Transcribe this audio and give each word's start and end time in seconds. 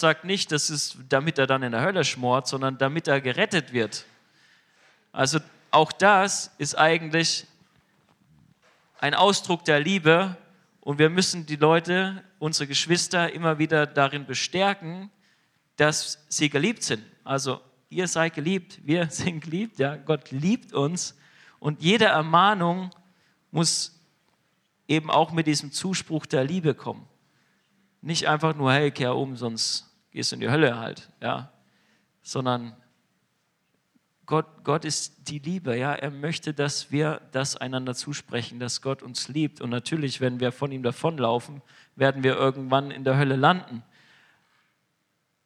sagt 0.00 0.24
nicht, 0.24 0.52
das 0.52 0.70
ist, 0.70 0.96
damit 1.08 1.38
er 1.38 1.46
dann 1.46 1.62
in 1.62 1.72
der 1.72 1.82
Hölle 1.82 2.04
schmort, 2.04 2.48
sondern 2.48 2.78
damit 2.78 3.08
er 3.08 3.20
gerettet 3.20 3.72
wird. 3.72 4.04
Also 5.12 5.38
auch 5.70 5.92
das 5.92 6.52
ist 6.58 6.76
eigentlich 6.76 7.46
ein 8.98 9.14
Ausdruck 9.14 9.64
der 9.64 9.80
Liebe 9.80 10.36
und 10.80 10.98
wir 10.98 11.10
müssen 11.10 11.46
die 11.46 11.56
Leute, 11.56 12.22
unsere 12.38 12.66
Geschwister, 12.66 13.32
immer 13.32 13.58
wieder 13.58 13.86
darin 13.86 14.26
bestärken, 14.26 15.10
dass 15.76 16.24
sie 16.28 16.48
geliebt 16.48 16.82
sind. 16.82 17.04
Also 17.24 17.60
ihr 17.88 18.08
seid 18.08 18.34
geliebt, 18.34 18.80
wir 18.84 19.06
sind 19.10 19.40
geliebt, 19.40 19.78
ja, 19.78 19.96
Gott 19.96 20.30
liebt 20.30 20.72
uns 20.72 21.16
und 21.58 21.82
jede 21.82 22.06
Ermahnung 22.06 22.90
muss 23.50 23.98
eben 24.88 25.10
auch 25.10 25.32
mit 25.32 25.46
diesem 25.46 25.72
Zuspruch 25.72 26.26
der 26.26 26.44
Liebe 26.44 26.74
kommen. 26.74 27.06
Nicht 28.02 28.28
einfach 28.28 28.54
nur, 28.54 28.72
hey, 28.72 28.90
kehr 28.90 29.16
um, 29.16 29.36
sonst 29.36 29.90
gehst 30.10 30.32
du 30.32 30.36
in 30.36 30.40
die 30.40 30.50
Hölle 30.50 30.78
halt, 30.78 31.08
ja, 31.20 31.50
sondern 32.22 32.76
Gott, 34.26 34.64
Gott 34.64 34.84
ist 34.84 35.28
die 35.28 35.40
Liebe, 35.40 35.76
ja. 35.76 35.92
Er 35.92 36.10
möchte, 36.10 36.54
dass 36.54 36.90
wir 36.90 37.20
das 37.32 37.56
einander 37.56 37.94
zusprechen, 37.94 38.60
dass 38.60 38.80
Gott 38.80 39.02
uns 39.02 39.28
liebt. 39.28 39.60
Und 39.60 39.70
natürlich, 39.70 40.20
wenn 40.20 40.40
wir 40.40 40.52
von 40.52 40.70
ihm 40.70 40.82
davonlaufen, 40.82 41.60
werden 41.96 42.22
wir 42.22 42.36
irgendwann 42.36 42.90
in 42.90 43.04
der 43.04 43.18
Hölle 43.18 43.36
landen. 43.36 43.82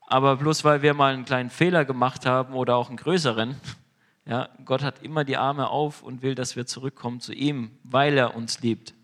Aber 0.07 0.37
bloß 0.37 0.63
weil 0.65 0.83
wir 0.83 0.95
mal 0.95 1.15
einen 1.15 1.25
kleinen 1.25 1.51
Fehler 1.51 1.85
gemacht 1.85 2.27
haben 2.27 2.55
oder 2.55 2.77
auch 2.77 2.89
einen 2.89 2.99
größeren, 2.99 3.57
ja, 4.27 4.51
Gott 4.65 4.83
hat 4.83 5.03
immer 5.03 5.25
die 5.25 5.37
Arme 5.37 5.69
auf 5.69 6.03
und 6.03 6.23
will, 6.23 6.35
dass 6.35 6.55
wir 6.55 6.67
zurückkommen 6.67 7.21
zu 7.21 7.33
ihm, 7.33 7.71
weil 7.83 8.17
er 8.17 8.37
uns 8.37 8.61
liebt. 8.61 8.95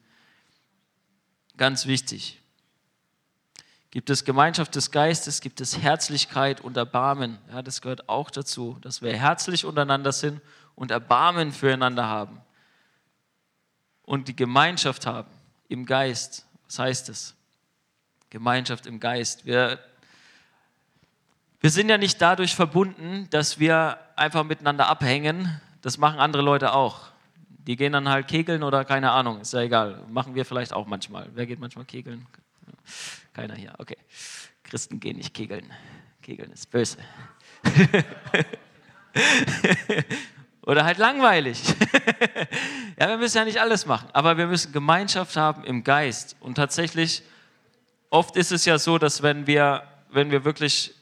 Ganz 1.56 1.86
wichtig. 1.86 2.41
Gibt 3.92 4.08
es 4.08 4.24
Gemeinschaft 4.24 4.74
des 4.74 4.90
Geistes, 4.90 5.42
gibt 5.42 5.60
es 5.60 5.76
Herzlichkeit 5.82 6.62
und 6.62 6.78
Erbarmen. 6.78 7.36
Ja, 7.52 7.60
das 7.60 7.82
gehört 7.82 8.08
auch 8.08 8.30
dazu, 8.30 8.78
dass 8.80 9.02
wir 9.02 9.14
herzlich 9.14 9.66
untereinander 9.66 10.12
sind 10.12 10.40
und 10.74 10.90
Erbarmen 10.90 11.52
füreinander 11.52 12.08
haben. 12.08 12.40
Und 14.02 14.28
die 14.28 14.34
Gemeinschaft 14.34 15.04
haben 15.04 15.28
im 15.68 15.84
Geist. 15.84 16.46
Was 16.64 16.78
heißt 16.78 17.10
das? 17.10 17.34
Gemeinschaft 18.30 18.86
im 18.86 18.98
Geist. 18.98 19.44
Wir, 19.44 19.78
wir 21.60 21.68
sind 21.68 21.90
ja 21.90 21.98
nicht 21.98 22.20
dadurch 22.22 22.54
verbunden, 22.54 23.28
dass 23.28 23.58
wir 23.58 23.98
einfach 24.16 24.42
miteinander 24.44 24.88
abhängen. 24.88 25.60
Das 25.82 25.98
machen 25.98 26.18
andere 26.18 26.42
Leute 26.42 26.72
auch. 26.72 27.08
Die 27.46 27.76
gehen 27.76 27.92
dann 27.92 28.08
halt 28.08 28.26
kegeln 28.26 28.62
oder 28.62 28.86
keine 28.86 29.10
Ahnung, 29.10 29.42
ist 29.42 29.52
ja 29.52 29.60
egal. 29.60 30.02
Machen 30.08 30.34
wir 30.34 30.46
vielleicht 30.46 30.72
auch 30.72 30.86
manchmal. 30.86 31.28
Wer 31.34 31.44
geht 31.44 31.60
manchmal 31.60 31.84
kegeln? 31.84 32.26
Keiner 33.32 33.54
hier, 33.54 33.74
okay. 33.78 33.96
Christen 34.62 35.00
gehen 35.00 35.16
nicht 35.16 35.34
kegeln. 35.34 35.72
Kegeln 36.22 36.52
ist 36.52 36.70
böse. 36.70 36.98
Oder 40.64 40.84
halt 40.84 40.98
langweilig. 40.98 41.60
ja, 42.98 43.08
wir 43.08 43.16
müssen 43.16 43.38
ja 43.38 43.44
nicht 43.44 43.60
alles 43.60 43.86
machen, 43.86 44.08
aber 44.12 44.36
wir 44.36 44.46
müssen 44.46 44.72
Gemeinschaft 44.72 45.36
haben 45.36 45.64
im 45.64 45.82
Geist. 45.82 46.36
Und 46.40 46.54
tatsächlich, 46.54 47.22
oft 48.10 48.36
ist 48.36 48.52
es 48.52 48.64
ja 48.64 48.78
so, 48.78 48.98
dass 48.98 49.22
wenn 49.22 49.46
wir, 49.46 49.82
wenn 50.10 50.30
wir 50.30 50.44
wirklich 50.44 50.94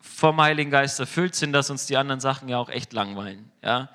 vom 0.00 0.40
Heiligen 0.40 0.70
Geist 0.70 1.00
erfüllt 1.00 1.34
sind, 1.34 1.52
dass 1.52 1.70
uns 1.70 1.86
die 1.86 1.96
anderen 1.96 2.20
Sachen 2.20 2.48
ja 2.48 2.58
auch 2.58 2.68
echt 2.68 2.92
langweilen. 2.92 3.50
Ja? 3.62 3.88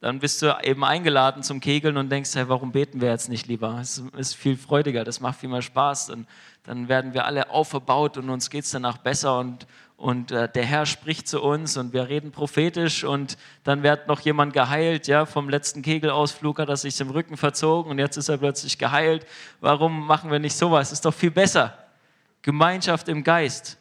Dann 0.00 0.18
bist 0.18 0.42
du 0.42 0.54
eben 0.62 0.84
eingeladen 0.84 1.42
zum 1.42 1.60
Kegeln 1.60 1.96
und 1.96 2.10
denkst, 2.10 2.34
hey, 2.34 2.48
warum 2.48 2.72
beten 2.72 3.00
wir 3.00 3.08
jetzt 3.08 3.30
nicht 3.30 3.46
lieber? 3.46 3.78
Es 3.80 4.02
ist 4.16 4.34
viel 4.34 4.56
freudiger, 4.56 5.04
das 5.04 5.20
macht 5.20 5.40
viel 5.40 5.48
mehr 5.48 5.62
Spaß. 5.62 6.10
Und 6.10 6.28
dann 6.64 6.88
werden 6.88 7.14
wir 7.14 7.24
alle 7.24 7.50
auferbaut 7.50 8.18
und 8.18 8.28
uns 8.28 8.50
geht 8.50 8.64
es 8.64 8.70
danach 8.70 8.98
besser 8.98 9.38
und, 9.38 9.66
und 9.96 10.32
äh, 10.32 10.50
der 10.52 10.64
Herr 10.64 10.84
spricht 10.84 11.28
zu 11.28 11.40
uns 11.40 11.78
und 11.78 11.94
wir 11.94 12.08
reden 12.08 12.30
prophetisch 12.30 13.04
und 13.04 13.38
dann 13.64 13.82
wird 13.82 14.06
noch 14.06 14.20
jemand 14.20 14.52
geheilt, 14.52 15.06
ja, 15.06 15.24
vom 15.24 15.48
letzten 15.48 15.80
Kegelausflug 15.80 16.58
hat 16.58 16.68
er 16.68 16.76
sich 16.76 17.00
im 17.00 17.08
Rücken 17.08 17.38
verzogen 17.38 17.90
und 17.90 17.98
jetzt 17.98 18.18
ist 18.18 18.28
er 18.28 18.36
plötzlich 18.36 18.76
geheilt. 18.76 19.26
Warum 19.60 20.06
machen 20.06 20.30
wir 20.30 20.38
nicht 20.38 20.56
sowas? 20.56 20.92
Ist 20.92 21.06
doch 21.06 21.14
viel 21.14 21.30
besser. 21.30 21.72
Gemeinschaft 22.42 23.08
im 23.08 23.24
Geist. 23.24 23.78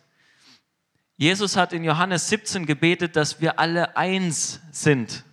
Jesus 1.17 1.57
hat 1.57 1.73
in 1.73 1.83
Johannes 1.83 2.29
17 2.29 2.65
gebetet, 2.65 3.17
dass 3.17 3.41
wir 3.41 3.59
alle 3.59 3.97
eins 3.97 4.61
sind. 4.71 5.24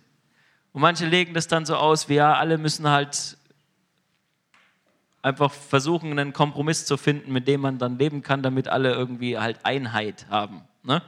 Und 0.73 0.81
manche 0.81 1.05
legen 1.05 1.33
das 1.33 1.47
dann 1.47 1.65
so 1.65 1.75
aus, 1.75 2.09
wie 2.09 2.15
ja, 2.15 2.33
alle 2.35 2.57
müssen 2.57 2.89
halt 2.89 3.37
einfach 5.21 5.53
versuchen, 5.53 6.11
einen 6.11 6.33
Kompromiss 6.33 6.85
zu 6.85 6.97
finden, 6.97 7.31
mit 7.31 7.47
dem 7.47 7.61
man 7.61 7.77
dann 7.77 7.97
leben 7.97 8.21
kann, 8.21 8.43
damit 8.43 8.67
alle 8.67 8.93
irgendwie 8.93 9.37
halt 9.37 9.63
Einheit 9.63 10.27
haben. 10.29 10.61
Ne? 10.83 11.01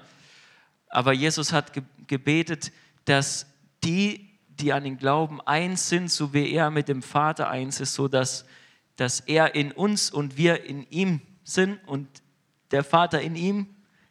Aber 0.87 1.11
Jesus 1.11 1.51
hat 1.51 1.73
gebetet, 2.07 2.71
dass 3.03 3.47
die, 3.83 4.29
die 4.47 4.71
an 4.71 4.85
ihn 4.85 4.97
glauben, 4.97 5.41
eins 5.41 5.89
sind, 5.89 6.09
so 6.09 6.33
wie 6.33 6.51
er 6.51 6.69
mit 6.69 6.87
dem 6.87 7.01
Vater 7.01 7.49
eins 7.49 7.81
ist, 7.81 7.95
so 7.95 8.07
dass, 8.07 8.45
dass 8.95 9.19
er 9.19 9.55
in 9.55 9.71
uns 9.71 10.11
und 10.11 10.37
wir 10.37 10.63
in 10.63 10.89
ihm 10.89 11.21
sind 11.43 11.79
und 11.87 12.07
der 12.71 12.83
Vater 12.83 13.19
in 13.21 13.35
ihm. 13.35 13.67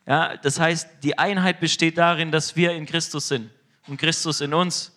Ja, 0.06 0.36
das 0.36 0.60
heißt, 0.60 1.02
die 1.02 1.16
Einheit 1.16 1.60
besteht 1.60 1.96
darin, 1.96 2.30
dass 2.30 2.56
wir 2.56 2.72
in 2.72 2.84
Christus 2.84 3.28
sind 3.28 3.50
und 3.86 3.96
Christus 3.96 4.42
in 4.42 4.52
uns. 4.52 4.93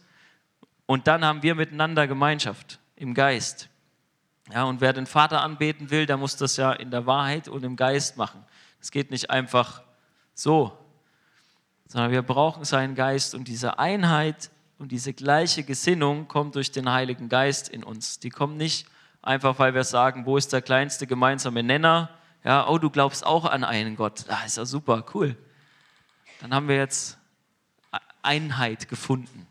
Und 0.87 1.05
dann 1.05 1.23
haben 1.23 1.43
wir 1.43 1.53
miteinander 1.53 2.07
Gemeinschaft 2.07 2.79
im 2.95 3.13
Geist. 3.13 3.69
Ja, 4.51 4.63
und 4.63 4.81
wer 4.81 4.93
den 4.93 5.05
Vater 5.05 5.41
anbeten 5.41 5.91
will, 5.91 6.05
der 6.05 6.17
muss 6.17 6.37
das 6.37 6.57
ja 6.57 6.71
in 6.71 6.89
der 6.89 7.05
Wahrheit 7.05 7.49
und 7.49 7.63
im 7.63 7.75
Geist 7.75 8.17
machen. 8.17 8.43
Es 8.81 8.91
geht 8.91 9.11
nicht 9.11 9.29
einfach 9.29 9.83
so, 10.33 10.77
sondern 11.87 12.11
wir 12.11 12.21
brauchen 12.21 12.63
seinen 12.63 12.95
Geist 12.95 13.35
und 13.35 13.47
diese 13.47 13.77
Einheit 13.79 14.49
und 14.79 14.91
diese 14.91 15.13
gleiche 15.13 15.63
Gesinnung 15.63 16.27
kommt 16.27 16.55
durch 16.55 16.71
den 16.71 16.89
Heiligen 16.89 17.27
Geist 17.27 17.67
in 17.67 17.83
uns. 17.83 18.19
Die 18.19 18.29
kommt 18.29 18.57
nicht 18.57 18.87
einfach, 19.21 19.59
weil 19.59 19.73
wir 19.73 19.83
sagen, 19.83 20.25
wo 20.25 20.37
ist 20.37 20.53
der 20.53 20.61
kleinste 20.61 21.05
gemeinsame 21.05 21.63
Nenner? 21.63 22.09
Ja, 22.45 22.69
oh, 22.69 22.77
du 22.77 22.89
glaubst 22.89 23.25
auch 23.25 23.43
an 23.43 23.65
einen 23.65 23.97
Gott. 23.97 24.25
Ah, 24.29 24.45
ist 24.45 24.55
ja 24.55 24.65
super, 24.65 25.03
cool. 25.13 25.35
Dann 26.39 26.53
haben 26.53 26.69
wir 26.69 26.77
jetzt 26.77 27.17
Einheit 28.21 28.87
gefunden. 28.87 29.47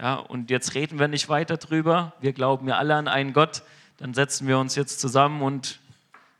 Ja, 0.00 0.14
und 0.14 0.48
jetzt 0.48 0.76
reden 0.76 1.00
wir 1.00 1.08
nicht 1.08 1.28
weiter 1.28 1.56
drüber. 1.56 2.12
Wir 2.20 2.32
glauben 2.32 2.68
ja 2.68 2.76
alle 2.76 2.94
an 2.94 3.08
einen 3.08 3.32
Gott. 3.32 3.64
Dann 3.96 4.14
setzen 4.14 4.46
wir 4.46 4.56
uns 4.58 4.76
jetzt 4.76 5.00
zusammen 5.00 5.42
und 5.42 5.80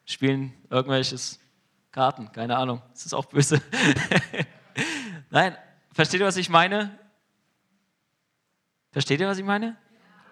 spielen 0.06 0.54
irgendwelches 0.70 1.40
Karten. 1.90 2.30
Keine 2.30 2.56
Ahnung. 2.56 2.80
Das 2.92 3.04
ist 3.04 3.14
auch 3.14 3.24
böse. 3.24 3.60
Nein, 5.30 5.56
versteht 5.92 6.20
ihr, 6.20 6.26
was 6.26 6.36
ich 6.36 6.48
meine? 6.48 6.96
Versteht 8.92 9.18
ihr, 9.18 9.26
was 9.26 9.38
ich 9.38 9.44
meine? 9.44 9.76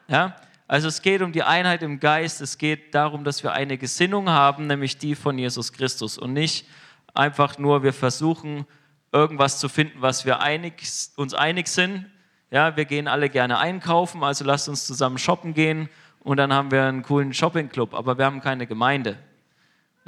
Ja? 0.07 0.37
Also 0.69 0.87
es 0.87 1.03
geht 1.03 1.21
um 1.21 1.33
die 1.33 1.43
Einheit 1.43 1.83
im 1.83 1.99
Geist. 1.99 2.41
Es 2.41 2.59
geht 2.59 2.95
darum, 2.95 3.25
dass 3.25 3.43
wir 3.43 3.53
eine 3.53 3.77
Gesinnung 3.77 4.31
haben, 4.31 4.69
nämlich 4.69 4.99
die 4.99 5.17
von 5.17 5.37
Jesus 5.37 5.73
Christus. 5.73 6.17
Und 6.17 6.33
nicht 6.33 6.69
einfach 7.13 7.59
nur, 7.59 7.83
wir 7.83 7.93
versuchen, 7.93 8.67
irgendwas 9.11 9.59
zu 9.59 9.69
finden, 9.69 10.01
was 10.01 10.25
wir 10.25 10.39
einig, 10.39 10.81
uns 11.17 11.35
einig 11.35 11.67
sind 11.67 12.07
ja, 12.57 12.75
wir 12.75 12.87
gehen 12.87 13.07
alle 13.07 13.29
gerne 13.29 13.59
einkaufen, 13.59 14.25
also 14.25 14.43
lasst 14.43 14.67
uns 14.67 14.87
zusammen 14.87 15.19
shoppen 15.19 15.53
gehen 15.53 15.91
und 16.21 16.39
dann 16.39 16.55
haben 16.55 16.71
wir 16.71 16.85
einen 16.85 17.03
coolen 17.03 17.35
Shoppingclub, 17.35 17.93
aber 17.93 18.17
wir 18.17 18.25
haben 18.25 18.41
keine 18.41 18.67
Gemeinde. 18.67 19.19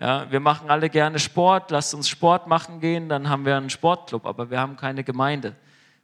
Ja, 0.01 0.31
wir 0.31 0.41
machen 0.41 0.71
alle 0.71 0.89
gerne 0.89 1.19
Sport, 1.19 1.71
lasst 1.71 1.93
uns 1.93 2.09
Sport 2.09 2.47
machen 2.47 2.81
gehen, 2.81 3.11
dann 3.11 3.29
haben 3.29 3.45
wir 3.45 3.55
einen 3.55 3.69
Sportclub, 3.69 4.25
aber 4.25 4.49
wir 4.49 4.59
haben 4.61 4.77
keine 4.77 5.05
Gemeinde. 5.05 5.57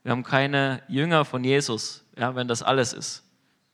Wir 0.02 0.12
haben 0.12 0.22
keine 0.22 0.82
Jünger 0.86 1.24
von 1.24 1.42
Jesus, 1.44 2.04
ja, 2.14 2.34
wenn 2.34 2.46
das 2.46 2.62
alles 2.62 2.92
ist. 2.92 3.24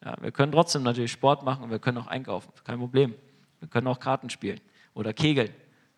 Ja, 0.04 0.14
wir 0.20 0.31
können 0.31 0.52
trotzdem 0.52 0.84
natürlich 0.84 1.10
Sport 1.10 1.42
machen 1.42 1.64
und 1.64 1.70
wir 1.72 1.81
können 1.81 1.98
auch 1.98 2.06
einkaufen, 2.06 2.52
kein 2.62 2.78
Problem. 2.78 3.16
Wir 3.58 3.66
können 3.66 3.88
auch 3.88 3.98
Karten 3.98 4.31
spielen 4.31 4.60
oder 4.94 5.12
kegeln. 5.12 5.50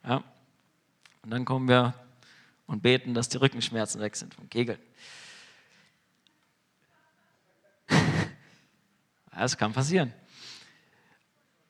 Ja. 0.09 0.23
Und 1.23 1.33
dann 1.33 1.45
kommen 1.45 1.69
wir 1.69 1.93
und 2.65 2.83
beten, 2.83 3.13
dass 3.13 3.29
die 3.29 3.37
Rückenschmerzen 3.37 4.01
weg 4.01 4.17
sind 4.17 4.33
vom 4.33 4.49
Kegeln. 4.49 4.79
Das 9.35 9.57
kann 9.57 9.73
passieren. 9.73 10.13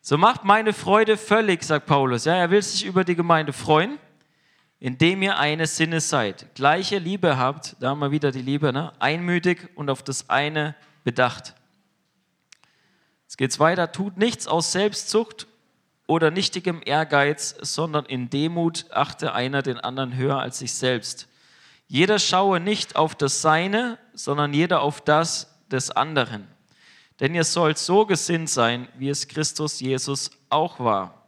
So 0.00 0.19
macht 0.19 0.44
meine 0.44 0.73
Freude 0.73 1.17
völlig, 1.17 1.62
sagt 1.62 1.87
Paulus. 1.87 2.25
Ja, 2.25 2.35
er 2.35 2.50
will 2.50 2.61
sich 2.61 2.85
über 2.85 3.05
die 3.05 3.14
Gemeinde 3.14 3.53
freuen, 3.53 3.99
indem 4.81 5.23
ihr 5.23 5.38
eines 5.38 5.76
Sinnes 5.76 6.09
seid. 6.09 6.55
Gleiche 6.56 6.99
Liebe 6.99 7.37
habt, 7.37 7.76
da 7.79 7.91
haben 7.91 8.00
wir 8.00 8.11
wieder 8.11 8.32
die 8.32 8.43
Liebe, 8.43 8.73
ne? 8.73 8.93
einmütig 8.99 9.69
und 9.76 9.91
auf 9.91 10.03
das 10.03 10.29
eine 10.29 10.75
bedacht. 11.05 11.55
Jetzt 13.26 13.38
geht's 13.38 13.61
weiter. 13.61 13.93
Tut 13.93 14.19
nichts 14.19 14.49
aus 14.49 14.73
Selbstzucht 14.73 15.47
oder 16.08 16.32
nichtigem 16.32 16.82
Ehrgeiz, 16.85 17.55
sondern 17.61 18.05
in 18.05 18.29
Demut 18.29 18.87
achte 18.91 19.35
einer 19.35 19.62
den 19.62 19.79
anderen 19.79 20.17
höher 20.17 20.41
als 20.41 20.58
sich 20.58 20.75
selbst. 20.75 21.29
Jeder 21.87 22.19
schaue 22.19 22.58
nicht 22.58 22.97
auf 22.97 23.15
das 23.15 23.41
Seine, 23.41 23.99
sondern 24.15 24.53
jeder 24.53 24.82
auf 24.82 25.00
das 25.00 25.62
des 25.70 25.91
anderen. 25.91 26.49
Denn 27.22 27.36
ihr 27.36 27.44
sollt 27.44 27.78
so 27.78 28.04
gesinnt 28.04 28.50
sein, 28.50 28.88
wie 28.98 29.08
es 29.08 29.28
Christus 29.28 29.78
Jesus 29.78 30.28
auch 30.48 30.80
war. 30.80 31.22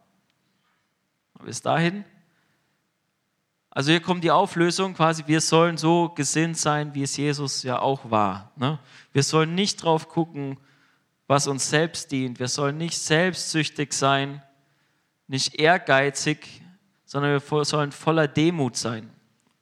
Bis 1.44 1.62
dahin 1.62 2.05
Also 3.70 3.93
hier 3.93 4.00
kommt 4.00 4.25
die 4.25 4.32
Auflösung 4.32 4.94
quasi, 4.94 5.23
wir 5.29 5.41
sollen 5.41 5.76
so 5.76 6.08
gesinnt 6.08 6.58
sein, 6.58 6.94
wie 6.94 7.05
es 7.05 7.17
Jesus 7.17 7.62
ja 7.62 7.79
auch 7.79 8.11
war. 8.11 8.50
Ne? 8.56 8.81
Wir 9.12 9.23
sollen 9.23 9.55
nicht 9.55 9.85
drauf 9.85 10.08
gucken, 10.08 10.58
was 11.29 11.46
uns 11.46 11.70
selbst 11.70 12.11
dient. 12.11 12.41
Wir 12.41 12.49
sollen 12.49 12.76
nicht 12.76 12.99
selbstsüchtig 12.99 13.93
sein, 13.93 14.43
nicht 15.29 15.61
ehrgeizig, 15.61 16.61
sondern 17.05 17.41
wir 17.41 17.64
sollen 17.64 17.93
voller 17.93 18.26
Demut 18.26 18.76
sein 18.76 19.11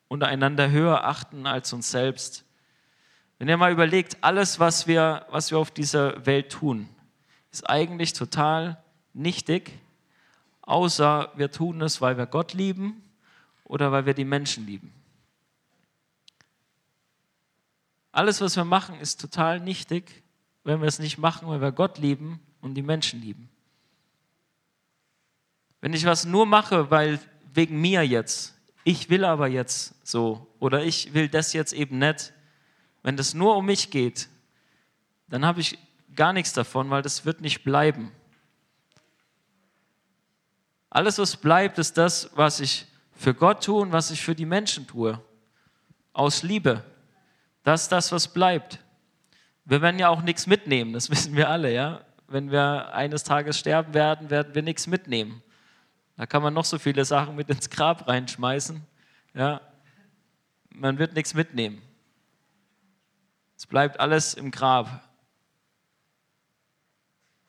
und 0.09 0.23
einander 0.23 0.71
höher 0.71 1.05
achten 1.05 1.47
als 1.47 1.75
uns 1.75 1.91
selbst. 1.91 2.47
Wenn 3.43 3.49
ihr 3.49 3.57
mal 3.57 3.73
überlegt, 3.73 4.19
alles, 4.21 4.61
was 4.61 4.87
wir, 4.87 5.27
was 5.31 5.51
wir 5.51 5.59
auf 5.59 5.73
dieser 5.73 6.25
Welt 6.27 6.53
tun, 6.53 6.89
ist 7.51 7.69
eigentlich 7.69 8.13
total 8.13 8.81
nichtig, 9.15 9.81
außer 10.61 11.33
wir 11.35 11.51
tun 11.51 11.83
es, 11.83 12.01
weil 12.01 12.17
wir 12.17 12.27
Gott 12.27 12.53
lieben 12.53 13.03
oder 13.65 13.91
weil 13.91 14.07
wir 14.07 14.15
die 14.15 14.25
Menschen 14.25 14.65
lieben. 14.65 14.93
Alles, 18.13 18.41
was 18.41 18.55
wir 18.55 18.65
machen, 18.65 19.01
ist 19.01 19.21
total 19.21 19.59
nichtig, 19.59 20.23
wenn 20.63 20.81
wir 20.81 20.87
es 20.87 21.01
nicht 21.01 21.19
machen, 21.19 21.49
weil 21.49 21.61
wir 21.61 21.73
Gott 21.73 21.99
lieben 21.99 22.39
und 22.61 22.75
die 22.75 22.83
Menschen 22.83 23.21
lieben. 23.21 23.51
Wenn 25.81 25.95
ich 25.95 26.07
was 26.07 26.27
nur 26.27 26.47
mache, 26.47 26.93
weil 26.93 27.19
wegen 27.53 27.81
mir 27.81 28.07
jetzt, 28.07 28.55
ich 28.85 29.11
will 29.11 29.25
aber 29.25 29.49
jetzt 29.49 29.97
so 30.07 30.47
oder 30.61 30.85
ich 30.85 31.13
will 31.13 31.29
das 31.29 31.53
jetzt 31.53 31.73
eben 31.73 31.99
nicht, 31.99 32.33
wenn 33.03 33.17
das 33.17 33.35
nur 33.35 33.57
um 33.57 33.67
mich 33.67 33.91
geht, 33.91 34.29
dann 35.29 35.45
habe 35.45 35.61
ich 35.61 35.79
gar 36.15 36.33
nichts 36.33 36.53
davon, 36.53 36.91
weil 36.91 37.03
das 37.03 37.25
wird 37.25 37.41
nicht 37.41 37.65
bleiben. 37.65 38.13
Alles, 40.91 41.19
was 41.19 41.37
bleibt, 41.37 41.79
ist 41.79 41.97
das, 41.97 42.31
was 42.35 42.61
ich 42.61 42.87
für 43.15 43.35
Gott 43.35 43.65
tue 43.65 43.81
und 43.81 43.93
was 43.93 44.11
ich 44.11 44.21
für 44.21 44.35
die 44.35 44.45
Menschen 44.45 44.87
tue. 44.87 45.19
Aus 46.13 46.43
Liebe. 46.43 46.85
Das 47.63 47.85
ist 47.85 47.93
das, 47.93 48.13
was 48.13 48.29
bleibt. 48.29 48.79
Wir 49.65 49.81
werden 49.81 49.99
ja 49.99 50.09
auch 50.09 50.23
nichts 50.23 50.47
mitnehmen, 50.47 50.93
das 50.93 51.09
wissen 51.11 51.35
wir 51.35 51.49
alle, 51.49 51.73
ja. 51.73 52.05
Wenn 52.29 52.51
wir 52.51 52.95
eines 52.95 53.25
Tages 53.25 53.59
sterben 53.59 53.95
werden, 53.95 54.31
werden 54.31 54.55
wir 54.55 54.63
nichts 54.63 54.87
mitnehmen. 54.87 55.43
Da 56.17 56.27
kann 56.27 56.43
man 56.43 56.55
noch 56.55 56.65
so 56.65 56.79
viele 56.79 57.05
Sachen 57.05 57.37
mit 57.37 57.49
ins 57.49 57.69
Grab 57.69 58.07
reinschmeißen. 58.09 58.83
Ja. 59.35 59.61
Man 60.71 60.99
wird 60.99 61.15
nichts 61.15 61.35
mitnehmen. 61.35 61.83
Es 63.63 63.67
bleibt 63.69 64.01
alles 64.01 64.35
im 64.35 64.51
Grab. 64.51 65.09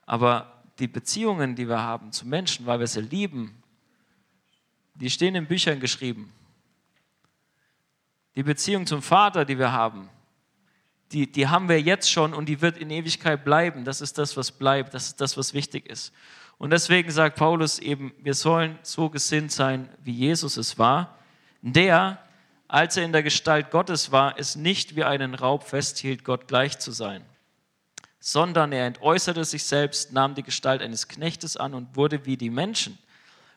Aber 0.05 0.61
die 0.77 0.87
Beziehungen, 0.87 1.55
die 1.55 1.67
wir 1.67 1.81
haben 1.81 2.11
zu 2.11 2.27
Menschen, 2.27 2.67
weil 2.67 2.79
wir 2.79 2.85
sie 2.85 3.01
lieben, 3.01 3.63
die 4.93 5.09
stehen 5.09 5.33
in 5.33 5.47
Büchern 5.47 5.79
geschrieben. 5.79 6.31
Die 8.35 8.43
Beziehung 8.43 8.85
zum 8.85 9.01
Vater, 9.01 9.43
die 9.43 9.57
wir 9.57 9.71
haben, 9.71 10.07
die, 11.11 11.31
die 11.31 11.47
haben 11.47 11.67
wir 11.67 11.81
jetzt 11.81 12.11
schon 12.11 12.35
und 12.35 12.47
die 12.47 12.61
wird 12.61 12.77
in 12.77 12.91
Ewigkeit 12.91 13.43
bleiben. 13.43 13.83
Das 13.83 13.99
ist 13.99 14.19
das, 14.19 14.37
was 14.37 14.51
bleibt. 14.51 14.93
Das 14.93 15.07
ist 15.07 15.19
das, 15.19 15.35
was 15.35 15.55
wichtig 15.55 15.87
ist. 15.87 16.13
Und 16.59 16.69
deswegen 16.69 17.09
sagt 17.09 17.37
Paulus 17.37 17.79
eben, 17.79 18.13
wir 18.19 18.35
sollen 18.35 18.77
so 18.83 19.09
gesinnt 19.09 19.51
sein, 19.51 19.89
wie 20.03 20.13
Jesus 20.13 20.57
es 20.57 20.77
war, 20.77 21.17
der, 21.63 22.23
als 22.67 22.97
er 22.97 23.03
in 23.03 23.11
der 23.11 23.23
Gestalt 23.23 23.71
Gottes 23.71 24.11
war, 24.11 24.37
es 24.37 24.55
nicht 24.55 24.95
wie 24.95 25.03
einen 25.03 25.35
Raub 25.35 25.63
festhielt, 25.63 26.23
Gott 26.23 26.47
gleich 26.47 26.79
zu 26.79 26.91
sein, 26.91 27.23
sondern 28.19 28.71
er 28.71 28.87
entäußerte 28.87 29.45
sich 29.45 29.63
selbst, 29.63 30.13
nahm 30.13 30.35
die 30.35 30.43
Gestalt 30.43 30.81
eines 30.81 31.07
Knechtes 31.07 31.57
an 31.57 31.73
und 31.73 31.95
wurde 31.95 32.25
wie 32.25 32.37
die 32.37 32.49
Menschen. 32.49 32.97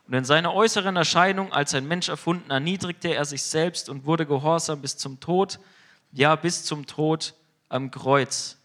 Und 0.07 0.15
in 0.15 0.25
seiner 0.25 0.55
äußeren 0.55 0.97
Erscheinung 0.97 1.53
als 1.53 1.75
ein 1.75 1.89
Mensch 1.89 2.09
erfunden, 2.09 2.51
erniedrigte 2.51 3.15
er 3.15 3.25
sich 3.25 3.43
selbst 3.43 3.89
und 3.89 4.07
wurde 4.07 4.27
gehorsam 4.27 4.81
bis 4.81 4.97
zum 4.97 5.19
Tod, 5.19 5.59
ja 6.13 6.37
bis 6.37 6.65
zum 6.65 6.87
Tod 6.87 7.35
am 7.69 7.91
Kreuz. 7.91 8.59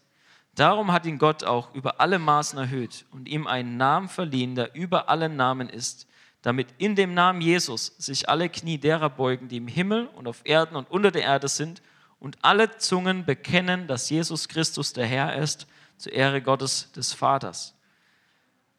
Darum 0.54 0.92
hat 0.92 1.06
ihn 1.06 1.18
Gott 1.18 1.44
auch 1.44 1.74
über 1.74 2.00
alle 2.00 2.18
Maßen 2.18 2.58
erhöht 2.58 3.06
und 3.10 3.28
ihm 3.28 3.46
einen 3.46 3.76
Namen 3.76 4.08
verliehen, 4.08 4.54
der 4.54 4.74
über 4.74 5.08
allen 5.08 5.34
Namen 5.34 5.68
ist, 5.68 6.06
damit 6.42 6.68
in 6.78 6.96
dem 6.96 7.14
Namen 7.14 7.40
Jesus 7.40 7.94
sich 7.98 8.28
alle 8.28 8.48
Knie 8.48 8.78
derer 8.78 9.08
beugen, 9.10 9.48
die 9.48 9.56
im 9.56 9.68
Himmel 9.68 10.06
und 10.08 10.26
auf 10.28 10.42
Erden 10.44 10.76
und 10.76 10.90
unter 10.90 11.10
der 11.10 11.22
Erde 11.22 11.48
sind, 11.48 11.82
und 12.18 12.38
alle 12.42 12.76
Zungen 12.78 13.24
bekennen, 13.24 13.88
dass 13.88 14.08
Jesus 14.08 14.46
Christus 14.46 14.92
der 14.92 15.06
Herr 15.06 15.34
ist, 15.34 15.66
zur 15.98 16.12
Ehre 16.12 16.40
Gottes 16.40 16.92
des 16.92 17.12
Vaters. 17.12 17.74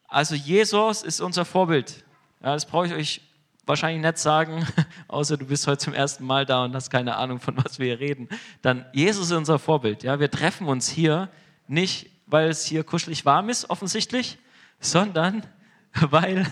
Also 0.08 0.34
Jesus 0.34 1.02
ist 1.02 1.20
unser 1.20 1.44
Vorbild. 1.44 2.04
Ja, 2.42 2.54
das 2.54 2.64
brauche 2.64 2.86
ich 2.86 2.94
euch 2.94 3.20
wahrscheinlich 3.66 4.02
nicht 4.02 4.18
sagen, 4.18 4.66
außer 5.08 5.36
du 5.36 5.46
bist 5.46 5.66
heute 5.66 5.78
zum 5.78 5.92
ersten 5.92 6.24
Mal 6.24 6.46
da 6.46 6.64
und 6.64 6.74
hast 6.74 6.88
keine 6.88 7.16
Ahnung, 7.16 7.38
von 7.38 7.56
was 7.62 7.78
wir 7.78 7.86
hier 7.86 8.00
reden. 8.00 8.28
Dann 8.62 8.86
Jesus 8.92 9.26
ist 9.26 9.32
unser 9.32 9.58
Vorbild. 9.58 10.02
Ja, 10.02 10.20
wir 10.20 10.30
treffen 10.30 10.66
uns 10.66 10.88
hier 10.88 11.28
nicht, 11.66 12.10
weil 12.26 12.48
es 12.48 12.64
hier 12.64 12.84
kuschelig 12.84 13.24
warm 13.24 13.48
ist, 13.48 13.68
offensichtlich, 13.68 14.38
sondern 14.80 15.42
weil 16.00 16.46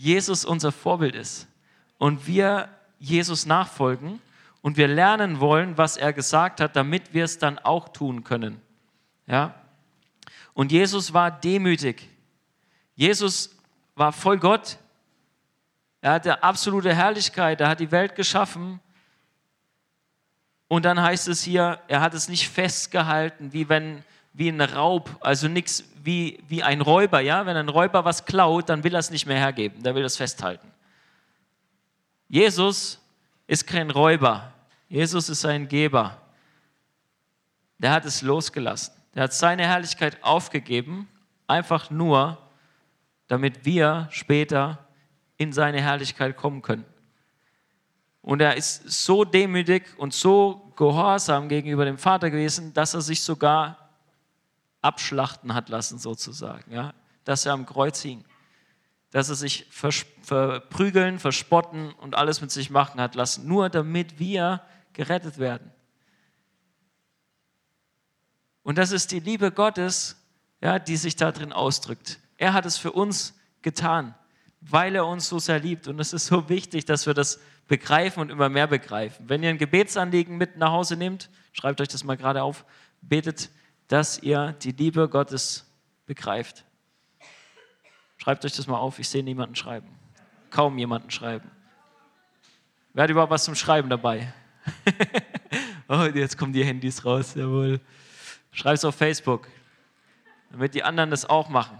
Jesus 0.00 0.46
unser 0.46 0.72
Vorbild 0.72 1.14
ist 1.14 1.46
und 1.98 2.26
wir 2.26 2.70
Jesus 2.98 3.44
nachfolgen 3.44 4.18
und 4.62 4.78
wir 4.78 4.88
lernen 4.88 5.40
wollen, 5.40 5.76
was 5.76 5.98
er 5.98 6.14
gesagt 6.14 6.62
hat, 6.62 6.74
damit 6.74 7.12
wir 7.12 7.24
es 7.24 7.36
dann 7.36 7.58
auch 7.58 7.90
tun 7.90 8.24
können. 8.24 8.62
Ja? 9.26 9.54
Und 10.54 10.72
Jesus 10.72 11.12
war 11.12 11.30
demütig. 11.30 12.08
Jesus 12.94 13.54
war 13.94 14.14
voll 14.14 14.38
Gott, 14.38 14.78
er 16.00 16.12
hatte 16.12 16.42
absolute 16.42 16.94
Herrlichkeit, 16.94 17.60
er 17.60 17.68
hat 17.68 17.80
die 17.80 17.90
Welt 17.90 18.14
geschaffen. 18.14 18.80
Und 20.66 20.86
dann 20.86 20.98
heißt 20.98 21.28
es 21.28 21.42
hier, 21.42 21.78
er 21.88 22.00
hat 22.00 22.14
es 22.14 22.30
nicht 22.30 22.48
festgehalten, 22.48 23.52
wie 23.52 23.68
wenn 23.68 24.02
wie 24.32 24.48
ein 24.48 24.60
Raub, 24.60 25.16
also 25.20 25.48
nichts 25.48 25.84
wie, 26.02 26.42
wie 26.48 26.62
ein 26.62 26.80
Räuber, 26.80 27.20
ja? 27.20 27.44
Wenn 27.46 27.56
ein 27.56 27.68
Räuber 27.68 28.04
was 28.04 28.24
klaut, 28.24 28.68
dann 28.68 28.84
will 28.84 28.94
er 28.94 29.00
es 29.00 29.10
nicht 29.10 29.26
mehr 29.26 29.38
hergeben, 29.38 29.82
der 29.82 29.94
will 29.94 30.04
es 30.04 30.16
festhalten. 30.16 30.70
Jesus 32.28 33.00
ist 33.46 33.66
kein 33.66 33.90
Räuber, 33.90 34.52
Jesus 34.88 35.28
ist 35.28 35.44
ein 35.44 35.68
Geber. 35.68 36.16
Der 37.78 37.92
hat 37.92 38.04
es 38.04 38.22
losgelassen. 38.22 38.94
Der 39.14 39.24
hat 39.24 39.32
seine 39.32 39.66
Herrlichkeit 39.66 40.22
aufgegeben, 40.22 41.08
einfach 41.46 41.90
nur, 41.90 42.38
damit 43.26 43.64
wir 43.64 44.08
später 44.10 44.78
in 45.36 45.52
seine 45.52 45.80
Herrlichkeit 45.80 46.36
kommen 46.36 46.62
können. 46.62 46.84
Und 48.22 48.40
er 48.40 48.56
ist 48.56 48.88
so 48.90 49.24
demütig 49.24 49.84
und 49.96 50.12
so 50.12 50.72
gehorsam 50.76 51.48
gegenüber 51.48 51.84
dem 51.84 51.98
Vater 51.98 52.30
gewesen, 52.30 52.72
dass 52.74 52.94
er 52.94 53.00
sich 53.00 53.22
sogar 53.22 53.89
abschlachten 54.82 55.54
hat 55.54 55.68
lassen, 55.68 55.98
sozusagen. 55.98 56.72
Ja? 56.72 56.94
Dass 57.24 57.46
er 57.46 57.52
am 57.52 57.66
Kreuz 57.66 58.00
hing. 58.00 58.24
Dass 59.10 59.28
er 59.28 59.34
sich 59.34 59.66
verprügeln, 59.70 61.18
verspotten 61.18 61.92
und 61.94 62.14
alles 62.14 62.40
mit 62.40 62.50
sich 62.50 62.70
machen 62.70 63.00
hat 63.00 63.14
lassen, 63.14 63.46
nur 63.46 63.68
damit 63.68 64.18
wir 64.18 64.62
gerettet 64.92 65.38
werden. 65.38 65.72
Und 68.62 68.78
das 68.78 68.92
ist 68.92 69.10
die 69.10 69.20
Liebe 69.20 69.50
Gottes, 69.50 70.16
ja, 70.60 70.78
die 70.78 70.96
sich 70.96 71.16
darin 71.16 71.52
ausdrückt. 71.52 72.20
Er 72.36 72.52
hat 72.52 72.66
es 72.66 72.76
für 72.76 72.92
uns 72.92 73.34
getan 73.62 74.14
weil 74.60 74.94
er 74.94 75.06
uns 75.06 75.28
so 75.28 75.38
sehr 75.38 75.58
liebt. 75.58 75.88
Und 75.88 75.98
es 76.00 76.12
ist 76.12 76.26
so 76.26 76.48
wichtig, 76.48 76.84
dass 76.84 77.06
wir 77.06 77.14
das 77.14 77.40
begreifen 77.66 78.20
und 78.20 78.30
immer 78.30 78.48
mehr 78.48 78.66
begreifen. 78.66 79.28
Wenn 79.28 79.42
ihr 79.42 79.50
ein 79.50 79.58
Gebetsanliegen 79.58 80.36
mit 80.36 80.56
nach 80.56 80.70
Hause 80.70 80.96
nehmt, 80.96 81.30
schreibt 81.52 81.80
euch 81.80 81.88
das 81.88 82.04
mal 82.04 82.16
gerade 82.16 82.42
auf, 82.42 82.64
betet, 83.00 83.50
dass 83.90 84.20
ihr 84.20 84.52
die 84.62 84.70
Liebe 84.70 85.08
Gottes 85.08 85.66
begreift. 86.06 86.64
Schreibt 88.18 88.44
euch 88.44 88.54
das 88.54 88.68
mal 88.68 88.78
auf, 88.78 89.00
ich 89.00 89.08
sehe 89.08 89.24
niemanden 89.24 89.56
schreiben. 89.56 89.88
Kaum 90.50 90.78
jemanden 90.78 91.10
schreiben. 91.10 91.50
Wer 92.92 93.02
hat 93.02 93.10
überhaupt 93.10 93.32
was 93.32 93.42
zum 93.42 93.56
Schreiben 93.56 93.90
dabei? 93.90 94.32
oh, 95.88 96.04
jetzt 96.14 96.38
kommen 96.38 96.52
die 96.52 96.64
Handys 96.64 97.04
raus, 97.04 97.34
jawohl. 97.34 97.80
Schreib 98.52 98.74
es 98.74 98.84
auf 98.84 98.94
Facebook, 98.94 99.48
damit 100.52 100.72
die 100.74 100.84
anderen 100.84 101.10
das 101.10 101.28
auch 101.28 101.48
machen. 101.48 101.76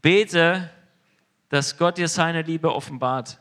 Bete, 0.00 0.70
dass 1.50 1.76
Gott 1.76 1.98
dir 1.98 2.08
seine 2.08 2.40
Liebe 2.40 2.74
offenbart. 2.74 3.38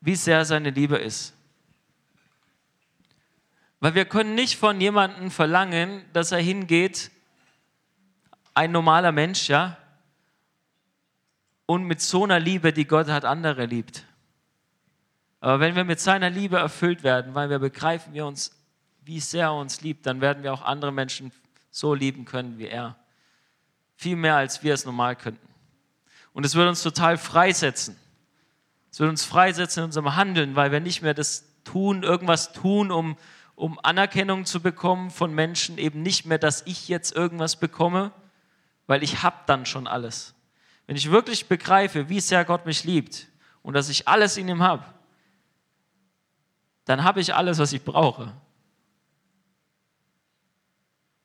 Wie 0.00 0.16
sehr 0.16 0.46
seine 0.46 0.70
Liebe 0.70 0.96
ist. 0.96 1.33
Weil 3.80 3.94
wir 3.94 4.04
können 4.04 4.34
nicht 4.34 4.56
von 4.56 4.80
jemandem 4.80 5.30
verlangen, 5.30 6.04
dass 6.12 6.32
er 6.32 6.38
hingeht, 6.38 7.10
ein 8.54 8.72
normaler 8.72 9.12
Mensch, 9.12 9.48
ja, 9.48 9.76
und 11.66 11.84
mit 11.84 12.00
so 12.00 12.24
einer 12.24 12.40
Liebe, 12.40 12.72
die 12.72 12.86
Gott 12.86 13.08
hat, 13.08 13.24
andere 13.24 13.66
liebt. 13.66 14.04
Aber 15.40 15.60
wenn 15.60 15.76
wir 15.76 15.84
mit 15.84 16.00
seiner 16.00 16.30
Liebe 16.30 16.56
erfüllt 16.56 17.02
werden, 17.02 17.34
weil 17.34 17.50
wir 17.50 17.58
begreifen, 17.58 18.14
wie, 18.14 18.20
uns, 18.20 18.52
wie 19.02 19.20
sehr 19.20 19.46
er 19.46 19.54
uns 19.54 19.80
liebt, 19.80 20.06
dann 20.06 20.20
werden 20.20 20.42
wir 20.42 20.52
auch 20.52 20.62
andere 20.62 20.92
Menschen 20.92 21.32
so 21.70 21.94
lieben 21.94 22.24
können 22.24 22.58
wie 22.58 22.66
er. 22.66 22.96
Viel 23.96 24.16
mehr, 24.16 24.36
als 24.36 24.62
wir 24.62 24.74
es 24.74 24.84
normal 24.84 25.16
könnten. 25.16 25.46
Und 26.32 26.44
es 26.46 26.54
wird 26.54 26.68
uns 26.68 26.82
total 26.82 27.18
freisetzen. 27.18 27.96
Es 28.90 29.00
wird 29.00 29.10
uns 29.10 29.24
freisetzen 29.24 29.82
in 29.82 29.84
unserem 29.86 30.16
Handeln, 30.16 30.56
weil 30.56 30.72
wir 30.72 30.80
nicht 30.80 31.02
mehr 31.02 31.14
das 31.14 31.44
tun, 31.64 32.02
irgendwas 32.02 32.52
tun, 32.52 32.90
um, 32.90 33.16
um 33.56 33.78
Anerkennung 33.82 34.46
zu 34.46 34.60
bekommen 34.60 35.10
von 35.10 35.34
Menschen, 35.34 35.78
eben 35.78 36.02
nicht 36.02 36.26
mehr, 36.26 36.38
dass 36.38 36.62
ich 36.66 36.88
jetzt 36.88 37.14
irgendwas 37.14 37.56
bekomme, 37.56 38.12
weil 38.86 39.02
ich 39.02 39.22
habe 39.22 39.36
dann 39.46 39.66
schon 39.66 39.86
alles. 39.86 40.34
Wenn 40.86 40.96
ich 40.96 41.10
wirklich 41.10 41.46
begreife, 41.46 42.08
wie 42.08 42.20
sehr 42.20 42.44
Gott 42.44 42.66
mich 42.66 42.84
liebt 42.84 43.28
und 43.62 43.74
dass 43.74 43.88
ich 43.88 44.08
alles 44.08 44.36
in 44.36 44.48
ihm 44.48 44.62
habe, 44.62 44.84
dann 46.84 47.04
habe 47.04 47.20
ich 47.20 47.34
alles, 47.34 47.58
was 47.58 47.72
ich 47.72 47.82
brauche. 47.82 48.32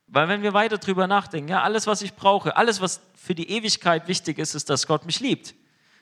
Weil 0.07 0.27
wenn 0.27 0.41
wir 0.41 0.53
weiter 0.53 0.77
drüber 0.77 1.05
nachdenken, 1.05 1.50
ja, 1.50 1.62
alles, 1.62 1.86
was 1.86 2.01
ich 2.01 2.15
brauche, 2.15 2.55
alles, 2.55 2.81
was 2.81 3.01
für 3.15 3.36
die 3.36 3.51
Ewigkeit 3.51 4.07
wichtig 4.07 4.39
ist, 4.39 4.55
ist, 4.55 4.69
dass 4.69 4.88
Gott 4.88 5.05
mich 5.05 5.19
liebt. 5.19 5.53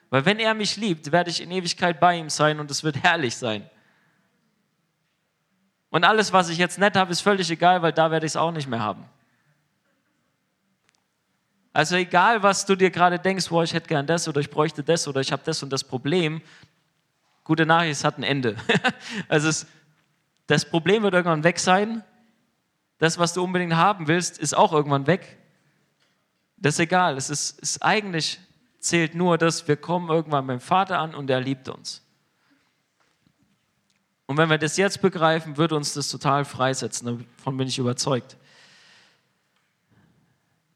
Weil 0.09 0.25
wenn 0.25 0.39
er 0.39 0.53
mich 0.53 0.77
liebt, 0.77 1.11
werde 1.11 1.29
ich 1.29 1.41
in 1.41 1.51
Ewigkeit 1.51 1.99
bei 1.99 2.17
ihm 2.17 2.29
sein 2.29 2.59
und 2.59 2.71
es 2.71 2.83
wird 2.83 3.03
herrlich 3.03 3.35
sein. 3.35 3.69
Und 5.89 6.03
alles, 6.03 6.33
was 6.33 6.49
ich 6.49 6.57
jetzt 6.57 6.79
nicht 6.79 6.95
habe, 6.95 7.11
ist 7.11 7.21
völlig 7.21 7.49
egal, 7.49 7.81
weil 7.81 7.93
da 7.93 8.11
werde 8.11 8.25
ich 8.25 8.33
es 8.33 8.35
auch 8.35 8.51
nicht 8.51 8.67
mehr 8.67 8.79
haben. 8.79 9.05
Also 11.73 11.95
egal, 11.95 12.41
was 12.41 12.65
du 12.65 12.75
dir 12.75 12.89
gerade 12.89 13.19
denkst, 13.19 13.51
wo 13.51 13.61
ich 13.61 13.73
hätte 13.73 13.87
gern 13.87 14.07
das 14.07 14.27
oder 14.27 14.41
ich 14.41 14.49
bräuchte 14.49 14.83
das 14.83 15.07
oder 15.07 15.21
ich 15.21 15.31
habe 15.31 15.43
das 15.45 15.61
und 15.61 15.71
das 15.71 15.83
Problem, 15.83 16.41
gute 17.43 17.65
Nachricht, 17.65 17.91
es 17.91 18.03
hat 18.03 18.17
ein 18.17 18.23
Ende. 18.23 18.55
also 19.29 19.47
es, 19.47 19.67
das 20.47 20.65
Problem 20.65 21.03
wird 21.03 21.13
irgendwann 21.13 21.43
weg 21.43 21.59
sein. 21.59 22.03
Das, 22.97 23.19
was 23.19 23.33
du 23.33 23.43
unbedingt 23.43 23.75
haben 23.75 24.07
willst, 24.07 24.39
ist 24.39 24.57
auch 24.57 24.73
irgendwann 24.73 25.05
weg. 25.05 25.37
Das 26.57 26.73
ist 26.75 26.79
egal. 26.79 27.15
Es 27.15 27.29
ist, 27.29 27.59
ist 27.59 27.83
eigentlich 27.83 28.39
zählt 28.79 29.13
nur, 29.13 29.37
dass 29.37 29.67
wir 29.67 29.77
kommen 29.77 30.09
irgendwann 30.09 30.47
beim 30.47 30.59
Vater 30.59 30.99
an 30.99 31.13
und 31.13 31.29
er 31.29 31.41
liebt 31.41 31.69
uns. 31.69 32.03
Und 34.27 34.37
wenn 34.37 34.49
wir 34.49 34.59
das 34.59 34.77
jetzt 34.77 35.01
begreifen, 35.01 35.57
wird 35.57 35.71
uns 35.71 35.93
das 35.93 36.09
total 36.09 36.45
freisetzen. 36.45 37.25
Davon 37.37 37.57
bin 37.57 37.67
ich 37.67 37.79
überzeugt. 37.79 38.37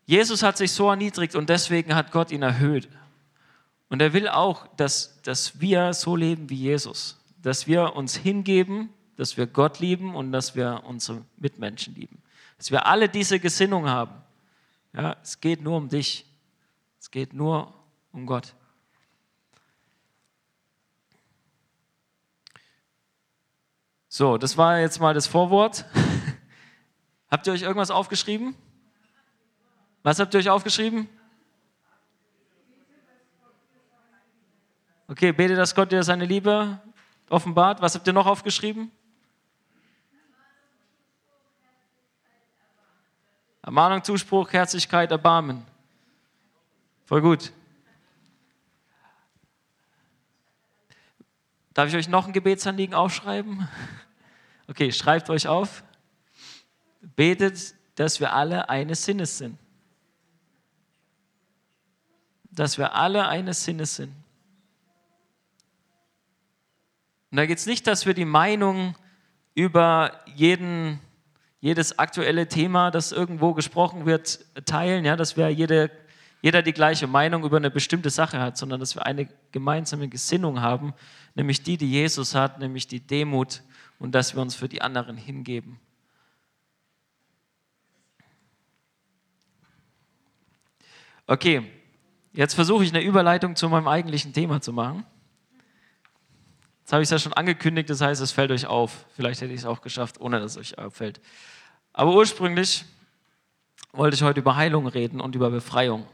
Jesus 0.05 0.41
hat 0.41 0.57
sich 0.57 0.71
so 0.71 0.89
erniedrigt 0.89 1.35
und 1.35 1.49
deswegen 1.49 1.93
hat 1.93 2.11
Gott 2.11 2.31
ihn 2.31 2.41
erhöht. 2.41 2.89
Und 3.89 4.01
er 4.01 4.13
will 4.13 4.27
auch, 4.27 4.67
dass, 4.77 5.21
dass 5.21 5.61
wir 5.61 5.93
so 5.93 6.15
leben 6.15 6.49
wie 6.49 6.55
Jesus. 6.55 7.19
Dass 7.41 7.67
wir 7.67 7.95
uns 7.95 8.15
hingeben, 8.15 8.89
dass 9.17 9.37
wir 9.37 9.45
Gott 9.45 9.79
lieben 9.79 10.15
und 10.15 10.31
dass 10.31 10.55
wir 10.55 10.81
unsere 10.85 11.23
Mitmenschen 11.37 11.93
lieben. 11.93 12.21
Dass 12.57 12.71
wir 12.71 12.87
alle 12.87 13.09
diese 13.09 13.39
Gesinnung 13.39 13.87
haben. 13.87 14.15
Ja, 14.93 15.17
es 15.21 15.39
geht 15.39 15.61
nur 15.61 15.77
um 15.77 15.89
dich. 15.89 16.25
Es 16.99 17.11
geht 17.11 17.33
nur 17.33 17.67
um 17.67 17.73
um 18.11 18.25
Gott. 18.25 18.53
So, 24.13 24.37
das 24.37 24.57
war 24.57 24.77
jetzt 24.77 24.99
mal 24.99 25.13
das 25.13 25.25
Vorwort. 25.25 25.85
habt 27.31 27.47
ihr 27.47 27.53
euch 27.53 27.61
irgendwas 27.61 27.91
aufgeschrieben? 27.91 28.55
Was 30.03 30.19
habt 30.19 30.33
ihr 30.33 30.41
euch 30.41 30.49
aufgeschrieben? 30.49 31.07
Okay, 35.07 35.31
bete, 35.31 35.55
dass 35.55 35.73
Gott 35.73 35.93
dir 35.93 36.03
seine 36.03 36.25
Liebe 36.25 36.77
offenbart. 37.29 37.81
Was 37.81 37.95
habt 37.95 38.05
ihr 38.05 38.11
noch 38.11 38.25
aufgeschrieben? 38.25 38.91
Ermahnung, 43.61 44.03
Zuspruch, 44.03 44.51
Herzlichkeit, 44.51 45.09
Erbarmen. 45.11 45.65
Voll 47.05 47.21
gut. 47.21 47.53
Darf 51.73 51.87
ich 51.87 51.95
euch 51.95 52.09
noch 52.09 52.27
ein 52.27 52.33
Gebetsanliegen 52.33 52.95
aufschreiben? 52.95 53.67
Okay, 54.67 54.93
schreibt 54.93 55.29
euch 55.29 55.49
auf. 55.49 55.83
Betet, 57.17 57.75
dass 57.95 58.21
wir 58.21 58.31
alle 58.31 58.69
eines 58.69 59.03
Sinnes 59.03 59.37
sind. 59.37 59.57
Dass 62.51 62.77
wir 62.77 62.95
alle 62.95 63.27
eines 63.27 63.65
Sinnes 63.65 63.97
sind. 63.97 64.13
Und 67.31 67.37
da 67.37 67.45
geht 67.45 67.57
es 67.57 67.65
nicht, 67.65 67.85
dass 67.85 68.05
wir 68.05 68.13
die 68.13 68.23
Meinung 68.23 68.95
über 69.55 70.21
jeden, 70.35 71.01
jedes 71.59 71.99
aktuelle 71.99 72.47
Thema, 72.47 72.91
das 72.91 73.11
irgendwo 73.11 73.53
gesprochen 73.53 74.05
wird, 74.05 74.39
teilen, 74.65 75.03
ja, 75.03 75.17
dass 75.17 75.35
wir 75.35 75.49
jede, 75.49 75.91
jeder 76.41 76.61
die 76.61 76.71
gleiche 76.71 77.07
Meinung 77.07 77.43
über 77.43 77.57
eine 77.57 77.71
bestimmte 77.71 78.09
Sache 78.09 78.39
hat, 78.39 78.57
sondern 78.57 78.79
dass 78.79 78.95
wir 78.95 79.05
eine 79.05 79.27
gemeinsame 79.51 80.07
Gesinnung 80.07 80.61
haben 80.61 80.93
nämlich 81.35 81.63
die, 81.63 81.77
die 81.77 81.89
Jesus 81.89 82.35
hat, 82.35 82.59
nämlich 82.59 82.87
die 82.87 82.99
Demut 82.99 83.61
und 83.99 84.13
dass 84.13 84.35
wir 84.35 84.41
uns 84.41 84.55
für 84.55 84.67
die 84.67 84.81
anderen 84.81 85.17
hingeben. 85.17 85.79
Okay, 91.27 91.63
jetzt 92.33 92.55
versuche 92.55 92.83
ich 92.83 92.93
eine 92.93 93.03
Überleitung 93.03 93.55
zu 93.55 93.69
meinem 93.69 93.87
eigentlichen 93.87 94.33
Thema 94.33 94.59
zu 94.59 94.73
machen. 94.73 95.05
Jetzt 96.81 96.91
habe 96.91 97.03
ich 97.03 97.07
es 97.07 97.11
ja 97.11 97.19
schon 97.19 97.33
angekündigt, 97.33 97.89
das 97.89 98.01
heißt, 98.01 98.21
es 98.21 98.33
fällt 98.33 98.51
euch 98.51 98.65
auf. 98.65 99.05
Vielleicht 99.15 99.39
hätte 99.39 99.53
ich 99.53 99.61
es 99.61 99.65
auch 99.65 99.81
geschafft, 99.81 100.19
ohne 100.19 100.41
dass 100.41 100.53
es 100.53 100.57
euch 100.57 100.77
auffällt. 100.77 101.21
Aber 101.93 102.13
ursprünglich 102.13 102.83
wollte 103.93 104.15
ich 104.15 104.23
heute 104.23 104.41
über 104.41 104.55
Heilung 104.55 104.87
reden 104.87 105.21
und 105.21 105.35
über 105.35 105.49
Befreiung. 105.49 106.05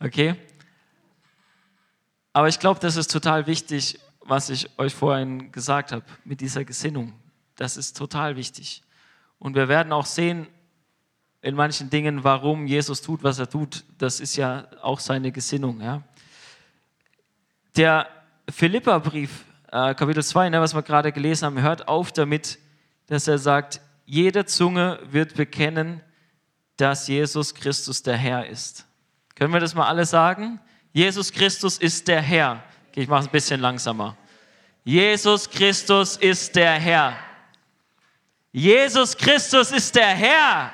Okay? 0.00 0.36
Aber 2.38 2.46
ich 2.46 2.60
glaube, 2.60 2.78
das 2.78 2.94
ist 2.94 3.10
total 3.10 3.48
wichtig, 3.48 3.98
was 4.20 4.48
ich 4.48 4.70
euch 4.78 4.94
vorhin 4.94 5.50
gesagt 5.50 5.90
habe, 5.90 6.04
mit 6.24 6.40
dieser 6.40 6.64
Gesinnung. 6.64 7.12
Das 7.56 7.76
ist 7.76 7.96
total 7.96 8.36
wichtig. 8.36 8.84
Und 9.40 9.56
wir 9.56 9.66
werden 9.66 9.92
auch 9.92 10.06
sehen 10.06 10.46
in 11.42 11.56
manchen 11.56 11.90
Dingen, 11.90 12.22
warum 12.22 12.68
Jesus 12.68 13.02
tut, 13.02 13.24
was 13.24 13.40
er 13.40 13.50
tut. 13.50 13.82
Das 13.98 14.20
ist 14.20 14.36
ja 14.36 14.68
auch 14.82 15.00
seine 15.00 15.32
Gesinnung. 15.32 15.80
Ja. 15.80 16.04
Der 17.76 18.06
Philippa-Brief, 18.48 19.44
äh, 19.72 19.96
Kapitel 19.96 20.22
2, 20.22 20.50
ne, 20.50 20.60
was 20.60 20.76
wir 20.76 20.82
gerade 20.82 21.10
gelesen 21.10 21.46
haben, 21.46 21.60
hört 21.60 21.88
auf 21.88 22.12
damit, 22.12 22.60
dass 23.08 23.26
er 23.26 23.38
sagt, 23.38 23.80
jede 24.06 24.44
Zunge 24.44 25.00
wird 25.10 25.34
bekennen, 25.34 26.02
dass 26.76 27.08
Jesus 27.08 27.52
Christus 27.56 28.04
der 28.04 28.16
Herr 28.16 28.46
ist. 28.46 28.86
Können 29.34 29.52
wir 29.52 29.58
das 29.58 29.74
mal 29.74 29.88
alle 29.88 30.06
sagen? 30.06 30.60
Jesus 30.98 31.32
Christus 31.32 31.78
ist 31.78 32.08
der 32.08 32.20
Herr. 32.20 32.60
Ich 32.92 33.06
mache 33.06 33.20
es 33.20 33.26
ein 33.28 33.30
bisschen 33.30 33.60
langsamer. 33.60 34.16
Jesus 34.82 35.48
Christus 35.48 36.16
ist 36.16 36.56
der 36.56 36.72
Herr. 36.72 37.16
Jesus 38.50 39.16
Christus 39.16 39.70
ist 39.70 39.94
der 39.94 40.08
Herr. 40.08 40.72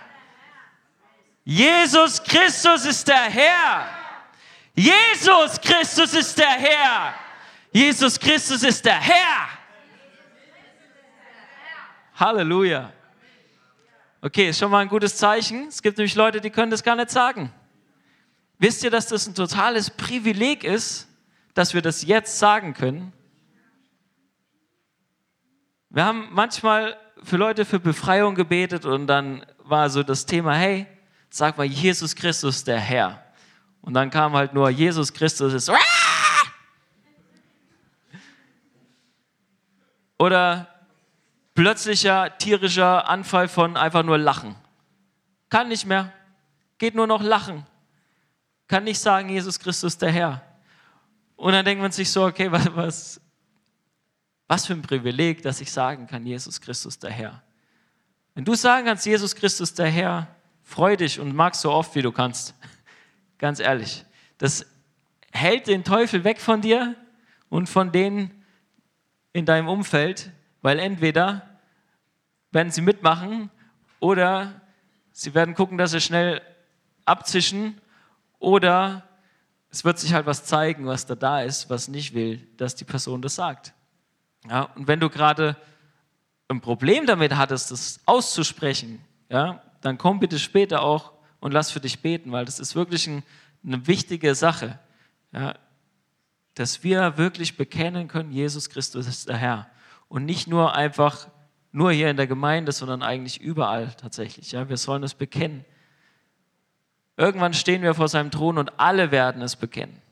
Jesus 1.45 2.23
Christus 2.23 2.87
ist 2.87 3.07
der 3.07 3.25
Herr. 3.25 3.87
Jesus 4.75 5.61
Christus 5.61 6.14
ist 6.14 6.38
der 6.38 6.52
Herr. 6.52 7.14
Jesus 7.71 8.19
Christus 8.19 8.62
ist 8.62 8.83
der 8.83 8.99
Herr. 8.99 9.49
Halleluja. 12.14 12.90
Okay, 14.23 14.49
ist 14.49 14.59
schon 14.59 14.71
mal 14.71 14.78
ein 14.78 14.88
gutes 14.88 15.14
Zeichen. 15.19 15.69
Es 15.69 15.83
gibt 15.83 15.99
nämlich 15.99 16.14
Leute, 16.14 16.40
die 16.40 16.49
können 16.49 16.71
das 16.71 16.83
gar 16.83 16.97
nicht 16.97 17.11
sagen. 17.11 17.52
Wisst 18.58 18.84
ihr, 18.84 18.90
dass 18.90 19.08
das 19.08 19.26
ein 19.26 19.34
totales 19.34 19.90
Privileg 19.90 20.64
ist, 20.64 21.08
dass 21.54 21.75
wir 21.75 21.82
das 21.82 22.02
jetzt 22.02 22.38
sagen 22.38 22.75
können? 22.75 23.12
Wir 25.90 26.04
haben 26.04 26.28
manchmal 26.32 26.96
für 27.23 27.37
Leute 27.37 27.64
für 27.64 27.80
Befreiung 27.80 28.34
gebetet 28.34 28.84
und 28.84 29.06
dann 29.06 29.44
war 29.58 29.88
so 29.90 30.02
das 30.02 30.26
Thema, 30.26 30.54
hey, 30.54 30.87
sag 31.30 31.56
mal 31.56 31.64
Jesus 31.64 32.14
Christus 32.14 32.64
der 32.64 32.78
Herr. 32.78 33.23
Und 33.80 33.94
dann 33.94 34.11
kam 34.11 34.34
halt 34.34 34.54
nur 34.54 34.70
Jesus 34.70 35.12
Christus 35.12 35.52
ist. 35.52 35.70
Oder 40.18 40.68
plötzlicher 41.54 42.38
tierischer 42.38 43.08
Anfall 43.08 43.49
von 43.49 43.76
einfach 43.76 44.02
nur 44.02 44.18
Lachen. 44.18 44.54
Kann 45.50 45.68
nicht 45.68 45.87
mehr. 45.87 46.12
Geht 46.78 46.94
nur 46.94 47.06
noch 47.06 47.23
Lachen 47.23 47.66
kann 48.75 48.83
nicht 48.83 48.99
sagen, 48.99 49.28
Jesus 49.28 49.61
Christus 49.61 49.97
der 49.97 50.11
Herr. 50.11 50.43
Und 51.37 51.52
dann 51.52 51.64
denkt 51.64 51.81
man 51.81 51.93
sich 51.93 52.11
so, 52.11 52.25
okay, 52.25 52.50
was, 52.50 52.75
was, 52.75 53.21
was 54.49 54.66
für 54.66 54.73
ein 54.73 54.83
Privileg, 54.83 55.43
dass 55.43 55.61
ich 55.61 55.71
sagen 55.71 56.09
kann, 56.09 56.26
Jesus 56.26 56.61
Christus 56.61 56.99
der 56.99 57.12
Herr. 57.12 57.40
Wenn 58.35 58.45
du 58.45 58.57
sagen 58.57 58.87
kannst, 58.87 59.07
Jesus 59.07 59.37
Christus 59.37 59.75
der 59.75 59.87
Herr, 59.87 60.26
freu 60.64 60.97
dich 60.97 61.21
und 61.21 61.37
mag 61.37 61.54
so 61.54 61.71
oft, 61.71 61.95
wie 61.95 62.02
du 62.02 62.11
kannst. 62.11 62.52
Ganz 63.38 63.61
ehrlich. 63.61 64.04
Das 64.38 64.66
hält 65.31 65.69
den 65.69 65.85
Teufel 65.85 66.25
weg 66.25 66.40
von 66.40 66.61
dir 66.61 66.97
und 67.50 67.69
von 67.69 67.93
denen 67.93 68.45
in 69.33 69.47
deinem 69.47 69.69
Umfeld, 69.69 70.33
weil 70.62 70.81
entweder 70.81 71.49
werden 72.50 72.73
sie 72.73 72.83
mitmachen 72.83 73.50
oder 74.00 74.61
sie 75.12 75.33
werden 75.33 75.54
gucken, 75.54 75.78
dass 75.78 75.93
sie 75.93 76.00
schnell 76.00 76.43
abzischen 77.04 77.81
oder 78.38 79.03
es 79.71 79.85
wird 79.85 79.99
sich 79.99 80.14
halt 80.14 80.26
was 80.26 80.45
zeigen, 80.45 80.87
was 80.87 81.07
da 81.07 81.14
da 81.14 81.41
ist, 81.41 81.69
was 81.71 81.88
nicht 81.88 82.14
will, 82.14 82.47
dass 82.57 82.76
die 82.76 82.85
Person 82.85 83.23
das 83.23 83.35
sagt. 83.35 83.75
Ja, 84.49 84.62
und 84.76 84.87
wenn 84.87 85.00
du 85.00 85.09
gerade 85.09 85.57
ein 86.49 86.61
Problem 86.61 87.07
damit 87.07 87.37
hattest, 87.37 87.71
das 87.71 88.00
auszusprechen, 88.07 89.03
ja, 89.29 89.62
dann 89.81 89.99
komm 89.99 90.21
bitte 90.21 90.38
später 90.38 90.83
auch 90.83 91.12
und 91.41 91.53
lass 91.53 91.71
für 91.71 91.81
dich 91.81 92.00
beten, 92.00 92.33
weil 92.33 92.45
das 92.45 92.61
ist 92.61 92.75
wirklich 92.75 93.07
ein, 93.07 93.23
eine 93.64 93.87
wichtige 93.87 94.35
Sache, 94.35 94.79
ja, 95.33 95.55
dass 96.55 96.85
wir 96.85 97.19
wirklich 97.19 97.57
bekennen 97.57 98.09
können, 98.09 98.31
Jesus 98.31 98.71
Christus 98.71 99.07
ist 99.07 99.29
der 99.29 99.37
Herr. 99.37 99.69
Und 100.09 100.25
nicht 100.25 100.47
nur 100.47 100.75
einfach 100.75 101.26
nur 101.73 101.91
hier 101.91 102.09
in 102.09 102.17
der 102.17 102.29
Gemeinde, 102.29 102.71
sondern 102.71 103.03
eigentlich 103.03 103.41
überall 103.41 103.93
tatsächlich. 103.97 104.53
Ja, 104.53 104.69
wir 104.69 104.76
sollen 104.76 105.03
es 105.03 105.14
bekennen. 105.14 105.64
Irgendwann 107.16 107.54
stehen 107.54 107.83
wir 107.83 107.94
vor 107.94 108.09
seinem 108.09 108.30
Thron 108.30 108.59
und 108.59 108.78
alle 108.78 109.11
werden 109.11 109.42
es 109.42 109.56
bekennen. 109.56 110.02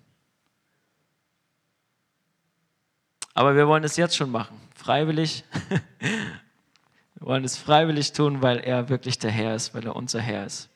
Aber 3.35 3.57
wir 3.57 3.67
wollen 3.67 3.85
es 3.85 3.97
jetzt 3.97 4.17
schon 4.17 4.31
machen, 4.31 4.61
freiwillig. 4.75 5.45
wir 7.15 7.27
wollen 7.27 7.45
es 7.45 7.57
freiwillig 7.57 8.13
tun, 8.13 8.43
weil 8.43 8.59
er 8.59 8.89
wirklich 8.89 9.19
der 9.19 9.31
Herr 9.31 9.55
ist, 9.55 9.75
weil 9.75 9.85
er 9.85 9.97
unser 9.97 10.21
Herr 10.21 10.47
ist. 10.47 10.69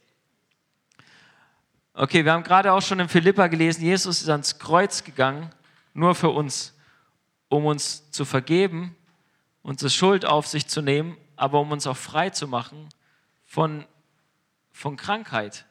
Okay, 1.93 2.25
wir 2.25 2.33
haben 2.33 2.43
gerade 2.43 2.73
auch 2.73 2.83
schon 2.83 3.01
in 3.01 3.09
Philippa 3.09 3.47
gelesen, 3.47 3.83
Jesus 3.83 4.21
ist 4.21 4.29
ans 4.29 4.59
Kreuz 4.59 5.05
gegangen, 5.05 5.51
nur 5.95 6.15
für 6.15 6.29
uns, 6.29 6.75
um 7.49 7.65
uns 7.65 8.11
zu 8.11 8.25
vergeben, 8.25 8.95
unsere 9.63 9.91
Schuld 9.91 10.27
auf 10.27 10.47
sich 10.47 10.67
zu 10.67 10.83
nehmen, 10.83 11.17
aber 11.37 11.61
um 11.61 11.71
uns 11.71 11.87
auch 11.87 11.97
frei 11.97 12.31
zu 12.31 12.49
machen 12.49 12.89
von, 13.47 13.87
von 14.73 14.97
Krankheit. 14.97 15.65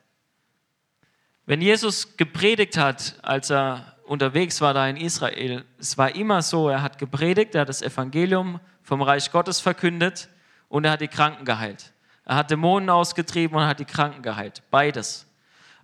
Wenn 1.47 1.61
Jesus 1.61 2.17
gepredigt 2.17 2.75
hat, 2.75 3.15
als 3.21 3.51
er 3.51 3.97
unterwegs 4.05 4.61
war 4.61 4.73
da 4.73 4.87
in 4.87 4.97
Israel, 4.97 5.63
es 5.77 5.95
war 5.95 6.15
immer 6.15 6.41
so, 6.41 6.69
er 6.69 6.81
hat 6.81 6.97
gepredigt, 6.97 7.53
er 7.53 7.61
hat 7.61 7.69
das 7.69 7.83
Evangelium 7.83 8.59
vom 8.81 9.03
Reich 9.03 9.31
Gottes 9.31 9.59
verkündet 9.59 10.27
und 10.69 10.85
er 10.85 10.91
hat 10.91 11.01
die 11.01 11.07
Kranken 11.07 11.45
geheilt. 11.45 11.93
Er 12.23 12.37
hat 12.37 12.49
Dämonen 12.49 12.89
ausgetrieben 12.89 13.55
und 13.57 13.65
hat 13.65 13.79
die 13.79 13.85
Kranken 13.85 14.23
geheilt. 14.23 14.63
Beides. 14.71 15.27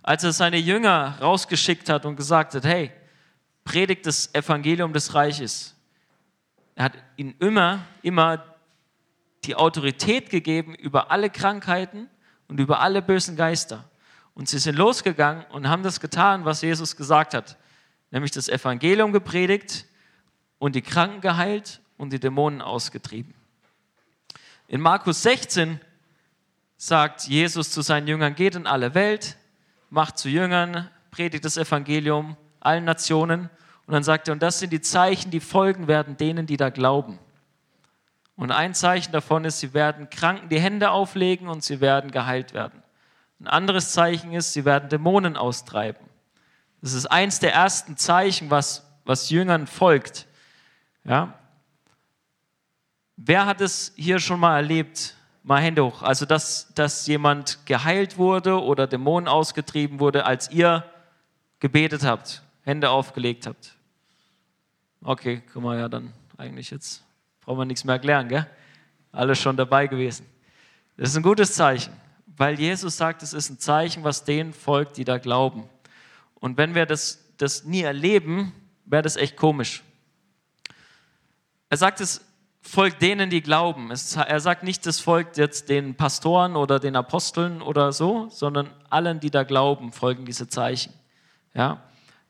Als 0.02 0.24
er 0.24 0.32
seine 0.32 0.56
Jünger 0.56 1.18
rausgeschickt 1.20 1.88
hat 1.88 2.04
und 2.06 2.16
gesagt 2.16 2.54
hat, 2.54 2.64
hey, 2.64 2.90
predigt 3.62 4.06
das 4.06 4.34
Evangelium 4.34 4.92
des 4.92 5.14
Reiches. 5.14 5.76
Er 6.74 6.86
hat 6.86 6.94
ihnen 7.16 7.36
immer, 7.38 7.84
immer 8.02 8.44
die 9.44 9.54
Autorität 9.54 10.28
gegeben 10.30 10.74
über 10.74 11.12
alle 11.12 11.30
Krankheiten 11.30 12.08
und 12.48 12.58
über 12.58 12.80
alle 12.80 13.00
bösen 13.00 13.36
Geister. 13.36 13.84
Und 14.34 14.48
sie 14.48 14.58
sind 14.58 14.76
losgegangen 14.76 15.44
und 15.50 15.68
haben 15.68 15.82
das 15.82 16.00
getan, 16.00 16.44
was 16.44 16.62
Jesus 16.62 16.96
gesagt 16.96 17.34
hat, 17.34 17.58
nämlich 18.10 18.30
das 18.30 18.48
Evangelium 18.48 19.12
gepredigt 19.12 19.86
und 20.58 20.74
die 20.74 20.82
Kranken 20.82 21.20
geheilt 21.20 21.80
und 21.98 22.12
die 22.12 22.20
Dämonen 22.20 22.62
ausgetrieben. 22.62 23.34
In 24.68 24.80
Markus 24.80 25.22
16 25.22 25.80
sagt 26.76 27.28
Jesus 27.28 27.70
zu 27.70 27.82
seinen 27.82 28.08
Jüngern, 28.08 28.34
geht 28.34 28.54
in 28.54 28.66
alle 28.66 28.94
Welt, 28.94 29.36
macht 29.90 30.18
zu 30.18 30.28
Jüngern, 30.28 30.88
predigt 31.10 31.44
das 31.44 31.56
Evangelium 31.56 32.36
allen 32.58 32.84
Nationen. 32.84 33.50
Und 33.86 33.92
dann 33.92 34.02
sagt 34.02 34.28
er, 34.28 34.32
und 34.32 34.42
das 34.42 34.58
sind 34.58 34.72
die 34.72 34.80
Zeichen, 34.80 35.30
die 35.30 35.40
folgen 35.40 35.88
werden 35.88 36.16
denen, 36.16 36.46
die 36.46 36.56
da 36.56 36.70
glauben. 36.70 37.18
Und 38.36 38.50
ein 38.50 38.74
Zeichen 38.74 39.12
davon 39.12 39.44
ist, 39.44 39.60
sie 39.60 39.74
werden 39.74 40.08
Kranken 40.10 40.48
die 40.48 40.60
Hände 40.60 40.90
auflegen 40.90 41.48
und 41.48 41.62
sie 41.62 41.80
werden 41.80 42.10
geheilt 42.10 42.54
werden. 42.54 42.81
Ein 43.42 43.48
anderes 43.48 43.90
Zeichen 43.90 44.32
ist, 44.32 44.52
sie 44.52 44.64
werden 44.64 44.88
Dämonen 44.88 45.36
austreiben. 45.36 46.06
Das 46.80 46.92
ist 46.92 47.06
eins 47.06 47.40
der 47.40 47.52
ersten 47.52 47.96
Zeichen, 47.96 48.52
was, 48.52 48.86
was 49.04 49.30
Jüngern 49.30 49.66
folgt. 49.66 50.28
Ja? 51.02 51.34
Wer 53.16 53.46
hat 53.46 53.60
es 53.60 53.94
hier 53.96 54.20
schon 54.20 54.38
mal 54.38 54.54
erlebt? 54.54 55.16
Mal 55.42 55.60
Hände 55.60 55.84
hoch. 55.84 56.02
Also, 56.02 56.24
dass, 56.24 56.72
dass 56.74 57.08
jemand 57.08 57.66
geheilt 57.66 58.16
wurde 58.16 58.62
oder 58.62 58.86
Dämonen 58.86 59.26
ausgetrieben 59.26 59.98
wurde, 59.98 60.24
als 60.24 60.52
ihr 60.52 60.84
gebetet 61.58 62.04
habt, 62.04 62.44
Hände 62.62 62.90
aufgelegt 62.90 63.48
habt. 63.48 63.74
Okay, 65.02 65.42
guck 65.52 65.64
mal, 65.64 65.80
ja, 65.80 65.88
dann 65.88 66.12
eigentlich 66.38 66.70
jetzt 66.70 67.02
brauchen 67.40 67.58
wir 67.58 67.64
nichts 67.64 67.82
mehr 67.82 67.96
erklären, 67.96 68.28
gell? 68.28 68.46
Alle 69.10 69.34
schon 69.34 69.56
dabei 69.56 69.88
gewesen. 69.88 70.26
Das 70.96 71.08
ist 71.08 71.16
ein 71.16 71.24
gutes 71.24 71.54
Zeichen 71.56 71.92
weil 72.42 72.58
Jesus 72.58 72.96
sagt, 72.96 73.22
es 73.22 73.34
ist 73.34 73.50
ein 73.50 73.60
Zeichen, 73.60 74.02
was 74.02 74.24
denen 74.24 74.52
folgt, 74.52 74.96
die 74.96 75.04
da 75.04 75.18
glauben. 75.18 75.68
Und 76.34 76.56
wenn 76.56 76.74
wir 76.74 76.86
das, 76.86 77.24
das 77.36 77.62
nie 77.62 77.82
erleben, 77.82 78.52
wäre 78.84 79.04
das 79.04 79.14
echt 79.14 79.36
komisch. 79.36 79.84
Er 81.70 81.76
sagt, 81.76 82.00
es 82.00 82.20
folgt 82.60 83.00
denen, 83.00 83.30
die 83.30 83.42
glauben. 83.42 83.92
Es, 83.92 84.16
er 84.16 84.40
sagt 84.40 84.64
nicht, 84.64 84.84
es 84.88 84.98
folgt 84.98 85.36
jetzt 85.36 85.68
den 85.68 85.94
Pastoren 85.94 86.56
oder 86.56 86.80
den 86.80 86.96
Aposteln 86.96 87.62
oder 87.62 87.92
so, 87.92 88.28
sondern 88.28 88.70
allen, 88.90 89.20
die 89.20 89.30
da 89.30 89.44
glauben, 89.44 89.92
folgen 89.92 90.24
diese 90.24 90.48
Zeichen. 90.48 90.92
Ja? 91.54 91.80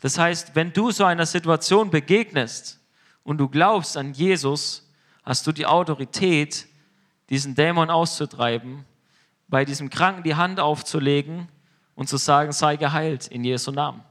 Das 0.02 0.18
heißt, 0.18 0.54
wenn 0.54 0.74
du 0.74 0.90
so 0.90 1.04
einer 1.04 1.24
Situation 1.24 1.88
begegnest 1.88 2.78
und 3.24 3.38
du 3.38 3.48
glaubst 3.48 3.96
an 3.96 4.12
Jesus, 4.12 4.86
hast 5.22 5.46
du 5.46 5.52
die 5.52 5.64
Autorität, 5.64 6.66
diesen 7.30 7.54
Dämon 7.54 7.88
auszutreiben 7.88 8.84
bei 9.52 9.64
diesem 9.66 9.90
Kranken 9.90 10.22
die 10.22 10.34
Hand 10.34 10.58
aufzulegen 10.60 11.46
und 11.94 12.08
zu 12.08 12.16
sagen, 12.16 12.52
sei 12.52 12.76
geheilt 12.76 13.26
in 13.26 13.44
Jesu 13.44 13.70
Namen. 13.70 14.02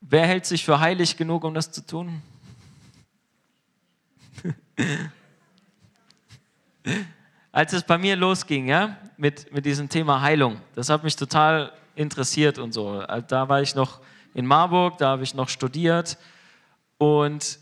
Wer 0.00 0.26
hält 0.26 0.46
sich 0.46 0.64
für 0.64 0.80
heilig 0.80 1.18
genug, 1.18 1.44
um 1.44 1.52
das 1.52 1.70
zu 1.70 1.86
tun? 1.86 2.22
Als 7.52 7.74
es 7.74 7.82
bei 7.82 7.98
mir 7.98 8.16
losging, 8.16 8.68
ja, 8.68 8.96
mit, 9.18 9.52
mit 9.52 9.66
diesem 9.66 9.90
Thema 9.90 10.22
Heilung, 10.22 10.62
das 10.74 10.88
hat 10.88 11.04
mich 11.04 11.14
total 11.14 11.74
interessiert 11.94 12.56
und 12.56 12.72
so. 12.72 13.02
Da 13.28 13.50
war 13.50 13.60
ich 13.60 13.74
noch 13.74 14.00
in 14.32 14.46
Marburg, 14.46 14.96
da 14.96 15.10
habe 15.10 15.24
ich 15.24 15.34
noch 15.34 15.50
studiert 15.50 16.16
und 16.96 17.58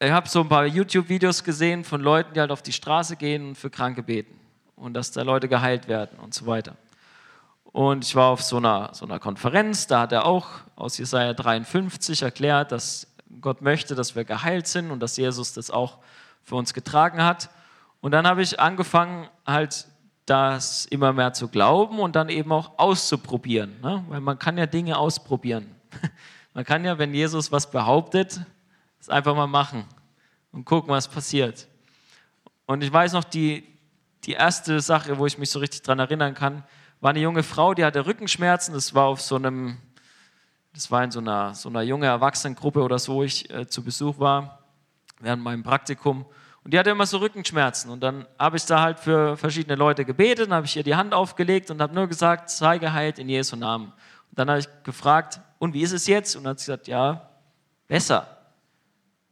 ich 0.00 0.10
habe 0.12 0.28
so 0.28 0.40
ein 0.40 0.48
paar 0.48 0.64
YouTube-Videos 0.64 1.42
gesehen 1.42 1.82
von 1.82 2.00
Leuten, 2.00 2.32
die 2.34 2.40
halt 2.40 2.52
auf 2.52 2.62
die 2.62 2.72
Straße 2.72 3.16
gehen 3.16 3.48
und 3.48 3.54
für 3.56 3.68
Kranke 3.68 4.02
beten 4.02 4.38
und 4.76 4.94
dass 4.94 5.10
da 5.10 5.22
Leute 5.22 5.48
geheilt 5.48 5.88
werden 5.88 6.18
und 6.20 6.34
so 6.34 6.46
weiter. 6.46 6.76
Und 7.64 8.04
ich 8.04 8.14
war 8.14 8.30
auf 8.30 8.42
so 8.42 8.58
einer, 8.58 8.90
so 8.92 9.04
einer 9.04 9.18
Konferenz, 9.18 9.88
da 9.88 10.00
hat 10.02 10.12
er 10.12 10.24
auch 10.24 10.46
aus 10.76 10.98
Jesaja 10.98 11.34
53 11.34 12.22
erklärt, 12.22 12.70
dass 12.70 13.08
Gott 13.40 13.60
möchte, 13.60 13.94
dass 13.94 14.14
wir 14.14 14.24
geheilt 14.24 14.68
sind 14.68 14.90
und 14.90 15.00
dass 15.00 15.16
Jesus 15.16 15.52
das 15.52 15.70
auch 15.70 15.98
für 16.44 16.54
uns 16.54 16.74
getragen 16.74 17.22
hat. 17.22 17.50
Und 18.00 18.12
dann 18.12 18.26
habe 18.26 18.42
ich 18.42 18.58
angefangen, 18.60 19.28
halt 19.44 19.86
das 20.26 20.86
immer 20.86 21.12
mehr 21.12 21.32
zu 21.32 21.48
glauben 21.48 21.98
und 21.98 22.14
dann 22.14 22.28
eben 22.28 22.52
auch 22.52 22.78
auszuprobieren. 22.78 23.80
Ne? 23.82 24.04
Weil 24.08 24.20
man 24.20 24.38
kann 24.38 24.56
ja 24.58 24.66
Dinge 24.66 24.96
ausprobieren. 24.96 25.74
Man 26.54 26.64
kann 26.64 26.84
ja, 26.84 26.98
wenn 26.98 27.14
Jesus 27.14 27.52
was 27.52 27.70
behauptet, 27.70 28.40
das 28.98 29.08
einfach 29.08 29.34
mal 29.34 29.46
machen 29.46 29.84
und 30.52 30.64
gucken, 30.64 30.90
was 30.90 31.08
passiert. 31.08 31.68
Und 32.66 32.82
ich 32.82 32.92
weiß 32.92 33.12
noch, 33.12 33.24
die, 33.24 33.66
die 34.24 34.32
erste 34.32 34.80
Sache, 34.80 35.18
wo 35.18 35.26
ich 35.26 35.38
mich 35.38 35.50
so 35.50 35.58
richtig 35.58 35.82
dran 35.82 35.98
erinnern 35.98 36.34
kann, 36.34 36.64
war 37.00 37.10
eine 37.10 37.20
junge 37.20 37.42
Frau, 37.42 37.74
die 37.74 37.84
hatte 37.84 38.04
Rückenschmerzen. 38.06 38.74
Das 38.74 38.94
war 38.94 39.04
auf 39.04 39.20
so 39.20 39.36
einem, 39.36 39.78
das 40.74 40.90
war 40.90 41.04
in 41.04 41.10
so 41.10 41.20
einer, 41.20 41.54
so 41.54 41.68
einer 41.68 41.82
junge 41.82 42.06
Erwachsenengruppe 42.06 42.82
oder 42.82 42.98
so, 42.98 43.14
wo 43.14 43.22
ich 43.22 43.48
äh, 43.50 43.66
zu 43.66 43.82
Besuch 43.82 44.18
war, 44.18 44.64
während 45.20 45.42
meinem 45.42 45.62
Praktikum. 45.62 46.26
Und 46.64 46.74
die 46.74 46.78
hatte 46.78 46.90
immer 46.90 47.06
so 47.06 47.18
Rückenschmerzen. 47.18 47.90
Und 47.90 48.00
dann 48.00 48.26
habe 48.38 48.56
ich 48.56 48.66
da 48.66 48.82
halt 48.82 48.98
für 48.98 49.36
verschiedene 49.36 49.76
Leute 49.76 50.04
gebetet, 50.04 50.50
habe 50.50 50.66
ich 50.66 50.76
ihr 50.76 50.82
die 50.82 50.96
Hand 50.96 51.14
aufgelegt 51.14 51.70
und 51.70 51.80
habe 51.80 51.94
nur 51.94 52.08
gesagt, 52.08 52.50
sei 52.50 52.78
geheilt 52.78 53.18
in 53.18 53.28
Jesu 53.28 53.56
Namen. 53.56 53.86
Und 53.86 54.38
dann 54.38 54.50
habe 54.50 54.58
ich 54.60 54.68
gefragt, 54.82 55.40
und 55.58 55.72
wie 55.72 55.82
ist 55.82 55.92
es 55.92 56.06
jetzt? 56.06 56.36
Und 56.36 56.44
dann 56.44 56.50
hat 56.50 56.60
sie 56.60 56.66
gesagt, 56.66 56.88
ja, 56.88 57.30
besser. 57.86 58.37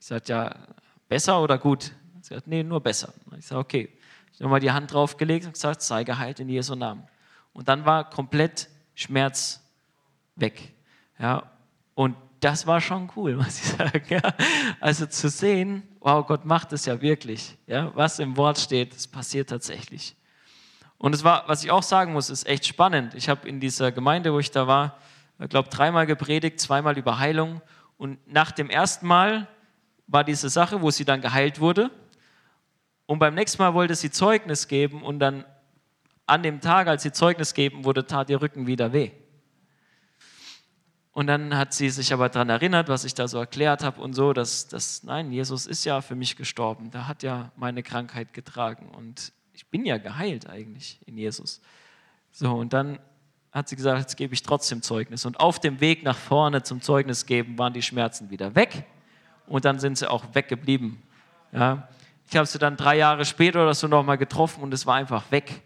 Ich 0.07 0.09
sagte, 0.09 0.33
ja, 0.35 0.55
besser 1.09 1.43
oder 1.43 1.59
gut? 1.59 1.91
Sie 2.21 2.37
hat, 2.37 2.47
nee, 2.47 2.63
nur 2.63 2.81
besser. 2.81 3.13
Ich 3.37 3.45
sage, 3.45 3.59
okay. 3.59 3.89
Ich 4.33 4.35
habe 4.35 4.45
nochmal 4.45 4.61
die 4.61 4.71
Hand 4.71 4.93
draufgelegt 4.93 5.47
und 5.47 5.55
gesagt, 5.55 5.83
sei 5.83 6.05
geheilt 6.05 6.39
in 6.39 6.49
Jesu 6.49 6.77
Namen. 6.77 7.03
Und 7.53 7.67
dann 7.67 7.85
war 7.85 8.09
komplett 8.09 8.69
Schmerz 8.95 9.61
weg. 10.37 10.73
Ja, 11.19 11.51
und 11.97 12.15
das 12.39 12.69
war 12.69 12.81
schon 12.81 13.11
cool, 13.17 13.35
muss 13.37 13.59
ich 13.59 13.65
sagen. 13.65 14.01
Ja. 14.09 14.23
Also 14.79 15.07
zu 15.07 15.29
sehen, 15.29 15.83
wow, 15.99 16.25
Gott 16.25 16.45
macht 16.45 16.73
es 16.73 16.87
ja 16.87 17.01
wirklich. 17.01 17.59
Ja. 17.67 17.91
Was 17.97 18.21
im 18.21 18.37
Wort 18.37 18.61
steht, 18.61 18.95
das 18.95 19.09
passiert 19.09 19.51
tatsächlich. 19.51 20.15
Und 20.99 21.17
es 21.17 21.25
war, 21.25 21.49
was 21.49 21.65
ich 21.65 21.73
auch 21.73 21.83
sagen 21.83 22.13
muss, 22.13 22.31
ist 22.31 22.47
echt 22.47 22.65
spannend. 22.65 23.17
Ich 23.17 23.29
habe 23.29 23.49
in 23.49 23.59
dieser 23.59 23.91
Gemeinde, 23.91 24.33
wo 24.33 24.39
ich 24.39 24.53
da 24.53 24.69
war, 24.69 24.99
ich 25.41 25.49
glaube, 25.49 25.69
dreimal 25.69 26.07
gepredigt, 26.07 26.61
zweimal 26.61 26.97
über 26.97 27.19
Heilung. 27.19 27.61
Und 27.99 28.25
nach 28.33 28.53
dem 28.53 28.71
ersten 28.71 29.09
Mal 29.09 29.49
war 30.07 30.25
diese 30.25 30.49
Sache, 30.49 30.83
wo 30.83 30.91
sie 30.91 31.05
dann 31.05 31.21
geheilt 31.21 31.61
wurde. 31.61 31.91
Und 33.07 33.19
beim 33.19 33.35
nächsten 33.35 33.63
Mal 33.63 33.75
wollte 33.75 33.95
sie 33.95 34.11
Zeugnis 34.11 34.69
geben 34.69 35.03
und 35.03 35.19
dann 35.19 35.45
an 36.27 36.43
dem 36.43 36.61
Tag, 36.61 36.89
als 36.89 37.03
sie 37.03 37.13
Zeugnis 37.13 37.55
geben 37.55 37.85
wurde, 37.85 38.07
tat 38.07 38.31
ihr 38.31 38.41
Rücken 38.41 38.67
wieder 38.67 38.93
weh. 38.93 39.13
Und 41.13 41.29
dann 41.29 41.57
hat 41.57 41.73
sie 41.73 41.89
sich 41.89 42.13
aber 42.13 42.29
daran 42.29 42.51
erinnert, 42.51 42.89
was 42.89 43.05
ich 43.05 43.15
da 43.15 43.27
so 43.27 43.39
erklärt 43.39 43.83
habe 43.83 44.03
und 44.03 44.13
so, 44.13 44.33
dass, 44.33 44.69
dass, 44.69 45.03
nein, 45.03 45.33
Jesus 45.33 45.67
ist 45.67 45.85
ja 45.85 46.03
für 46.03 46.15
mich 46.15 46.37
gestorben. 46.37 46.91
Der 46.91 47.09
hat 47.09 47.23
ja 47.23 47.53
meine 47.57 47.83
Krankheit 47.83 48.35
getragen 48.35 48.91
und 48.91 49.33
ich 49.55 49.67
bin 49.69 49.87
ja 49.87 49.97
geheilt 49.97 50.49
eigentlich 50.49 51.01
in 51.07 51.17
Jesus. 51.17 51.63
So, 52.33 52.53
und 52.53 52.75
dann 52.75 52.99
hat 53.51 53.69
sie 53.69 53.77
gesagt, 53.77 54.01
jetzt 54.01 54.17
gebe 54.17 54.35
ich 54.35 54.43
trotzdem 54.43 54.83
Zeugnis. 54.83 55.25
Und 55.25 55.41
auf 55.41 55.59
dem 55.59 55.81
Weg 55.81 56.03
nach 56.03 56.19
vorne 56.19 56.63
zum 56.63 56.83
Zeugnis 56.83 57.25
geben 57.25 57.57
waren 57.57 57.73
die 57.73 57.83
Schmerzen 57.83 58.29
wieder 58.29 58.55
weg 58.55 58.85
und 59.47 59.65
dann 59.65 59.79
sind 59.79 59.99
sie 59.99 60.11
auch 60.11 60.25
weggeblieben. 60.35 61.03
Ja. 61.53 61.89
Ich 62.29 62.37
habe 62.37 62.47
sie 62.47 62.59
dann 62.59 62.77
drei 62.77 62.97
Jahre 62.97 63.25
später 63.25 63.63
oder 63.63 63.75
so 63.75 63.87
nochmal 63.87 64.19
getroffen 64.19 64.63
und 64.63 64.75
es 64.75 64.87
war 64.87 64.97
einfach 64.97 65.31
weg. 65.31 65.63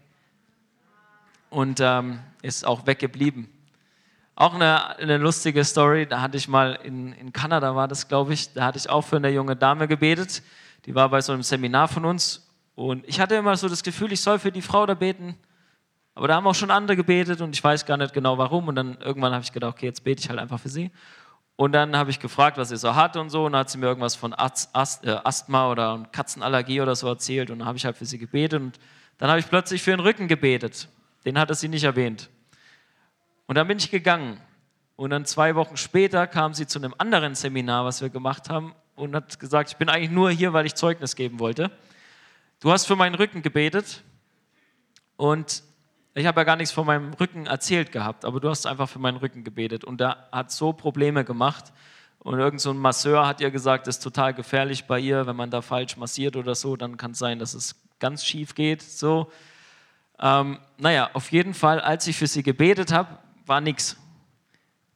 Und 1.49 1.79
ähm, 1.81 2.19
ist 2.41 2.65
auch 2.65 2.87
weggeblieben. 2.87 3.49
Auch 4.35 4.55
eine, 4.55 4.97
eine, 4.97 5.17
lustige 5.17 5.63
Story, 5.63 6.07
da 6.07 6.21
hatte 6.21 6.37
ich 6.37 6.47
mal 6.47 6.79
in, 6.83 7.13
in 7.13 7.33
Kanada, 7.33 7.75
war 7.75 7.87
das 7.87 8.07
glaube 8.07 8.33
ich, 8.33 8.53
da 8.53 8.65
hatte 8.65 8.77
ich 8.77 8.89
auch 8.89 9.01
für 9.01 9.17
eine 9.17 9.29
junge 9.29 9.55
Dame 9.55 9.87
gebetet, 9.87 10.41
die 10.85 10.95
war 10.95 11.09
bei 11.09 11.21
so 11.21 11.33
einem 11.33 11.43
Seminar 11.43 11.87
von 11.87 12.05
uns 12.05 12.49
und 12.73 13.07
ich 13.07 13.19
hatte 13.19 13.35
immer 13.35 13.55
so 13.57 13.67
das 13.67 13.83
Gefühl, 13.83 14.11
ich 14.13 14.21
soll 14.21 14.39
für 14.39 14.51
die 14.51 14.61
Frau 14.61 14.85
da 14.85 14.93
beten, 14.93 15.35
aber 16.15 16.29
da 16.29 16.35
haben 16.35 16.47
auch 16.47 16.55
schon 16.55 16.71
andere 16.71 16.95
gebetet 16.95 17.41
und 17.41 17.53
ich 17.53 17.63
weiß 17.63 17.85
gar 17.85 17.97
nicht 17.97 18.13
genau 18.13 18.37
warum 18.37 18.67
und 18.69 18.75
dann 18.75 18.97
irgendwann 19.01 19.33
habe 19.33 19.43
ich 19.43 19.51
gedacht, 19.51 19.73
okay, 19.73 19.87
jetzt 19.87 20.03
bete 20.03 20.21
ich 20.21 20.29
halt 20.29 20.39
einfach 20.39 20.59
für 20.59 20.69
sie. 20.69 20.91
Und 21.61 21.73
dann 21.73 21.95
habe 21.95 22.09
ich 22.09 22.19
gefragt, 22.19 22.57
was 22.57 22.69
sie 22.69 22.75
so 22.75 22.95
hat 22.95 23.15
und 23.17 23.29
so 23.29 23.45
und 23.45 23.51
dann 23.51 23.59
hat 23.59 23.69
sie 23.69 23.77
mir 23.77 23.85
irgendwas 23.85 24.15
von 24.15 24.31
äh, 24.31 24.35
Asthma 24.73 25.69
oder 25.69 26.07
Katzenallergie 26.11 26.81
oder 26.81 26.95
so 26.95 27.07
erzählt 27.07 27.51
und 27.51 27.59
dann 27.59 27.67
habe 27.67 27.77
ich 27.77 27.85
halt 27.85 27.95
für 27.95 28.05
sie 28.07 28.17
gebetet 28.17 28.59
und 28.59 28.79
dann 29.19 29.29
habe 29.29 29.39
ich 29.39 29.47
plötzlich 29.47 29.83
für 29.83 29.91
den 29.91 29.99
Rücken 29.99 30.27
gebetet. 30.27 30.89
Den 31.23 31.37
hatte 31.37 31.53
sie 31.53 31.67
nicht 31.67 31.83
erwähnt. 31.83 32.31
Und 33.45 33.59
dann 33.59 33.67
bin 33.67 33.77
ich 33.77 33.91
gegangen. 33.91 34.41
Und 34.95 35.11
dann 35.11 35.23
zwei 35.25 35.53
Wochen 35.53 35.77
später 35.77 36.25
kam 36.25 36.55
sie 36.55 36.65
zu 36.65 36.79
einem 36.79 36.95
anderen 36.97 37.35
Seminar, 37.35 37.85
was 37.85 38.01
wir 38.01 38.09
gemacht 38.09 38.49
haben, 38.49 38.73
und 38.95 39.15
hat 39.15 39.39
gesagt, 39.39 39.69
ich 39.69 39.77
bin 39.77 39.87
eigentlich 39.87 40.09
nur 40.09 40.31
hier, 40.31 40.53
weil 40.53 40.65
ich 40.65 40.73
Zeugnis 40.73 41.15
geben 41.15 41.37
wollte. 41.37 41.69
Du 42.59 42.71
hast 42.71 42.87
für 42.87 42.95
meinen 42.95 43.13
Rücken 43.13 43.43
gebetet 43.43 44.01
und 45.15 45.61
ich 46.13 46.25
habe 46.25 46.41
ja 46.41 46.43
gar 46.43 46.55
nichts 46.55 46.73
von 46.73 46.85
meinem 46.85 47.13
Rücken 47.13 47.45
erzählt 47.45 47.91
gehabt, 47.91 48.25
aber 48.25 48.39
du 48.39 48.49
hast 48.49 48.65
einfach 48.65 48.89
für 48.89 48.99
meinen 48.99 49.17
Rücken 49.17 49.43
gebetet 49.43 49.85
und 49.85 50.01
da 50.01 50.27
hat 50.31 50.51
so 50.51 50.73
Probleme 50.73 51.23
gemacht. 51.23 51.71
Und 52.19 52.37
irgend 52.37 52.61
so 52.61 52.69
ein 52.69 52.77
Masseur 52.77 53.25
hat 53.25 53.41
ihr 53.41 53.49
gesagt, 53.49 53.87
das 53.87 53.97
ist 53.97 54.03
total 54.03 54.33
gefährlich 54.33 54.85
bei 54.85 54.99
ihr, 54.99 55.25
wenn 55.25 55.35
man 55.35 55.49
da 55.49 55.61
falsch 55.61 55.97
massiert 55.97 56.35
oder 56.35 56.53
so, 56.53 56.75
dann 56.75 56.97
kann 56.97 57.11
es 57.11 57.19
sein, 57.19 57.39
dass 57.39 57.55
es 57.55 57.75
ganz 57.99 58.23
schief 58.25 58.53
geht. 58.53 58.83
So. 58.83 59.31
Ähm, 60.19 60.59
naja, 60.77 61.09
auf 61.13 61.31
jeden 61.31 61.55
Fall, 61.55 61.79
als 61.79 62.05
ich 62.05 62.17
für 62.17 62.27
sie 62.27 62.43
gebetet 62.43 62.91
habe, 62.91 63.17
war 63.47 63.59
nichts. 63.59 63.97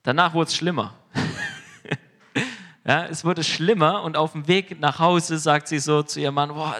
Danach 0.03 0.35
wurde 0.35 0.49
es 0.49 0.55
schlimmer. 0.55 0.93
ja, 2.85 3.05
es 3.05 3.25
wurde 3.25 3.43
schlimmer 3.43 4.03
und 4.03 4.17
auf 4.17 4.33
dem 4.33 4.47
Weg 4.47 4.79
nach 4.79 4.99
Hause 4.99 5.39
sagt 5.39 5.67
sie 5.67 5.79
so 5.79 6.03
zu 6.03 6.19
ihrem 6.19 6.35
Mann, 6.35 6.49
boah, 6.49 6.75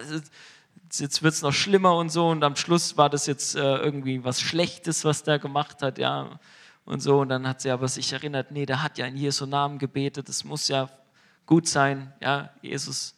jetzt 1.00 1.22
wird 1.22 1.34
es 1.34 1.42
noch 1.42 1.52
schlimmer 1.52 1.96
und 1.96 2.10
so 2.10 2.28
und 2.28 2.42
am 2.44 2.56
Schluss 2.56 2.96
war 2.96 3.10
das 3.10 3.26
jetzt 3.26 3.56
äh, 3.56 3.76
irgendwie 3.76 4.24
was 4.24 4.40
Schlechtes, 4.40 5.04
was 5.04 5.22
der 5.22 5.38
gemacht 5.38 5.82
hat, 5.82 5.98
ja 5.98 6.38
und 6.84 7.00
so 7.00 7.20
und 7.20 7.28
dann 7.28 7.46
hat 7.48 7.60
sie 7.60 7.70
aber 7.70 7.88
sich 7.88 8.12
erinnert, 8.12 8.50
nee, 8.50 8.66
der 8.66 8.82
hat 8.82 8.98
ja 8.98 9.06
in 9.06 9.16
Jesu 9.16 9.46
Namen 9.46 9.78
gebetet, 9.78 10.28
das 10.28 10.44
muss 10.44 10.68
ja 10.68 10.88
gut 11.46 11.68
sein, 11.68 12.12
ja, 12.20 12.50
Jesus 12.62 13.14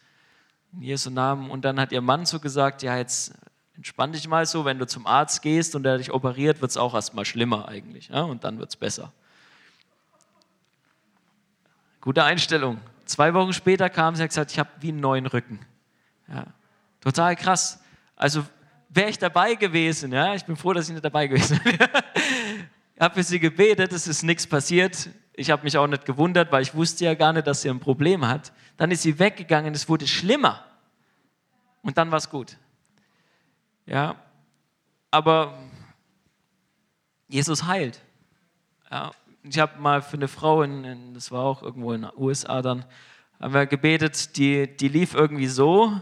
in 0.72 0.82
Jesu 0.82 1.10
Namen 1.10 1.50
und 1.50 1.64
dann 1.64 1.80
hat 1.80 1.92
ihr 1.92 2.00
Mann 2.00 2.26
so 2.26 2.40
gesagt, 2.40 2.82
ja, 2.82 2.96
jetzt 2.96 3.32
entspann 3.78 4.12
dich 4.12 4.26
mal 4.26 4.44
so, 4.44 4.64
wenn 4.64 4.78
du 4.78 4.86
zum 4.86 5.06
Arzt 5.06 5.40
gehst 5.40 5.76
und 5.76 5.86
er 5.86 5.98
dich 5.98 6.12
operiert, 6.12 6.60
wird 6.60 6.72
es 6.72 6.76
auch 6.76 6.94
erstmal 6.94 7.24
schlimmer 7.24 7.68
eigentlich. 7.68 8.08
Ja? 8.08 8.22
Und 8.22 8.42
dann 8.42 8.58
wird 8.58 8.70
es 8.70 8.76
besser. 8.76 9.12
Gute 12.00 12.24
Einstellung. 12.24 12.80
Zwei 13.06 13.32
Wochen 13.34 13.52
später 13.52 13.88
kam 13.88 14.16
sie 14.16 14.20
und 14.20 14.24
hat 14.24 14.30
gesagt, 14.30 14.50
ich 14.50 14.58
habe 14.58 14.68
wie 14.80 14.88
einen 14.88 15.00
neuen 15.00 15.26
Rücken. 15.26 15.60
Ja. 16.26 16.46
Total 17.00 17.36
krass. 17.36 17.80
Also 18.16 18.44
wäre 18.88 19.10
ich 19.10 19.18
dabei 19.18 19.54
gewesen, 19.54 20.12
ja, 20.12 20.34
ich 20.34 20.44
bin 20.44 20.56
froh, 20.56 20.72
dass 20.72 20.88
ich 20.88 20.92
nicht 20.92 21.04
dabei 21.04 21.26
gewesen 21.26 21.60
bin. 21.62 21.74
ich 22.94 23.00
habe 23.00 23.14
für 23.14 23.22
sie 23.22 23.38
gebetet, 23.38 23.92
es 23.92 24.06
ist 24.06 24.22
nichts 24.22 24.46
passiert. 24.46 25.10
Ich 25.34 25.50
habe 25.50 25.62
mich 25.62 25.76
auch 25.78 25.86
nicht 25.86 26.04
gewundert, 26.04 26.50
weil 26.50 26.62
ich 26.62 26.74
wusste 26.74 27.04
ja 27.04 27.14
gar 27.14 27.32
nicht, 27.32 27.46
dass 27.46 27.62
sie 27.62 27.70
ein 27.70 27.80
Problem 27.80 28.26
hat. 28.26 28.52
Dann 28.76 28.90
ist 28.90 29.02
sie 29.02 29.18
weggegangen, 29.18 29.74
es 29.74 29.88
wurde 29.88 30.06
schlimmer. 30.06 30.64
Und 31.82 31.96
dann 31.96 32.10
war 32.10 32.18
es 32.18 32.28
gut. 32.28 32.56
Ja, 33.86 34.16
aber 35.10 35.58
Jesus 37.28 37.64
heilt. 37.64 38.00
Ja, 38.90 39.12
ich 39.42 39.58
habe 39.58 39.80
mal 39.80 40.02
für 40.02 40.16
eine 40.16 40.28
Frau, 40.28 40.62
in, 40.62 40.84
in, 40.84 41.14
das 41.14 41.30
war 41.30 41.44
auch 41.44 41.62
irgendwo 41.62 41.92
in 41.92 42.02
den 42.02 42.10
USA 42.16 42.62
dann, 42.62 42.84
haben 43.40 43.54
wir 43.54 43.66
gebetet, 43.66 44.36
die, 44.36 44.76
die 44.76 44.88
lief 44.88 45.14
irgendwie 45.14 45.46
so. 45.46 46.00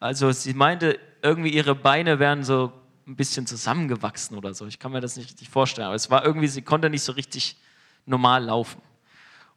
Also 0.00 0.30
sie 0.32 0.54
meinte, 0.54 0.98
irgendwie 1.22 1.50
ihre 1.50 1.74
Beine 1.74 2.18
wären 2.18 2.44
so 2.44 2.72
ein 3.06 3.16
bisschen 3.16 3.46
zusammengewachsen 3.46 4.36
oder 4.36 4.52
so. 4.52 4.66
Ich 4.66 4.78
kann 4.78 4.92
mir 4.92 5.00
das 5.00 5.16
nicht 5.16 5.28
richtig 5.28 5.48
vorstellen. 5.48 5.86
Aber 5.86 5.94
es 5.94 6.10
war 6.10 6.24
irgendwie, 6.24 6.48
sie 6.48 6.62
konnte 6.62 6.90
nicht 6.90 7.02
so 7.02 7.12
richtig 7.12 7.56
normal 8.04 8.44
laufen. 8.44 8.82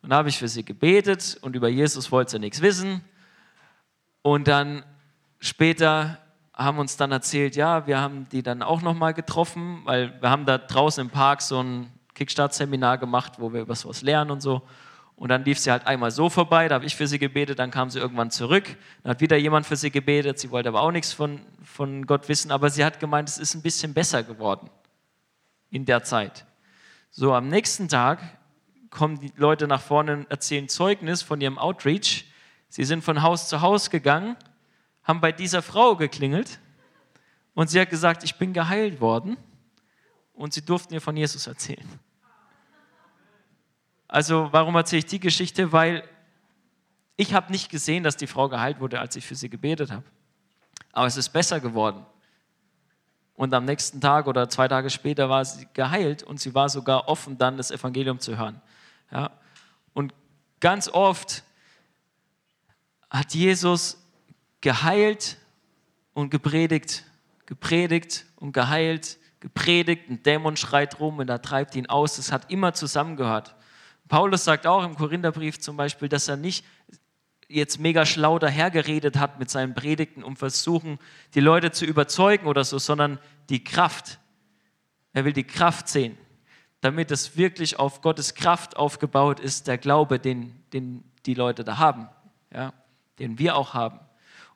Und 0.01 0.11
da 0.11 0.17
habe 0.17 0.29
ich 0.29 0.37
für 0.37 0.47
sie 0.47 0.63
gebetet 0.63 1.37
und 1.41 1.55
über 1.55 1.67
Jesus 1.67 2.11
wollte 2.11 2.31
sie 2.31 2.39
nichts 2.39 2.61
wissen. 2.61 3.03
Und 4.21 4.47
dann 4.47 4.83
später 5.39 6.19
haben 6.53 6.77
uns 6.77 6.97
dann 6.97 7.11
erzählt, 7.11 7.55
ja, 7.55 7.87
wir 7.87 7.99
haben 7.99 8.27
die 8.29 8.43
dann 8.43 8.61
auch 8.61 8.81
nochmal 8.81 9.13
getroffen, 9.13 9.81
weil 9.85 10.21
wir 10.21 10.29
haben 10.29 10.45
da 10.45 10.57
draußen 10.57 11.01
im 11.01 11.09
Park 11.09 11.41
so 11.41 11.61
ein 11.61 11.91
Kickstart-Seminar 12.15 12.97
gemacht, 12.97 13.33
wo 13.37 13.53
wir 13.53 13.61
über 13.61 13.75
sowas 13.75 14.01
lernen 14.01 14.31
und 14.31 14.41
so. 14.41 14.61
Und 15.19 15.27
dann 15.27 15.43
lief 15.43 15.59
sie 15.59 15.69
halt 15.69 15.85
einmal 15.85 16.11
so 16.11 16.29
vorbei, 16.29 16.69
da 16.69 16.75
habe 16.75 16.85
ich 16.85 16.95
für 16.95 17.05
sie 17.05 17.19
gebetet, 17.19 17.59
dann 17.59 17.71
kam 17.71 17.89
sie 17.89 17.99
irgendwann 17.99 18.31
zurück, 18.31 18.77
dann 19.03 19.11
hat 19.11 19.19
wieder 19.19 19.35
jemand 19.35 19.65
für 19.65 19.75
sie 19.75 19.91
gebetet, 19.91 20.39
sie 20.39 20.49
wollte 20.49 20.69
aber 20.69 20.81
auch 20.81 20.91
nichts 20.91 21.11
von, 21.11 21.41
von 21.61 22.05
Gott 22.05 22.29
wissen, 22.29 22.51
aber 22.51 22.69
sie 22.69 22.85
hat 22.85 23.01
gemeint, 23.01 23.27
es 23.27 23.37
ist 23.37 23.53
ein 23.53 23.61
bisschen 23.61 23.93
besser 23.93 24.23
geworden 24.23 24.69
in 25.69 25.83
der 25.83 26.03
Zeit. 26.03 26.45
So, 27.11 27.33
am 27.33 27.49
nächsten 27.49 27.89
Tag 27.89 28.19
kommen 28.89 29.19
die 29.19 29.33
Leute 29.35 29.67
nach 29.67 29.81
vorne 29.81 30.13
und 30.13 30.31
erzählen 30.31 30.69
Zeugnis 30.69 31.21
von 31.21 31.41
ihrem 31.41 31.57
Outreach. 31.57 32.25
Sie 32.69 32.85
sind 32.85 33.03
von 33.03 33.21
Haus 33.21 33.49
zu 33.49 33.59
Haus 33.59 33.89
gegangen 33.89 34.37
haben 35.09 35.21
bei 35.21 35.31
dieser 35.31 35.63
Frau 35.63 35.95
geklingelt 35.95 36.59
und 37.55 37.67
sie 37.67 37.81
hat 37.81 37.89
gesagt, 37.89 38.23
ich 38.23 38.35
bin 38.35 38.53
geheilt 38.53 39.01
worden 39.01 39.37
und 40.33 40.53
sie 40.53 40.63
durften 40.63 40.93
ihr 40.93 41.01
von 41.01 41.17
Jesus 41.17 41.47
erzählen. 41.47 41.87
Also 44.09 44.49
warum 44.51 44.75
erzähle 44.75 44.99
ich 44.99 45.05
die 45.05 45.19
Geschichte? 45.19 45.71
Weil 45.71 46.03
ich 47.15 47.33
habe 47.33 47.51
nicht 47.51 47.69
gesehen, 47.69 48.03
dass 48.03 48.17
die 48.17 48.27
Frau 48.27 48.49
geheilt 48.49 48.79
wurde, 48.79 48.99
als 48.99 49.15
ich 49.15 49.25
für 49.25 49.35
sie 49.35 49.49
gebetet 49.49 49.91
habe. 49.91 50.03
Aber 50.91 51.05
es 51.05 51.15
ist 51.15 51.29
besser 51.29 51.59
geworden. 51.59 52.05
Und 53.35 53.53
am 53.53 53.65
nächsten 53.65 54.01
Tag 54.01 54.27
oder 54.27 54.49
zwei 54.49 54.67
Tage 54.67 54.89
später 54.89 55.29
war 55.29 55.45
sie 55.45 55.67
geheilt 55.73 56.23
und 56.23 56.41
sie 56.41 56.53
war 56.55 56.69
sogar 56.69 57.07
offen, 57.07 57.37
dann 57.37 57.55
das 57.55 57.71
Evangelium 57.71 58.19
zu 58.19 58.37
hören. 58.37 58.61
Ja? 59.11 59.29
Und 59.93 60.13
ganz 60.59 60.89
oft 60.89 61.43
hat 63.09 63.33
Jesus 63.33 64.03
geheilt 64.59 65.37
und 66.13 66.31
gepredigt, 66.31 67.05
gepredigt 67.45 68.25
und 68.37 68.53
geheilt, 68.53 69.19
gepredigt, 69.39 70.09
ein 70.09 70.23
Dämon 70.23 70.57
schreit 70.57 70.99
rum 70.99 71.19
und 71.19 71.29
er 71.29 71.41
treibt 71.41 71.75
ihn 71.75 71.85
aus. 71.85 72.15
Das 72.15 72.31
hat 72.31 72.51
immer 72.51 72.73
zusammengehört. 72.73 73.55
Paulus 74.09 74.43
sagt 74.43 74.67
auch 74.67 74.83
im 74.83 74.95
Korintherbrief 74.95 75.59
zum 75.59 75.77
Beispiel, 75.77 76.09
dass 76.09 76.27
er 76.27 76.35
nicht 76.35 76.65
jetzt 77.47 77.79
mega 77.79 78.05
schlau 78.05 78.39
dahergeredet 78.39 79.17
hat 79.17 79.39
mit 79.39 79.49
seinen 79.49 79.73
Predigten, 79.73 80.23
um 80.23 80.35
versuchen, 80.35 80.99
die 81.35 81.39
Leute 81.39 81.71
zu 81.71 81.85
überzeugen 81.85 82.47
oder 82.47 82.63
so, 82.63 82.79
sondern 82.79 83.19
die 83.49 83.63
Kraft. 83.63 84.19
Er 85.13 85.25
will 85.25 85.33
die 85.33 85.45
Kraft 85.45 85.87
sehen, 85.87 86.17
damit 86.81 87.11
es 87.11 87.37
wirklich 87.37 87.79
auf 87.79 88.01
Gottes 88.01 88.33
Kraft 88.35 88.77
aufgebaut 88.77 89.39
ist, 89.39 89.67
der 89.67 89.77
Glaube, 89.77 90.19
den, 90.19 90.63
den 90.73 91.03
die 91.25 91.35
Leute 91.35 91.63
da 91.63 91.77
haben, 91.77 92.09
ja, 92.53 92.73
den 93.19 93.37
wir 93.37 93.55
auch 93.55 93.73
haben. 93.73 93.99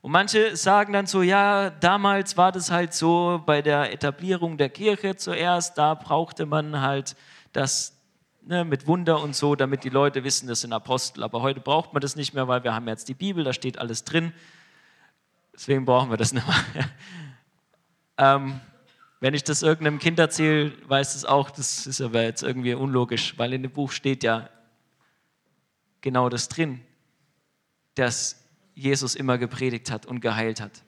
Und 0.02 0.12
manche 0.12 0.56
sagen 0.58 0.94
dann 0.94 1.06
so, 1.06 1.22
ja, 1.22 1.70
damals 1.70 2.38
war 2.38 2.52
das 2.52 2.72
halt 2.72 2.94
so 2.94 3.42
bei 3.46 3.62
der 3.62 3.94
Etablierung 3.94 4.58
der 4.58 4.70
Kirche 4.70 5.16
zuerst, 5.16 5.78
da 5.78 5.94
brauchte 5.94 6.46
man 6.46 6.82
halt 6.82 7.16
das 7.54 8.03
ne, 8.46 8.66
mit 8.66 8.88
Wunder 8.88 9.22
und 9.22 9.36
so, 9.36 9.56
damit 9.56 9.84
die 9.84 9.90
Leute 9.90 10.24
wissen, 10.24 10.48
das 10.48 10.62
sind 10.62 10.74
Apostel. 10.74 11.24
Aber 11.24 11.42
heute 11.42 11.60
braucht 11.60 11.94
man 11.94 12.02
das 12.02 12.16
nicht 12.16 12.34
mehr, 12.34 12.48
weil 12.48 12.64
wir 12.64 12.74
haben 12.74 12.88
jetzt 12.88 13.10
die 13.10 13.14
Bibel, 13.14 13.44
da 13.44 13.54
steht 13.54 13.78
alles 13.78 14.04
drin. 14.04 14.34
Deswegen 15.54 15.86
brauchen 15.86 16.10
wir 16.10 16.18
das 16.18 16.34
nicht 16.34 16.46
mehr. 16.48 16.90
ähm, 18.18 18.60
wenn 19.20 19.34
ich 19.34 19.44
das 19.44 19.62
irgendeinem 19.62 20.00
Kind 20.00 20.20
erzähle, 20.20 20.74
weiß 20.88 21.16
es 21.16 21.26
auch, 21.26 21.50
das 21.50 21.88
ist 21.88 22.02
aber 22.02 22.24
jetzt 22.24 22.44
irgendwie 22.44 22.74
unlogisch, 22.74 23.38
weil 23.38 23.54
in 23.54 23.64
dem 23.64 23.72
Buch 23.72 23.92
steht 23.92 24.24
ja 24.24 24.50
genau 26.02 26.28
das 26.28 26.50
drin, 26.50 26.82
dass 27.96 28.44
Jesus 28.76 29.16
immer 29.16 29.38
gepredigt 29.38 29.92
hat 29.92 30.06
und 30.06 30.20
geheilt 30.20 30.60
hat. 30.60 30.84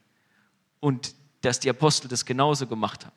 Und 0.79 1.15
dass 1.41 1.59
die 1.59 1.69
Apostel 1.69 2.07
das 2.07 2.25
genauso 2.25 2.67
gemacht 2.67 3.05
haben. 3.05 3.15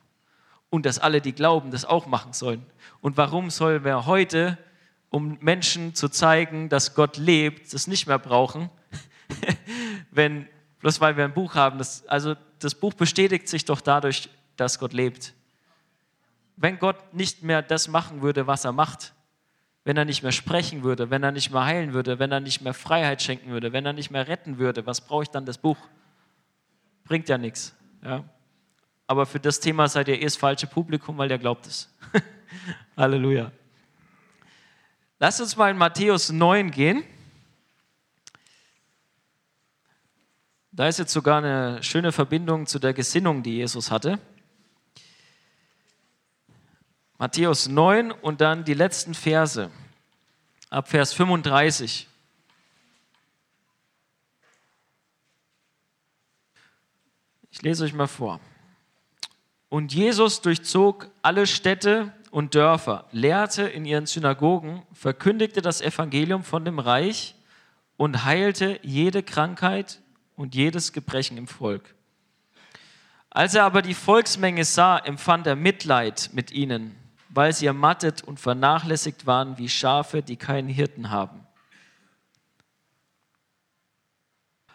Und 0.70 0.84
dass 0.86 0.98
alle, 0.98 1.20
die 1.20 1.32
glauben, 1.32 1.70
das 1.70 1.84
auch 1.84 2.06
machen 2.06 2.32
sollen. 2.32 2.64
Und 3.00 3.16
warum 3.16 3.50
sollen 3.50 3.84
wir 3.84 4.06
heute, 4.06 4.58
um 5.10 5.38
Menschen 5.40 5.94
zu 5.94 6.08
zeigen, 6.08 6.68
dass 6.68 6.94
Gott 6.94 7.16
lebt, 7.16 7.72
das 7.72 7.86
nicht 7.86 8.06
mehr 8.06 8.18
brauchen, 8.18 8.70
wenn, 10.10 10.46
bloß 10.80 11.00
weil 11.00 11.16
wir 11.16 11.24
ein 11.24 11.34
Buch 11.34 11.54
haben. 11.54 11.78
Das, 11.78 12.06
also 12.06 12.34
das 12.58 12.74
Buch 12.74 12.94
bestätigt 12.94 13.48
sich 13.48 13.64
doch 13.64 13.80
dadurch, 13.80 14.28
dass 14.56 14.78
Gott 14.78 14.92
lebt. 14.92 15.34
Wenn 16.56 16.78
Gott 16.78 17.14
nicht 17.14 17.42
mehr 17.42 17.62
das 17.62 17.88
machen 17.88 18.20
würde, 18.20 18.46
was 18.46 18.64
er 18.64 18.72
macht, 18.72 19.14
wenn 19.84 19.96
er 19.96 20.04
nicht 20.04 20.22
mehr 20.22 20.32
sprechen 20.32 20.82
würde, 20.82 21.08
wenn 21.08 21.22
er 21.22 21.32
nicht 21.32 21.50
mehr 21.50 21.64
heilen 21.64 21.94
würde, 21.94 22.18
wenn 22.18 22.32
er 22.32 22.40
nicht 22.40 22.60
mehr 22.60 22.74
Freiheit 22.74 23.22
schenken 23.22 23.50
würde, 23.50 23.72
wenn 23.72 23.86
er 23.86 23.92
nicht 23.92 24.10
mehr 24.10 24.28
retten 24.28 24.58
würde, 24.58 24.84
was 24.84 25.00
brauche 25.00 25.22
ich 25.22 25.30
dann 25.30 25.46
das 25.46 25.56
Buch? 25.56 25.78
Bringt 27.04 27.28
ja 27.28 27.38
nichts. 27.38 27.74
Ja? 28.04 28.24
Aber 29.08 29.24
für 29.24 29.40
das 29.40 29.58
Thema 29.58 29.88
seid 29.88 30.08
ihr 30.08 30.20
eh 30.20 30.24
das 30.24 30.36
falsche 30.36 30.66
Publikum, 30.66 31.16
weil 31.16 31.30
ihr 31.30 31.38
glaubt 31.38 31.66
es. 31.66 31.90
Halleluja. 32.96 33.50
Lasst 35.18 35.40
uns 35.40 35.56
mal 35.56 35.70
in 35.70 35.78
Matthäus 35.78 36.30
9 36.30 36.70
gehen. 36.70 37.02
Da 40.70 40.86
ist 40.86 40.98
jetzt 40.98 41.12
sogar 41.12 41.38
eine 41.38 41.82
schöne 41.82 42.12
Verbindung 42.12 42.66
zu 42.66 42.78
der 42.78 42.92
Gesinnung, 42.92 43.42
die 43.42 43.56
Jesus 43.56 43.90
hatte. 43.90 44.20
Matthäus 47.16 47.66
9 47.66 48.12
und 48.12 48.42
dann 48.42 48.62
die 48.62 48.74
letzten 48.74 49.14
Verse 49.14 49.70
ab 50.68 50.88
Vers 50.88 51.14
35. 51.14 52.06
Ich 57.50 57.62
lese 57.62 57.84
euch 57.84 57.94
mal 57.94 58.06
vor. 58.06 58.38
Und 59.68 59.92
Jesus 59.92 60.40
durchzog 60.40 61.10
alle 61.20 61.46
Städte 61.46 62.12
und 62.30 62.54
Dörfer, 62.54 63.06
lehrte 63.12 63.62
in 63.62 63.84
ihren 63.84 64.06
Synagogen, 64.06 64.82
verkündigte 64.92 65.62
das 65.62 65.80
Evangelium 65.80 66.42
von 66.42 66.64
dem 66.64 66.78
Reich 66.78 67.34
und 67.96 68.24
heilte 68.24 68.78
jede 68.82 69.22
Krankheit 69.22 70.00
und 70.36 70.54
jedes 70.54 70.92
Gebrechen 70.92 71.36
im 71.36 71.48
Volk. 71.48 71.94
Als 73.30 73.54
er 73.54 73.64
aber 73.64 73.82
die 73.82 73.94
Volksmenge 73.94 74.64
sah, 74.64 74.98
empfand 74.98 75.46
er 75.46 75.56
Mitleid 75.56 76.30
mit 76.32 76.50
ihnen, 76.50 76.96
weil 77.28 77.52
sie 77.52 77.66
ermattet 77.66 78.22
und 78.24 78.40
vernachlässigt 78.40 79.26
waren 79.26 79.58
wie 79.58 79.68
Schafe, 79.68 80.22
die 80.22 80.36
keinen 80.36 80.68
Hirten 80.68 81.10
haben. 81.10 81.46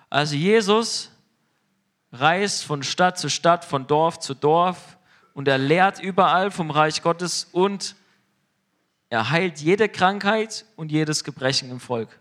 Also 0.10 0.36
Jesus 0.36 1.13
reist 2.14 2.64
von 2.64 2.84
Stadt 2.84 3.18
zu 3.18 3.30
Stadt, 3.30 3.66
von 3.66 3.88
Dorf 3.88 4.20
zu 4.20 4.36
Dorf 4.36 4.98
und 5.34 5.48
er 5.48 5.58
lehrt 5.58 6.00
überall 6.00 6.52
vom 6.52 6.72
Reich 6.72 7.02
Gottes 7.02 7.50
und 7.52 7.96
er 9.10 9.30
heilt 9.32 9.60
jede 9.60 9.90
Krankheit 9.90 10.66
und 10.76 10.92
jedes 10.92 11.24
Gebrechen 11.24 11.70
im 11.70 11.80
Volk. 11.80 12.20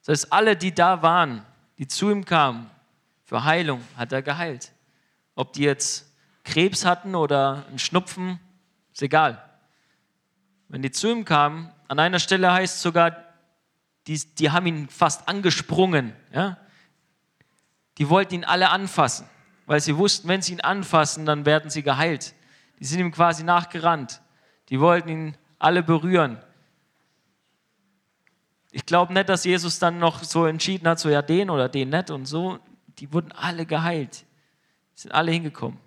Das 0.00 0.08
heißt, 0.08 0.32
alle, 0.32 0.56
die 0.56 0.74
da 0.74 1.02
waren, 1.02 1.46
die 1.78 1.86
zu 1.86 2.10
ihm 2.10 2.24
kamen, 2.24 2.68
für 3.24 3.44
Heilung 3.44 3.82
hat 3.96 4.12
er 4.12 4.22
geheilt. 4.22 4.72
Ob 5.36 5.52
die 5.52 5.62
jetzt 5.62 6.12
Krebs 6.44 6.84
hatten 6.84 7.14
oder 7.14 7.64
einen 7.68 7.78
Schnupfen, 7.78 8.40
ist 8.92 9.02
egal. 9.02 9.42
Wenn 10.68 10.82
die 10.82 10.90
zu 10.90 11.08
ihm 11.08 11.24
kamen, 11.24 11.72
an 11.86 11.98
einer 11.98 12.18
Stelle 12.18 12.52
heißt 12.52 12.76
es 12.76 12.82
sogar, 12.82 13.16
die, 14.08 14.18
die 14.34 14.50
haben 14.50 14.66
ihn 14.66 14.88
fast 14.88 15.28
angesprungen. 15.28 16.12
Ja? 16.32 16.56
Die 17.98 18.08
wollten 18.08 18.34
ihn 18.34 18.44
alle 18.44 18.70
anfassen, 18.70 19.28
weil 19.66 19.80
sie 19.80 19.96
wussten, 19.96 20.28
wenn 20.28 20.42
sie 20.42 20.54
ihn 20.54 20.60
anfassen, 20.60 21.26
dann 21.26 21.44
werden 21.44 21.70
sie 21.70 21.82
geheilt. 21.82 22.34
Die 22.78 22.84
sind 22.84 23.00
ihm 23.00 23.12
quasi 23.12 23.44
nachgerannt. 23.44 24.20
Die 24.68 24.80
wollten 24.80 25.08
ihn 25.08 25.36
alle 25.58 25.82
berühren. 25.82 26.42
Ich 28.70 28.86
glaube 28.86 29.12
nicht, 29.12 29.28
dass 29.28 29.44
Jesus 29.44 29.78
dann 29.78 29.98
noch 29.98 30.24
so 30.24 30.46
entschieden 30.46 30.88
hat, 30.88 30.98
so 30.98 31.10
ja 31.10 31.20
den 31.20 31.50
oder 31.50 31.68
den 31.68 31.90
nicht 31.90 32.10
und 32.10 32.24
so. 32.24 32.58
Die 32.98 33.12
wurden 33.12 33.30
alle 33.32 33.66
geheilt. 33.66 34.24
Die 34.96 35.00
sind 35.00 35.12
alle 35.12 35.30
hingekommen. 35.30 35.78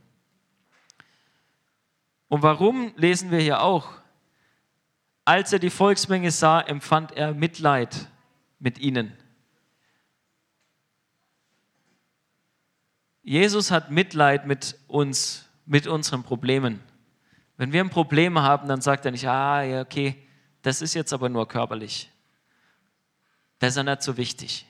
Und 2.28 2.44
warum 2.44 2.94
lesen 2.96 3.32
wir 3.32 3.40
hier 3.40 3.62
auch? 3.62 3.90
Als 5.26 5.52
er 5.52 5.60
die 5.60 5.72
Volksmenge 5.72 6.30
sah, 6.30 6.62
empfand 6.62 7.12
er 7.12 7.34
Mitleid 7.34 8.08
mit 8.60 8.78
ihnen. 8.78 9.18
Jesus 13.28 13.72
hat 13.72 13.90
Mitleid 13.90 14.46
mit 14.46 14.78
uns, 14.88 15.50
mit 15.66 15.88
unseren 15.88 16.22
Problemen. 16.22 16.80
Wenn 17.58 17.74
wir 17.74 17.82
ein 17.82 17.90
Problem 17.90 18.38
haben, 18.38 18.68
dann 18.68 18.82
sagt 18.82 19.04
er 19.04 19.12
nicht, 19.12 19.28
ah, 19.28 19.64
ja, 19.64 19.82
okay, 19.82 20.16
das 20.62 20.84
ist 20.84 20.94
jetzt 20.94 21.12
aber 21.12 21.28
nur 21.28 21.48
körperlich. 21.48 22.12
Das 23.58 23.72
ist 23.72 23.78
ja 23.78 23.84
nicht 23.84 24.04
so 24.04 24.18
wichtig. 24.18 24.68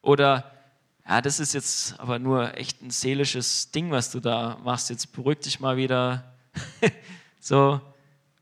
Oder, 0.00 0.50
ja, 1.06 1.20
das 1.20 1.40
ist 1.40 1.52
jetzt 1.52 2.00
aber 2.00 2.18
nur 2.18 2.56
echt 2.56 2.80
ein 2.80 2.88
seelisches 2.88 3.70
Ding, 3.70 3.90
was 3.90 4.10
du 4.10 4.20
da 4.20 4.56
machst. 4.64 4.88
Jetzt 4.88 5.12
beruhig 5.12 5.40
dich 5.40 5.60
mal 5.60 5.76
wieder. 5.76 6.24
so, 7.38 7.82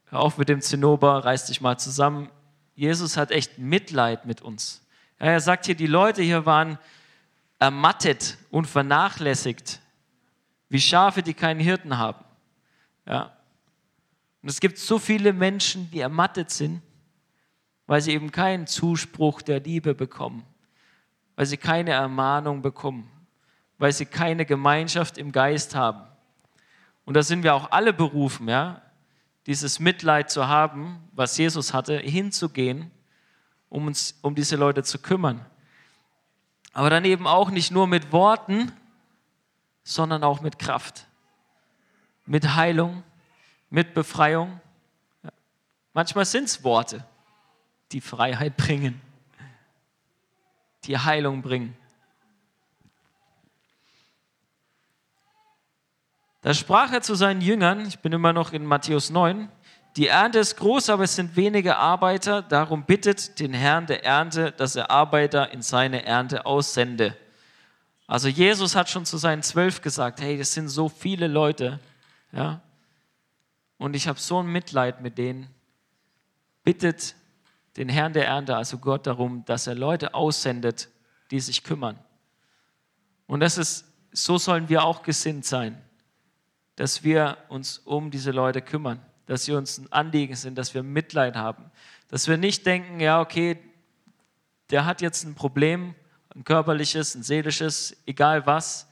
hör 0.04 0.20
auf 0.20 0.38
mit 0.38 0.48
dem 0.48 0.60
Zinnober, 0.60 1.24
reiß 1.24 1.46
dich 1.46 1.60
mal 1.60 1.78
zusammen. 1.78 2.30
Jesus 2.76 3.16
hat 3.16 3.32
echt 3.32 3.58
Mitleid 3.58 4.24
mit 4.24 4.40
uns. 4.40 4.86
Ja, 5.18 5.26
er 5.26 5.40
sagt 5.40 5.66
hier, 5.66 5.74
die 5.74 5.88
Leute 5.88 6.22
hier 6.22 6.46
waren 6.46 6.78
ermattet 7.60 8.38
und 8.50 8.66
vernachlässigt, 8.66 9.80
wie 10.68 10.80
Schafe, 10.80 11.22
die 11.22 11.34
keinen 11.34 11.60
Hirten 11.60 11.98
haben. 11.98 12.24
Ja. 13.06 13.36
Und 14.42 14.48
es 14.48 14.60
gibt 14.60 14.78
so 14.78 14.98
viele 14.98 15.32
Menschen, 15.32 15.90
die 15.90 16.00
ermattet 16.00 16.50
sind, 16.50 16.82
weil 17.86 18.00
sie 18.00 18.12
eben 18.12 18.32
keinen 18.32 18.66
Zuspruch 18.66 19.42
der 19.42 19.60
Liebe 19.60 19.94
bekommen, 19.94 20.44
weil 21.36 21.46
sie 21.46 21.58
keine 21.58 21.90
Ermahnung 21.90 22.62
bekommen, 22.62 23.10
weil 23.78 23.92
sie 23.92 24.06
keine 24.06 24.46
Gemeinschaft 24.46 25.18
im 25.18 25.30
Geist 25.30 25.74
haben. 25.74 26.02
Und 27.04 27.14
da 27.14 27.22
sind 27.22 27.42
wir 27.42 27.54
auch 27.54 27.72
alle 27.72 27.92
berufen, 27.92 28.48
ja, 28.48 28.80
dieses 29.46 29.80
Mitleid 29.80 30.30
zu 30.30 30.48
haben, 30.48 31.08
was 31.12 31.36
Jesus 31.36 31.74
hatte, 31.74 31.98
hinzugehen, 31.98 32.90
um 33.68 33.86
uns 33.86 34.18
um 34.22 34.34
diese 34.34 34.56
Leute 34.56 34.82
zu 34.82 34.98
kümmern. 34.98 35.44
Aber 36.72 36.90
dann 36.90 37.04
eben 37.04 37.26
auch 37.26 37.50
nicht 37.50 37.70
nur 37.70 37.86
mit 37.86 38.12
Worten, 38.12 38.72
sondern 39.82 40.22
auch 40.22 40.40
mit 40.40 40.58
Kraft, 40.58 41.06
mit 42.26 42.54
Heilung, 42.54 43.02
mit 43.70 43.94
Befreiung. 43.94 44.60
Ja. 45.22 45.30
Manchmal 45.92 46.24
sind 46.24 46.44
es 46.44 46.62
Worte, 46.62 47.04
die 47.92 48.00
Freiheit 48.00 48.56
bringen, 48.56 49.00
die 50.84 50.96
Heilung 50.96 51.42
bringen. 51.42 51.76
Da 56.42 56.54
sprach 56.54 56.92
er 56.92 57.02
zu 57.02 57.14
seinen 57.14 57.42
Jüngern, 57.42 57.84
ich 57.86 57.98
bin 57.98 58.12
immer 58.12 58.32
noch 58.32 58.52
in 58.52 58.64
Matthäus 58.64 59.10
9, 59.10 59.50
die 59.96 60.06
Ernte 60.06 60.38
ist 60.38 60.56
groß, 60.56 60.90
aber 60.90 61.04
es 61.04 61.16
sind 61.16 61.34
wenige 61.34 61.76
Arbeiter. 61.76 62.42
Darum 62.42 62.84
bittet 62.84 63.40
den 63.40 63.52
Herrn 63.52 63.86
der 63.86 64.04
Ernte, 64.04 64.52
dass 64.52 64.76
er 64.76 64.90
Arbeiter 64.90 65.50
in 65.52 65.62
seine 65.62 66.04
Ernte 66.04 66.46
aussende. 66.46 67.16
Also 68.06 68.28
Jesus 68.28 68.76
hat 68.76 68.88
schon 68.88 69.04
zu 69.04 69.18
seinen 69.18 69.42
Zwölf 69.42 69.82
gesagt, 69.82 70.20
hey, 70.20 70.38
das 70.38 70.52
sind 70.52 70.68
so 70.68 70.88
viele 70.88 71.26
Leute, 71.26 71.80
ja, 72.32 72.60
und 73.78 73.94
ich 73.94 74.08
habe 74.08 74.18
so 74.18 74.40
ein 74.40 74.46
Mitleid 74.46 75.00
mit 75.00 75.16
denen. 75.16 75.48
Bittet 76.64 77.14
den 77.76 77.88
Herrn 77.88 78.12
der 78.12 78.26
Ernte, 78.26 78.56
also 78.56 78.78
Gott, 78.78 79.06
darum, 79.06 79.44
dass 79.46 79.66
er 79.66 79.74
Leute 79.74 80.12
aussendet, 80.12 80.88
die 81.30 81.40
sich 81.40 81.64
kümmern. 81.64 81.98
Und 83.26 83.40
das 83.40 83.56
ist, 83.56 83.86
so 84.12 84.38
sollen 84.38 84.68
wir 84.68 84.84
auch 84.84 85.02
gesinnt 85.02 85.46
sein, 85.46 85.80
dass 86.76 87.04
wir 87.04 87.38
uns 87.48 87.78
um 87.78 88.10
diese 88.10 88.32
Leute 88.32 88.60
kümmern 88.60 89.00
dass 89.30 89.44
sie 89.44 89.52
uns 89.52 89.78
ein 89.78 89.92
Anliegen 89.92 90.34
sind, 90.34 90.58
dass 90.58 90.74
wir 90.74 90.82
Mitleid 90.82 91.36
haben. 91.36 91.70
Dass 92.08 92.26
wir 92.26 92.36
nicht 92.36 92.66
denken, 92.66 92.98
ja, 92.98 93.20
okay, 93.20 93.60
der 94.70 94.86
hat 94.86 95.00
jetzt 95.00 95.22
ein 95.22 95.36
Problem, 95.36 95.94
ein 96.34 96.42
körperliches, 96.42 97.14
ein 97.14 97.22
seelisches, 97.22 97.96
egal 98.06 98.44
was. 98.46 98.88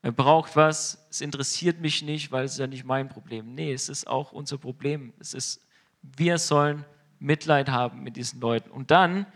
Er 0.00 0.12
braucht 0.12 0.54
was, 0.54 1.08
es 1.10 1.20
interessiert 1.20 1.80
mich 1.80 2.02
nicht, 2.02 2.30
weil 2.30 2.44
es 2.44 2.52
ist 2.52 2.58
ja 2.58 2.68
nicht 2.68 2.84
mein 2.84 3.08
Problem. 3.08 3.52
Nee, 3.52 3.72
es 3.72 3.88
ist 3.88 4.06
auch 4.06 4.30
unser 4.30 4.58
Problem. 4.58 5.12
Es 5.18 5.34
ist, 5.34 5.60
wir 6.02 6.38
sollen 6.38 6.84
Mitleid 7.18 7.68
haben 7.68 8.04
mit 8.04 8.14
diesen 8.14 8.40
Leuten. 8.40 8.70
Und 8.70 8.92
dann 8.92 9.26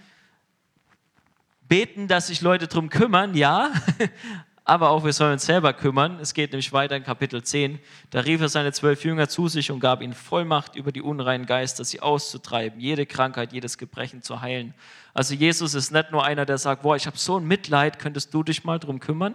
beten, 1.63 2.07
dass 2.07 2.29
sich 2.29 2.43
Leute 2.43 2.69
darum 2.69 2.91
kümmern, 2.91 3.35
ja, 3.35 3.73
aber 4.71 4.91
auch 4.91 5.03
wir 5.03 5.13
sollen 5.13 5.33
uns 5.33 5.47
selber 5.47 5.73
kümmern. 5.73 6.21
Es 6.21 6.33
geht 6.33 6.53
nämlich 6.53 6.73
weiter 6.73 6.95
in 6.95 7.03
Kapitel 7.03 7.43
10. 7.43 7.81
Da 8.11 8.21
rief 8.21 8.41
er 8.41 8.49
seine 8.49 8.71
zwölf 8.71 9.03
Jünger 9.03 9.29
zu 9.29 9.49
sich 9.49 9.73
und 9.73 9.81
gab 9.81 10.01
ihnen 10.01 10.13
Vollmacht 10.13 10.77
über 10.77 10.93
die 10.93 11.03
unreinen 11.03 11.45
Geister, 11.45 11.85
sie 11.85 12.01
auszutreiben, 12.01 12.79
jede 12.79 13.05
Krankheit, 13.05 13.53
jedes 13.53 13.79
Gebrechen 13.79 14.23
zu 14.23 14.43
heilen. 14.43 14.73
Also 15.13 15.35
Jesus 15.35 15.75
ist 15.75 15.91
nicht 15.91 16.13
nur 16.13 16.25
einer, 16.25 16.47
der 16.47 16.57
sagt, 16.57 16.83
boah, 16.83 16.95
ich 16.95 17.09
habe 17.09 17.19
so 17.19 17.37
ein 17.37 17.49
Mitleid, 17.49 17.99
könntest 17.99 18.33
du 18.33 18.45
dich 18.45 18.63
mal 18.63 18.79
drum 18.79 19.01
kümmern? 19.01 19.35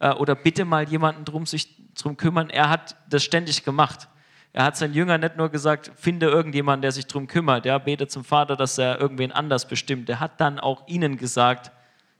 Äh, 0.00 0.14
oder 0.14 0.34
bitte 0.34 0.64
mal 0.64 0.88
jemanden 0.88 1.24
drum 1.24 1.46
sich 1.46 1.68
drum 1.94 2.16
kümmern. 2.16 2.50
Er 2.50 2.68
hat 2.68 2.96
das 3.08 3.22
ständig 3.22 3.64
gemacht. 3.64 4.08
Er 4.52 4.64
hat 4.64 4.76
seinen 4.76 4.94
Jüngern 4.94 5.20
nicht 5.20 5.36
nur 5.36 5.48
gesagt, 5.48 5.92
finde 5.94 6.26
irgendjemanden, 6.26 6.82
der 6.82 6.90
sich 6.90 7.06
drum 7.06 7.28
kümmert. 7.28 7.66
Der 7.66 7.78
betet 7.78 8.10
zum 8.10 8.24
Vater, 8.24 8.56
dass 8.56 8.78
er 8.78 9.00
irgendwen 9.00 9.30
anders 9.30 9.68
bestimmt. 9.68 10.10
Er 10.10 10.18
hat 10.18 10.40
dann 10.40 10.58
auch 10.58 10.88
ihnen 10.88 11.18
gesagt, 11.18 11.70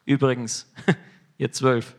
übrigens, 0.05 0.73
ihr 1.39 1.51
zwölf, 1.51 1.97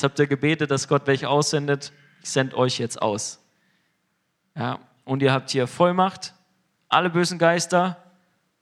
Jetzt 0.00 0.04
habt 0.04 0.18
ihr 0.18 0.26
gebetet, 0.26 0.70
dass 0.70 0.88
Gott 0.88 1.06
welche 1.06 1.28
aussendet. 1.28 1.92
Ich 2.22 2.30
sende 2.30 2.56
euch 2.56 2.78
jetzt 2.78 3.02
aus. 3.02 3.38
Ja, 4.56 4.78
und 5.04 5.20
ihr 5.20 5.30
habt 5.30 5.50
hier 5.50 5.66
Vollmacht, 5.66 6.32
alle 6.88 7.10
bösen 7.10 7.38
Geister, 7.38 8.02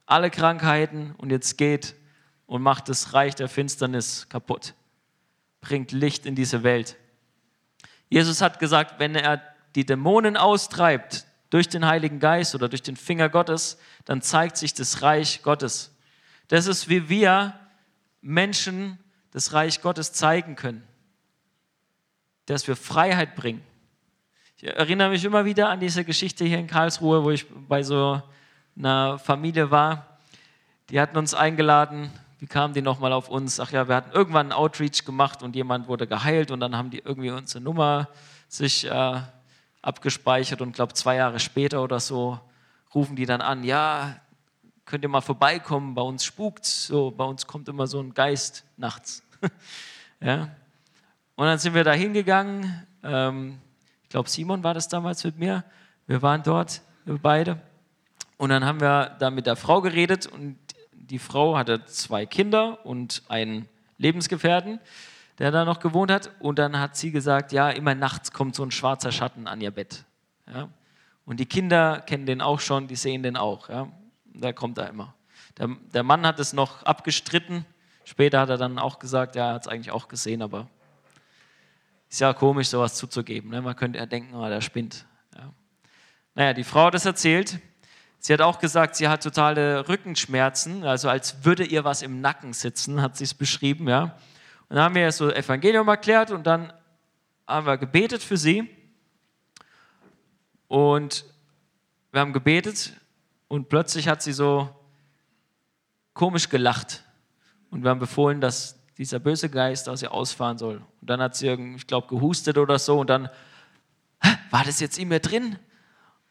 alle 0.05 0.31
Krankheiten 0.31 1.15
und 1.17 1.29
jetzt 1.29 1.57
geht 1.57 1.95
und 2.45 2.61
macht 2.61 2.89
das 2.89 3.13
Reich 3.13 3.35
der 3.35 3.47
Finsternis 3.47 4.27
kaputt. 4.27 4.73
Bringt 5.61 5.93
Licht 5.93 6.25
in 6.25 6.35
diese 6.35 6.63
Welt. 6.63 6.97
Jesus 8.09 8.41
hat 8.41 8.59
gesagt, 8.59 8.99
wenn 8.99 9.15
er 9.15 9.41
die 9.75 9.85
Dämonen 9.85 10.35
austreibt 10.35 11.25
durch 11.51 11.69
den 11.69 11.85
Heiligen 11.85 12.19
Geist 12.19 12.53
oder 12.53 12.67
durch 12.67 12.83
den 12.83 12.97
Finger 12.97 13.29
Gottes, 13.29 13.79
dann 14.03 14.21
zeigt 14.21 14.57
sich 14.57 14.73
das 14.73 15.03
Reich 15.03 15.41
Gottes. 15.41 15.95
Das 16.49 16.67
ist, 16.67 16.89
wie 16.89 17.07
wir 17.07 17.57
Menschen 18.19 18.99
das 19.31 19.53
Reich 19.53 19.81
Gottes 19.81 20.11
zeigen 20.11 20.57
können 20.57 20.85
dass 22.49 22.67
wir 22.67 22.75
Freiheit 22.75 23.35
bringen. 23.35 23.61
Ich 24.57 24.67
erinnere 24.67 25.09
mich 25.09 25.23
immer 25.23 25.45
wieder 25.45 25.69
an 25.69 25.79
diese 25.79 26.03
Geschichte 26.03 26.43
hier 26.45 26.59
in 26.59 26.67
Karlsruhe, 26.67 27.23
wo 27.23 27.31
ich 27.31 27.45
bei 27.67 27.83
so 27.83 28.21
einer 28.77 29.19
Familie 29.19 29.71
war. 29.71 30.19
Die 30.89 30.99
hatten 30.99 31.17
uns 31.17 31.33
eingeladen. 31.33 32.11
Wie 32.39 32.47
kamen 32.47 32.73
die 32.73 32.81
nochmal 32.81 33.13
auf 33.13 33.29
uns? 33.29 33.59
Ach 33.59 33.71
ja, 33.71 33.87
wir 33.87 33.95
hatten 33.95 34.11
irgendwann 34.11 34.47
einen 34.47 34.53
Outreach 34.53 35.05
gemacht 35.05 35.43
und 35.43 35.55
jemand 35.55 35.87
wurde 35.87 36.07
geheilt 36.07 36.51
und 36.51 36.59
dann 36.59 36.75
haben 36.75 36.89
die 36.89 36.99
irgendwie 36.99 37.29
unsere 37.29 37.63
Nummer 37.63 38.09
sich 38.47 38.85
äh, 38.85 39.21
abgespeichert 39.81 40.61
und 40.61 40.73
glaube 40.73 40.93
zwei 40.93 41.15
Jahre 41.15 41.39
später 41.39 41.83
oder 41.83 41.99
so 41.99 42.39
rufen 42.93 43.15
die 43.15 43.25
dann 43.25 43.41
an, 43.41 43.63
ja, 43.63 44.15
könnt 44.85 45.03
ihr 45.03 45.09
mal 45.09 45.21
vorbeikommen, 45.21 45.93
bei 45.93 46.01
uns 46.01 46.25
spukt 46.25 46.65
so, 46.65 47.11
bei 47.11 47.23
uns 47.23 47.45
kommt 47.45 47.69
immer 47.69 47.85
so 47.87 47.99
ein 47.99 48.13
Geist 48.13 48.63
nachts. 48.77 49.23
ja, 50.19 50.49
und 51.39 51.45
dann 51.45 51.57
sind 51.57 51.73
wir 51.73 51.85
da 51.85 51.93
hingegangen. 51.93 52.85
Ähm, 53.01 53.59
ich 54.03 54.09
glaube, 54.09 54.27
Simon 54.27 54.61
war 54.61 54.73
das 54.73 54.89
damals 54.89 55.23
mit 55.23 55.37
mir. 55.37 55.63
Wir 56.05 56.21
waren 56.21 56.43
dort, 56.43 56.81
wir 57.05 57.17
beide. 57.17 57.61
Und 58.35 58.49
dann 58.49 58.65
haben 58.65 58.81
wir 58.81 59.15
da 59.19 59.29
mit 59.29 59.45
der 59.45 59.55
Frau 59.55 59.79
geredet 59.79 60.27
und 60.27 60.57
die 60.91 61.17
Frau 61.17 61.55
hatte 61.55 61.85
zwei 61.85 62.25
Kinder 62.25 62.85
und 62.85 63.23
einen 63.29 63.69
Lebensgefährten, 63.97 64.81
der 65.37 65.51
da 65.51 65.63
noch 65.63 65.79
gewohnt 65.79 66.11
hat. 66.11 66.29
Und 66.41 66.59
dann 66.59 66.77
hat 66.77 66.97
sie 66.97 67.09
gesagt, 67.09 67.53
ja, 67.53 67.69
immer 67.69 67.95
nachts 67.95 68.33
kommt 68.33 68.53
so 68.53 68.63
ein 68.65 68.71
schwarzer 68.71 69.13
Schatten 69.13 69.47
an 69.47 69.61
ihr 69.61 69.71
Bett. 69.71 70.03
Ja? 70.53 70.67
Und 71.23 71.39
die 71.39 71.45
Kinder 71.45 72.01
kennen 72.01 72.25
den 72.25 72.41
auch 72.41 72.59
schon, 72.59 72.89
die 72.89 72.97
sehen 72.97 73.23
den 73.23 73.37
auch. 73.37 73.69
Ja? 73.69 73.87
Der 74.25 74.51
kommt 74.51 74.77
da 74.77 74.87
immer. 74.87 75.13
Der, 75.57 75.69
der 75.93 76.03
Mann 76.03 76.27
hat 76.27 76.37
es 76.37 76.51
noch 76.51 76.83
abgestritten. 76.83 77.63
Später 78.03 78.41
hat 78.41 78.49
er 78.49 78.57
dann 78.57 78.77
auch 78.77 78.99
gesagt, 78.99 79.37
ja, 79.37 79.51
er 79.51 79.53
hat 79.53 79.61
es 79.61 79.67
eigentlich 79.69 79.91
auch 79.91 80.09
gesehen, 80.09 80.41
aber 80.41 80.67
ist 82.09 82.19
ja 82.19 82.33
komisch, 82.33 82.69
sowas 82.69 82.95
zuzugeben. 82.95 83.51
Ne? 83.51 83.61
Man 83.61 83.75
könnte 83.75 83.99
ja 83.99 84.05
denken, 84.05 84.33
oh, 84.33 84.47
der 84.47 84.61
spinnt. 84.61 85.05
Ja. 85.35 85.53
Naja, 86.35 86.53
die 86.53 86.63
Frau 86.63 86.85
hat 86.85 86.95
es 86.95 87.05
erzählt. 87.05 87.59
Sie 88.17 88.33
hat 88.33 88.41
auch 88.41 88.59
gesagt, 88.59 88.95
sie 88.95 89.07
hat 89.07 89.23
totale 89.23 89.87
Rückenschmerzen, 89.87 90.83
also 90.83 91.07
als 91.07 91.45
würde 91.45 91.63
ihr 91.63 91.85
was 91.85 92.01
im 92.01 92.19
Nacken 92.19 92.51
sitzen, 92.51 93.01
hat 93.01 93.15
sie 93.15 93.23
es 93.23 93.33
beschrieben. 93.33 93.87
Ja. 93.87 94.17
Und 94.67 94.75
dann 94.75 94.83
haben 94.83 94.95
wir 94.95 95.09
so 95.11 95.31
Evangelium 95.31 95.87
erklärt 95.87 96.31
und 96.31 96.45
dann 96.45 96.73
haben 97.47 97.65
wir 97.65 97.77
gebetet 97.77 98.21
für 98.21 98.35
sie. 98.35 98.69
Und 100.67 101.25
wir 102.11 102.21
haben 102.21 102.33
gebetet 102.33 102.93
und 103.47 103.69
plötzlich 103.69 104.07
hat 104.07 104.21
sie 104.21 104.33
so 104.33 104.69
komisch 106.13 106.49
gelacht. 106.49 107.03
Und 107.71 107.83
wir 107.83 107.89
haben 107.89 107.99
befohlen, 107.99 108.41
dass 108.41 108.78
dieser 108.99 109.19
böse 109.19 109.49
Geist 109.49 109.87
aus 109.87 110.01
ihr 110.01 110.11
ausfahren 110.11 110.57
soll. 110.57 110.75
Und 110.99 111.09
dann 111.09 111.21
hat 111.21 111.33
sie, 111.33 111.47
ich 111.47 111.87
glaube, 111.87 112.07
gehustet 112.07 112.57
oder 112.57 112.77
so 112.77 112.99
und 112.99 113.09
dann, 113.09 113.29
war 114.51 114.65
das 114.65 114.81
jetzt 114.81 114.99
in 114.99 115.07
mir 115.07 115.21
drin? 115.21 115.57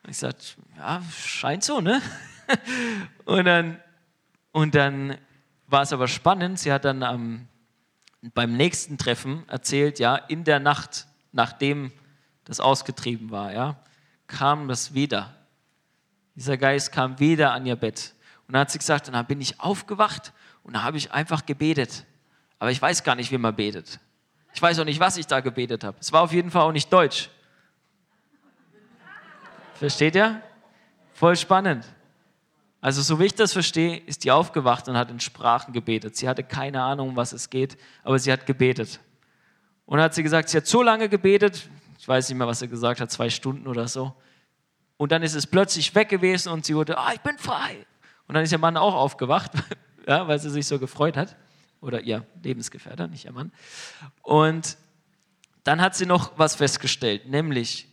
Und 0.02 0.10
ich 0.10 0.18
sagte, 0.18 0.44
ja, 0.76 1.02
scheint 1.10 1.64
so, 1.64 1.80
ne? 1.80 2.02
und 3.24 3.46
dann, 3.46 3.80
und 4.52 4.74
dann 4.74 5.16
war 5.66 5.80
es 5.82 5.94
aber 5.94 6.08
spannend, 6.08 6.58
sie 6.58 6.70
hat 6.70 6.84
dann 6.84 7.02
am, 7.02 7.48
beim 8.34 8.54
nächsten 8.54 8.98
Treffen 8.98 9.48
erzählt, 9.48 9.98
ja, 9.98 10.16
in 10.16 10.44
der 10.44 10.60
Nacht, 10.60 11.06
nachdem 11.32 11.90
das 12.44 12.60
ausgetrieben 12.60 13.30
war, 13.30 13.50
ja, 13.54 13.76
kam 14.26 14.68
das 14.68 14.92
wieder. 14.92 15.34
Dieser 16.34 16.58
Geist 16.58 16.92
kam 16.92 17.18
wieder 17.18 17.52
an 17.52 17.64
ihr 17.64 17.76
Bett. 17.76 18.14
Und 18.46 18.52
dann 18.52 18.60
hat 18.60 18.70
sie 18.70 18.78
gesagt, 18.78 19.08
dann 19.08 19.26
bin 19.26 19.40
ich 19.40 19.58
aufgewacht 19.58 20.34
und 20.64 20.74
da 20.74 20.82
habe 20.82 20.98
ich 20.98 21.12
einfach 21.12 21.46
gebetet. 21.46 22.04
Aber 22.58 22.70
ich 22.70 22.80
weiß 22.80 23.04
gar 23.04 23.14
nicht, 23.14 23.30
wie 23.30 23.38
man 23.38 23.54
betet. 23.54 24.00
Ich 24.52 24.60
weiß 24.60 24.78
auch 24.80 24.84
nicht, 24.84 25.00
was 25.00 25.16
ich 25.16 25.26
da 25.26 25.40
gebetet 25.40 25.84
habe. 25.84 25.96
Es 26.00 26.12
war 26.12 26.22
auf 26.22 26.32
jeden 26.32 26.50
Fall 26.50 26.62
auch 26.62 26.72
nicht 26.72 26.92
Deutsch. 26.92 27.30
Versteht 29.74 30.16
ihr? 30.16 30.42
Voll 31.12 31.36
spannend. 31.36 31.84
Also 32.80 33.02
so 33.02 33.18
wie 33.20 33.26
ich 33.26 33.34
das 33.34 33.52
verstehe, 33.52 33.98
ist 33.98 34.24
die 34.24 34.30
aufgewacht 34.30 34.88
und 34.88 34.96
hat 34.96 35.10
in 35.10 35.20
Sprachen 35.20 35.72
gebetet. 35.72 36.16
Sie 36.16 36.28
hatte 36.28 36.42
keine 36.42 36.82
Ahnung, 36.82 37.10
um 37.10 37.16
was 37.16 37.32
es 37.32 37.50
geht, 37.50 37.76
aber 38.02 38.18
sie 38.18 38.32
hat 38.32 38.46
gebetet. 38.46 39.00
Und 39.86 40.00
hat 40.00 40.14
sie 40.14 40.22
gesagt, 40.22 40.48
sie 40.48 40.56
hat 40.56 40.66
so 40.66 40.82
lange 40.82 41.08
gebetet, 41.08 41.68
ich 41.98 42.06
weiß 42.06 42.28
nicht 42.28 42.38
mehr, 42.38 42.46
was 42.46 42.60
sie 42.60 42.68
gesagt 42.68 43.00
hat, 43.00 43.10
zwei 43.10 43.30
Stunden 43.30 43.66
oder 43.66 43.88
so. 43.88 44.14
Und 44.96 45.12
dann 45.12 45.22
ist 45.22 45.34
es 45.34 45.46
plötzlich 45.46 45.94
weg 45.94 46.08
gewesen 46.08 46.52
und 46.52 46.64
sie 46.64 46.74
wurde, 46.74 46.98
ah, 46.98 47.12
ich 47.12 47.20
bin 47.20 47.38
frei. 47.38 47.86
Und 48.26 48.34
dann 48.34 48.44
ist 48.44 48.52
ihr 48.52 48.58
Mann 48.58 48.76
auch 48.76 48.94
aufgewacht, 48.94 49.52
ja, 50.06 50.26
weil 50.28 50.38
sie 50.38 50.50
sich 50.50 50.66
so 50.66 50.78
gefreut 50.78 51.16
hat 51.16 51.36
oder 51.80 52.00
ihr 52.02 52.26
Lebensgefährter, 52.42 53.08
nicht 53.08 53.24
ihr 53.24 53.32
Mann. 53.32 53.52
Und 54.22 54.76
dann 55.64 55.80
hat 55.80 55.94
sie 55.94 56.06
noch 56.06 56.38
was 56.38 56.56
festgestellt, 56.56 57.28
nämlich 57.28 57.88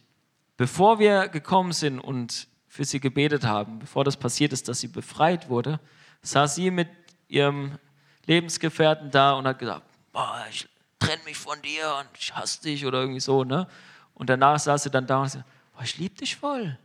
bevor 0.57 0.99
wir 0.99 1.27
gekommen 1.27 1.73
sind 1.73 1.99
und 1.99 2.47
für 2.67 2.85
sie 2.85 2.99
gebetet 2.99 3.45
haben, 3.45 3.79
bevor 3.79 4.03
das 4.03 4.17
passiert 4.17 4.53
ist, 4.53 4.67
dass 4.67 4.79
sie 4.79 4.87
befreit 4.87 5.49
wurde, 5.49 5.79
saß 6.21 6.55
sie 6.55 6.71
mit 6.71 6.89
ihrem 7.27 7.77
Lebensgefährten 8.25 9.11
da 9.11 9.33
und 9.33 9.47
hat 9.47 9.59
gesagt, 9.59 9.83
boah, 10.11 10.45
ich 10.49 10.67
trenne 10.99 11.23
mich 11.25 11.37
von 11.37 11.61
dir 11.61 11.95
und 11.99 12.09
ich 12.19 12.35
hasse 12.35 12.61
dich 12.61 12.85
oder 12.85 12.99
irgendwie 12.99 13.19
so. 13.19 13.43
Ne? 13.43 13.67
Und 14.13 14.29
danach 14.29 14.59
saß 14.59 14.83
sie 14.83 14.89
dann 14.89 15.07
da 15.07 15.21
und 15.21 15.29
sagte, 15.29 15.47
boah, 15.73 15.83
ich 15.83 15.97
liebe 15.97 16.15
dich 16.15 16.35
voll. 16.35 16.77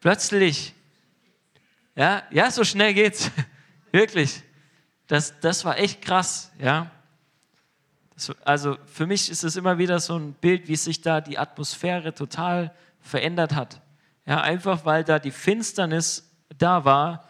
Plötzlich, 0.00 0.74
ja, 1.94 2.22
ja, 2.30 2.50
so 2.50 2.62
schnell 2.64 2.94
geht's. 2.94 3.30
Wirklich. 3.92 4.42
Das, 5.06 5.38
das 5.40 5.64
war 5.64 5.78
echt 5.78 6.02
krass, 6.02 6.52
ja. 6.58 6.90
Das, 8.14 8.32
also 8.44 8.76
für 8.86 9.06
mich 9.06 9.30
ist 9.30 9.44
es 9.44 9.56
immer 9.56 9.78
wieder 9.78 10.00
so 10.00 10.16
ein 10.16 10.34
Bild, 10.34 10.68
wie 10.68 10.76
sich 10.76 11.00
da 11.00 11.20
die 11.20 11.38
Atmosphäre 11.38 12.14
total 12.14 12.74
verändert 13.00 13.54
hat. 13.54 13.80
Ja, 14.26 14.40
einfach 14.42 14.84
weil 14.84 15.04
da 15.04 15.18
die 15.18 15.30
Finsternis 15.30 16.30
da 16.58 16.84
war 16.84 17.28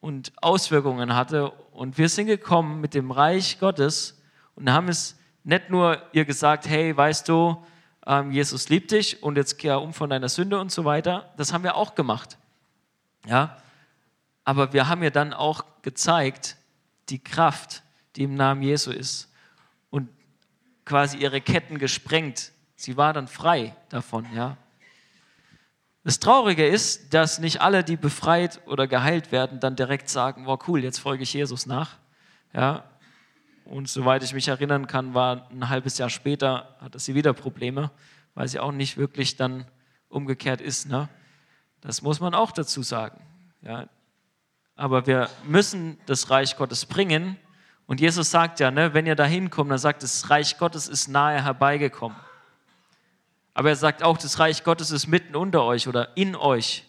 und 0.00 0.32
Auswirkungen 0.40 1.14
hatte. 1.14 1.50
Und 1.72 1.98
wir 1.98 2.08
sind 2.08 2.26
gekommen 2.26 2.80
mit 2.80 2.94
dem 2.94 3.10
Reich 3.10 3.58
Gottes 3.58 4.20
und 4.54 4.70
haben 4.70 4.88
es 4.88 5.18
nicht 5.42 5.70
nur 5.70 6.00
ihr 6.12 6.24
gesagt, 6.24 6.68
hey, 6.68 6.96
weißt 6.96 7.28
du, 7.28 7.64
ähm, 8.06 8.30
Jesus 8.30 8.68
liebt 8.68 8.90
dich 8.90 9.22
und 9.22 9.36
jetzt 9.36 9.58
kehr 9.58 9.80
um 9.80 9.92
von 9.92 10.10
deiner 10.10 10.28
Sünde 10.28 10.60
und 10.60 10.70
so 10.70 10.84
weiter. 10.84 11.32
Das 11.36 11.52
haben 11.52 11.64
wir 11.64 11.76
auch 11.76 11.94
gemacht. 11.94 12.38
Ja, 13.26 13.56
aber 14.44 14.72
wir 14.72 14.88
haben 14.88 15.02
ja 15.02 15.10
dann 15.10 15.32
auch 15.32 15.64
gezeigt, 15.82 16.56
die 17.08 17.18
Kraft, 17.18 17.82
die 18.16 18.24
im 18.24 18.34
Namen 18.34 18.62
Jesu 18.62 18.90
ist 18.90 19.32
und 19.90 20.08
quasi 20.84 21.18
ihre 21.18 21.40
Ketten 21.40 21.78
gesprengt. 21.78 22.52
Sie 22.76 22.96
war 22.96 23.12
dann 23.12 23.28
frei 23.28 23.76
davon, 23.88 24.26
ja. 24.34 24.56
Das 26.02 26.18
Traurige 26.18 26.66
ist, 26.66 27.12
dass 27.12 27.40
nicht 27.40 27.60
alle, 27.60 27.84
die 27.84 27.96
befreit 27.96 28.62
oder 28.66 28.86
geheilt 28.86 29.32
werden, 29.32 29.60
dann 29.60 29.76
direkt 29.76 30.08
sagen, 30.08 30.46
wow, 30.46 30.58
cool, 30.66 30.82
jetzt 30.82 30.98
folge 30.98 31.24
ich 31.24 31.34
Jesus 31.34 31.66
nach. 31.66 31.98
Ja. 32.54 32.84
Und 33.66 33.88
soweit 33.88 34.22
ich 34.22 34.32
mich 34.32 34.48
erinnern 34.48 34.86
kann, 34.86 35.12
war 35.12 35.50
ein 35.50 35.68
halbes 35.68 35.98
Jahr 35.98 36.08
später, 36.08 36.74
hatte 36.80 36.98
sie 36.98 37.14
wieder 37.14 37.34
Probleme, 37.34 37.90
weil 38.34 38.48
sie 38.48 38.58
auch 38.58 38.72
nicht 38.72 38.96
wirklich 38.96 39.36
dann 39.36 39.66
umgekehrt 40.08 40.62
ist. 40.62 40.88
Ne? 40.88 41.10
Das 41.82 42.00
muss 42.00 42.18
man 42.18 42.34
auch 42.34 42.50
dazu 42.50 42.82
sagen. 42.82 43.20
Ja 43.60 43.86
aber 44.80 45.06
wir 45.06 45.28
müssen 45.44 45.98
das 46.06 46.30
Reich 46.30 46.56
Gottes 46.56 46.86
bringen 46.86 47.36
Und 47.86 48.00
Jesus 48.00 48.30
sagt 48.30 48.60
ja, 48.60 48.70
ne, 48.70 48.94
wenn 48.94 49.04
ihr 49.04 49.14
da 49.14 49.26
hinkommt, 49.26 49.70
dann 49.70 49.78
sagt, 49.78 50.02
das 50.02 50.30
Reich 50.30 50.56
Gottes 50.56 50.88
ist 50.88 51.06
nahe 51.06 51.44
herbeigekommen. 51.44 52.16
Aber 53.52 53.68
er 53.68 53.76
sagt 53.76 54.02
auch, 54.02 54.16
das 54.16 54.38
Reich 54.38 54.64
Gottes 54.64 54.90
ist 54.90 55.06
mitten 55.06 55.36
unter 55.36 55.64
euch 55.64 55.86
oder 55.86 56.16
in 56.16 56.34
euch. 56.34 56.84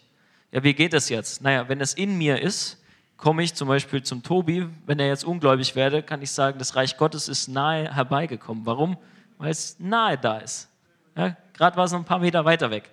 Ja, 0.52 0.62
wie 0.62 0.72
geht 0.72 0.94
das 0.94 1.10
jetzt? 1.10 1.42
Naja, 1.42 1.68
wenn 1.68 1.82
es 1.82 1.92
in 1.92 2.16
mir 2.16 2.40
ist, 2.40 2.82
komme 3.18 3.42
ich 3.42 3.54
zum 3.54 3.68
Beispiel 3.68 4.02
zum 4.02 4.22
Tobi, 4.22 4.68
wenn 4.86 4.98
er 4.98 5.08
jetzt 5.08 5.24
ungläubig 5.24 5.76
werde, 5.76 6.02
kann 6.02 6.22
ich 6.22 6.30
sagen, 6.30 6.58
das 6.58 6.76
Reich 6.76 6.96
Gottes 6.96 7.28
ist 7.28 7.48
nahe 7.48 7.94
herbeigekommen. 7.94 8.64
Warum? 8.64 8.96
Weil 9.36 9.50
es 9.50 9.78
nahe 9.78 10.16
da 10.16 10.38
ist. 10.38 10.70
Ja, 11.14 11.36
Gerade 11.52 11.76
war 11.76 11.84
es 11.84 11.92
noch 11.92 11.98
ein 11.98 12.06
paar 12.06 12.20
Meter 12.20 12.46
weiter 12.46 12.70
weg. 12.70 12.90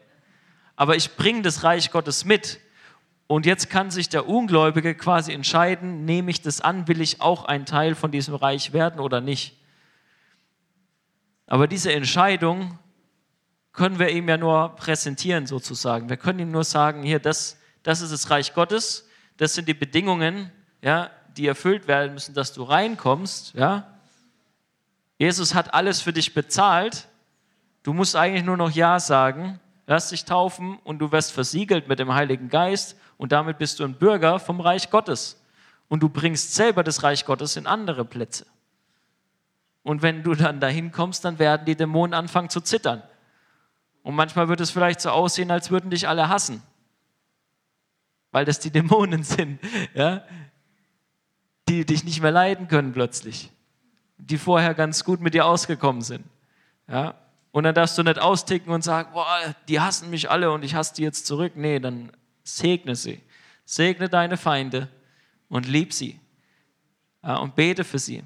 Aber 0.75 0.97
ich 0.97 1.15
bringe 1.15 1.41
das 1.43 1.63
Reich 1.63 1.89
Gottes 1.89 2.25
mit. 2.25 2.59
Und 3.31 3.45
jetzt 3.45 3.69
kann 3.69 3.91
sich 3.91 4.09
der 4.09 4.27
Ungläubige 4.27 4.95
quasi 4.95 5.33
entscheiden, 5.33 6.03
nehme 6.03 6.31
ich 6.31 6.41
das 6.41 6.61
an, 6.61 6.87
will 6.87 6.99
ich 6.99 7.21
auch 7.21 7.45
ein 7.45 7.67
Teil 7.67 7.93
von 7.93 8.09
diesem 8.09 8.33
Reich 8.33 8.73
werden 8.73 8.99
oder 8.99 9.21
nicht. 9.21 9.55
Aber 11.45 11.67
diese 11.67 11.93
Entscheidung 11.93 12.79
können 13.71 13.99
wir 13.99 14.09
ihm 14.09 14.27
ja 14.27 14.37
nur 14.37 14.69
präsentieren 14.69 15.45
sozusagen. 15.45 16.09
Wir 16.09 16.17
können 16.17 16.39
ihm 16.39 16.49
nur 16.49 16.63
sagen, 16.63 17.03
hier, 17.03 17.19
das, 17.19 17.59
das 17.83 18.01
ist 18.01 18.11
das 18.11 18.31
Reich 18.31 18.55
Gottes, 18.55 19.07
das 19.37 19.53
sind 19.53 19.67
die 19.67 19.75
Bedingungen, 19.75 20.51
ja, 20.81 21.11
die 21.37 21.45
erfüllt 21.45 21.87
werden 21.87 22.15
müssen, 22.15 22.33
dass 22.33 22.51
du 22.51 22.63
reinkommst. 22.63 23.53
Ja. 23.53 23.95
Jesus 25.19 25.53
hat 25.53 25.75
alles 25.75 26.01
für 26.01 26.13
dich 26.13 26.33
bezahlt. 26.33 27.07
Du 27.83 27.93
musst 27.93 28.15
eigentlich 28.15 28.43
nur 28.43 28.57
noch 28.57 28.71
Ja 28.71 28.99
sagen, 28.99 29.59
lass 29.89 30.09
dich 30.09 30.23
taufen 30.23 30.77
und 30.83 30.99
du 30.99 31.11
wirst 31.11 31.31
versiegelt 31.31 31.87
mit 31.87 31.97
dem 31.97 32.13
Heiligen 32.13 32.49
Geist 32.49 32.95
und 33.17 33.31
damit 33.31 33.57
bist 33.57 33.79
du 33.79 33.83
ein 33.83 33.95
Bürger 33.95 34.39
vom 34.39 34.61
Reich 34.61 34.91
Gottes. 34.91 35.43
Und 35.87 36.03
du 36.03 36.09
bringst 36.09 36.53
selber 36.53 36.83
das 36.83 37.01
Reich 37.01 37.25
Gottes 37.25 37.55
in 37.55 37.65
andere 37.65 38.05
Plätze. 38.05 38.45
Und 39.81 40.03
wenn 40.03 40.21
du 40.21 40.35
dann 40.35 40.59
dahin 40.59 40.91
kommst, 40.91 41.25
dann 41.25 41.39
werden 41.39 41.65
die 41.65 41.75
Dämonen 41.75 42.13
anfangen 42.13 42.51
zu 42.51 42.61
zittern. 42.61 43.01
Und 44.03 44.13
manchmal 44.13 44.47
wird 44.47 44.59
es 44.61 44.69
vielleicht 44.69 45.01
so 45.01 45.09
aussehen, 45.09 45.49
als 45.49 45.71
würden 45.71 45.89
dich 45.89 46.07
alle 46.07 46.29
hassen, 46.29 46.61
weil 48.31 48.45
das 48.45 48.59
die 48.59 48.69
Dämonen 48.69 49.23
sind, 49.23 49.59
ja? 49.95 50.23
die 51.67 51.83
dich 51.83 52.03
nicht 52.03 52.21
mehr 52.21 52.31
leiden 52.31 52.67
können 52.67 52.93
plötzlich, 52.93 53.49
die 54.19 54.37
vorher 54.37 54.75
ganz 54.75 55.03
gut 55.03 55.19
mit 55.19 55.33
dir 55.33 55.47
ausgekommen 55.47 56.03
sind. 56.03 56.25
Ja? 56.87 57.15
Und 57.51 57.63
dann 57.63 57.73
darfst 57.73 57.97
du 57.97 58.03
nicht 58.03 58.19
austicken 58.19 58.71
und 58.71 58.83
sagen, 58.83 59.11
boah, 59.13 59.55
die 59.67 59.79
hassen 59.79 60.09
mich 60.09 60.29
alle 60.29 60.51
und 60.51 60.63
ich 60.63 60.75
hasse 60.75 60.93
die 60.93 61.03
jetzt 61.03 61.25
zurück. 61.25 61.53
Nee, 61.55 61.79
dann 61.79 62.11
segne 62.43 62.95
sie. 62.95 63.21
Segne 63.65 64.07
deine 64.07 64.37
Feinde 64.37 64.87
und 65.47 65.67
lieb 65.67 65.93
sie. 65.93 66.19
Und 67.21 67.55
bete 67.55 67.83
für 67.83 67.99
sie, 67.99 68.23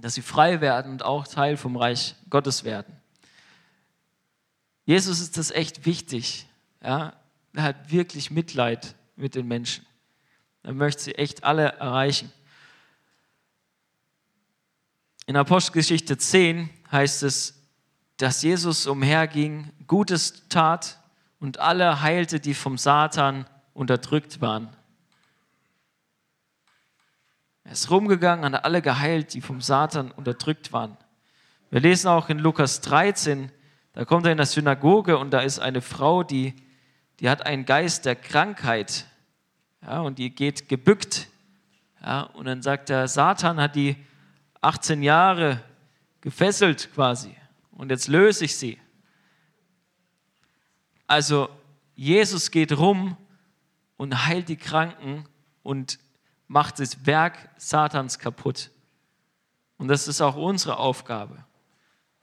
dass 0.00 0.14
sie 0.14 0.22
frei 0.22 0.60
werden 0.60 0.92
und 0.92 1.02
auch 1.02 1.26
Teil 1.26 1.56
vom 1.56 1.76
Reich 1.76 2.14
Gottes 2.28 2.64
werden. 2.64 2.94
Jesus 4.84 5.20
ist 5.20 5.38
das 5.38 5.50
echt 5.50 5.86
wichtig. 5.86 6.46
Ja? 6.82 7.14
Er 7.54 7.62
hat 7.62 7.90
wirklich 7.90 8.30
Mitleid 8.30 8.96
mit 9.16 9.34
den 9.34 9.46
Menschen. 9.46 9.86
Er 10.64 10.74
möchte 10.74 11.02
sie 11.02 11.14
echt 11.14 11.44
alle 11.44 11.72
erreichen. 11.72 12.32
In 15.26 15.36
Apostelgeschichte 15.36 16.18
10 16.18 16.68
heißt 16.90 17.22
es, 17.22 17.61
dass 18.22 18.40
Jesus 18.40 18.86
umherging, 18.86 19.72
Gutes 19.88 20.48
tat 20.48 21.00
und 21.40 21.58
alle 21.58 22.02
heilte, 22.02 22.38
die 22.38 22.54
vom 22.54 22.78
Satan 22.78 23.46
unterdrückt 23.74 24.40
waren. 24.40 24.68
Er 27.64 27.72
ist 27.72 27.90
rumgegangen, 27.90 28.54
hat 28.54 28.64
alle 28.64 28.80
geheilt, 28.80 29.34
die 29.34 29.40
vom 29.40 29.60
Satan 29.60 30.12
unterdrückt 30.12 30.72
waren. 30.72 30.96
Wir 31.70 31.80
lesen 31.80 32.06
auch 32.06 32.28
in 32.28 32.38
Lukas 32.38 32.80
13, 32.82 33.50
da 33.92 34.04
kommt 34.04 34.24
er 34.24 34.30
in 34.30 34.36
der 34.38 34.46
Synagoge 34.46 35.18
und 35.18 35.32
da 35.32 35.40
ist 35.40 35.58
eine 35.58 35.80
Frau, 35.80 36.22
die, 36.22 36.54
die 37.18 37.28
hat 37.28 37.44
einen 37.44 37.64
Geist 37.64 38.04
der 38.04 38.14
Krankheit. 38.14 39.04
Ja, 39.84 40.00
und 40.00 40.20
die 40.20 40.32
geht 40.32 40.68
gebückt. 40.68 41.26
Ja, 42.00 42.22
und 42.22 42.44
dann 42.44 42.62
sagt 42.62 42.88
er, 42.88 43.08
Satan 43.08 43.60
hat 43.60 43.74
die 43.74 43.96
18 44.60 45.02
Jahre 45.02 45.60
gefesselt 46.20 46.88
quasi. 46.94 47.34
Und 47.72 47.90
jetzt 47.90 48.08
löse 48.08 48.44
ich 48.44 48.56
sie. 48.56 48.78
Also 51.06 51.48
Jesus 51.94 52.50
geht 52.50 52.72
rum 52.72 53.16
und 53.96 54.26
heilt 54.26 54.48
die 54.48 54.56
Kranken 54.56 55.26
und 55.62 55.98
macht 56.48 56.78
das 56.78 57.06
Werk 57.06 57.50
Satans 57.56 58.18
kaputt. 58.18 58.70
Und 59.78 59.88
das 59.88 60.08
ist 60.08 60.20
auch 60.20 60.36
unsere 60.36 60.78
Aufgabe. 60.78 61.44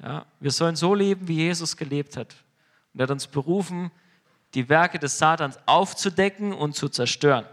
Ja, 0.01 0.25
wir 0.39 0.51
sollen 0.51 0.75
so 0.75 0.95
leben, 0.95 1.27
wie 1.27 1.35
Jesus 1.35 1.75
gelebt 1.75 2.15
hat. 2.15 2.35
Und 2.93 2.99
er 2.99 3.03
hat 3.03 3.11
uns 3.11 3.27
berufen, 3.27 3.91
die 4.53 4.69
Werke 4.69 4.97
des 4.97 5.17
Satans 5.17 5.59
aufzudecken 5.65 6.53
und 6.53 6.75
zu 6.75 6.89
zerstören. 6.89 7.45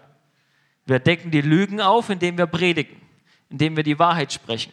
Wir 0.87 1.01
decken 1.01 1.31
die 1.31 1.41
Lügen 1.41 1.81
auf, 1.81 2.09
indem 2.09 2.39
wir 2.39 2.47
predigen, 2.47 3.01
indem 3.51 3.77
wir 3.77 3.83
die 3.83 3.99
Wahrheit 3.99 4.33
sprechen. 4.33 4.73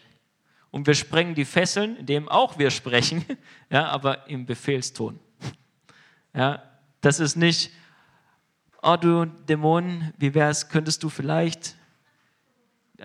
Und 0.73 0.87
wir 0.87 0.95
sprengen 0.95 1.35
die 1.35 1.45
Fesseln, 1.45 1.97
indem 1.97 2.27
auch 2.27 2.57
wir 2.57 2.71
sprechen, 2.71 3.23
ja, 3.69 3.89
aber 3.89 4.27
im 4.27 4.45
Befehlston. 4.45 5.19
Ja, 6.35 6.63
das 7.01 7.19
ist 7.19 7.35
nicht, 7.35 7.71
oh 8.81 8.97
du 8.99 9.25
Dämon, 9.25 10.11
wie 10.17 10.33
wär's, 10.33 10.67
könntest 10.69 11.03
du 11.03 11.09
vielleicht 11.09 11.75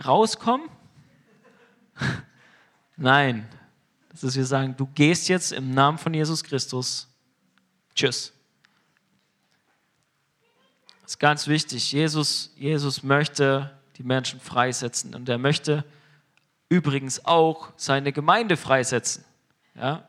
rauskommen? 0.02 0.66
Nein, 2.96 3.46
dass 4.18 4.34
wir 4.34 4.46
sagen, 4.46 4.74
du 4.74 4.86
gehst 4.86 5.28
jetzt 5.28 5.52
im 5.52 5.70
Namen 5.70 5.98
von 5.98 6.14
Jesus 6.14 6.42
Christus. 6.42 7.06
Tschüss. 7.94 8.32
Das 11.02 11.10
ist 11.10 11.18
ganz 11.18 11.46
wichtig. 11.46 11.92
Jesus, 11.92 12.50
Jesus 12.56 13.02
möchte 13.02 13.78
die 13.98 14.04
Menschen 14.04 14.40
freisetzen 14.40 15.14
und 15.14 15.28
er 15.28 15.36
möchte 15.36 15.84
übrigens 16.68 17.24
auch 17.24 17.72
seine 17.76 18.12
Gemeinde 18.12 18.56
freisetzen. 18.56 19.24
Ja? 19.74 20.08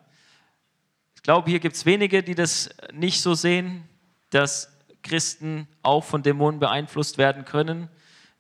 Ich 1.15 1.23
glaube, 1.23 1.49
hier 1.49 1.59
gibt 1.59 1.75
es 1.75 1.85
wenige, 1.85 2.23
die 2.23 2.35
das 2.35 2.69
nicht 2.93 3.21
so 3.21 3.33
sehen, 3.33 3.87
dass 4.29 4.71
Christen 5.03 5.67
auch 5.81 6.03
von 6.03 6.23
Dämonen 6.23 6.59
beeinflusst 6.59 7.17
werden 7.17 7.45
können. 7.45 7.89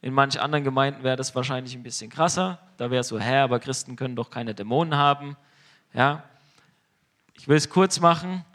In 0.01 0.13
manchen 0.13 0.39
anderen 0.39 0.63
Gemeinden 0.63 1.03
wäre 1.03 1.17
das 1.17 1.35
wahrscheinlich 1.35 1.75
ein 1.75 1.83
bisschen 1.83 2.09
krasser. 2.09 2.59
Da 2.77 2.89
wäre 2.91 3.03
so, 3.03 3.19
hä, 3.19 3.39
aber 3.39 3.59
Christen 3.59 3.95
können 3.95 4.15
doch 4.15 4.29
keine 4.29 4.55
Dämonen 4.55 4.95
haben. 4.95 5.35
Ja? 5.93 6.23
Ich 7.33 7.47
will 7.47 7.57
es 7.57 7.69
kurz 7.69 7.99
machen. 7.99 8.45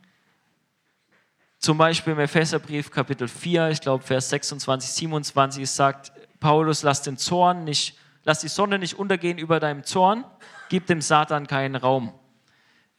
Zum 1.58 1.78
Beispiel 1.78 2.12
im 2.12 2.18
Epheserbrief 2.20 2.90
Kapitel 2.90 3.26
4, 3.26 3.70
ich 3.70 3.80
glaube 3.80 4.04
Vers 4.04 4.28
26, 4.28 4.90
27 4.90 5.70
sagt 5.70 6.12
Paulus, 6.38 6.82
lass 6.82 7.00
den 7.00 7.16
Zorn 7.16 7.64
nicht, 7.64 7.96
lass 8.24 8.40
die 8.40 8.48
Sonne 8.48 8.78
nicht 8.78 8.98
untergehen 8.98 9.38
über 9.38 9.60
deinem 9.60 9.84
Zorn, 9.84 10.24
gib 10.68 10.86
dem 10.86 11.00
Satan 11.00 11.46
keinen 11.46 11.76
Raum. 11.76 12.12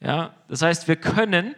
Ja, 0.00 0.34
das 0.48 0.62
heißt, 0.62 0.88
wir 0.88 0.96
können, 0.96 1.54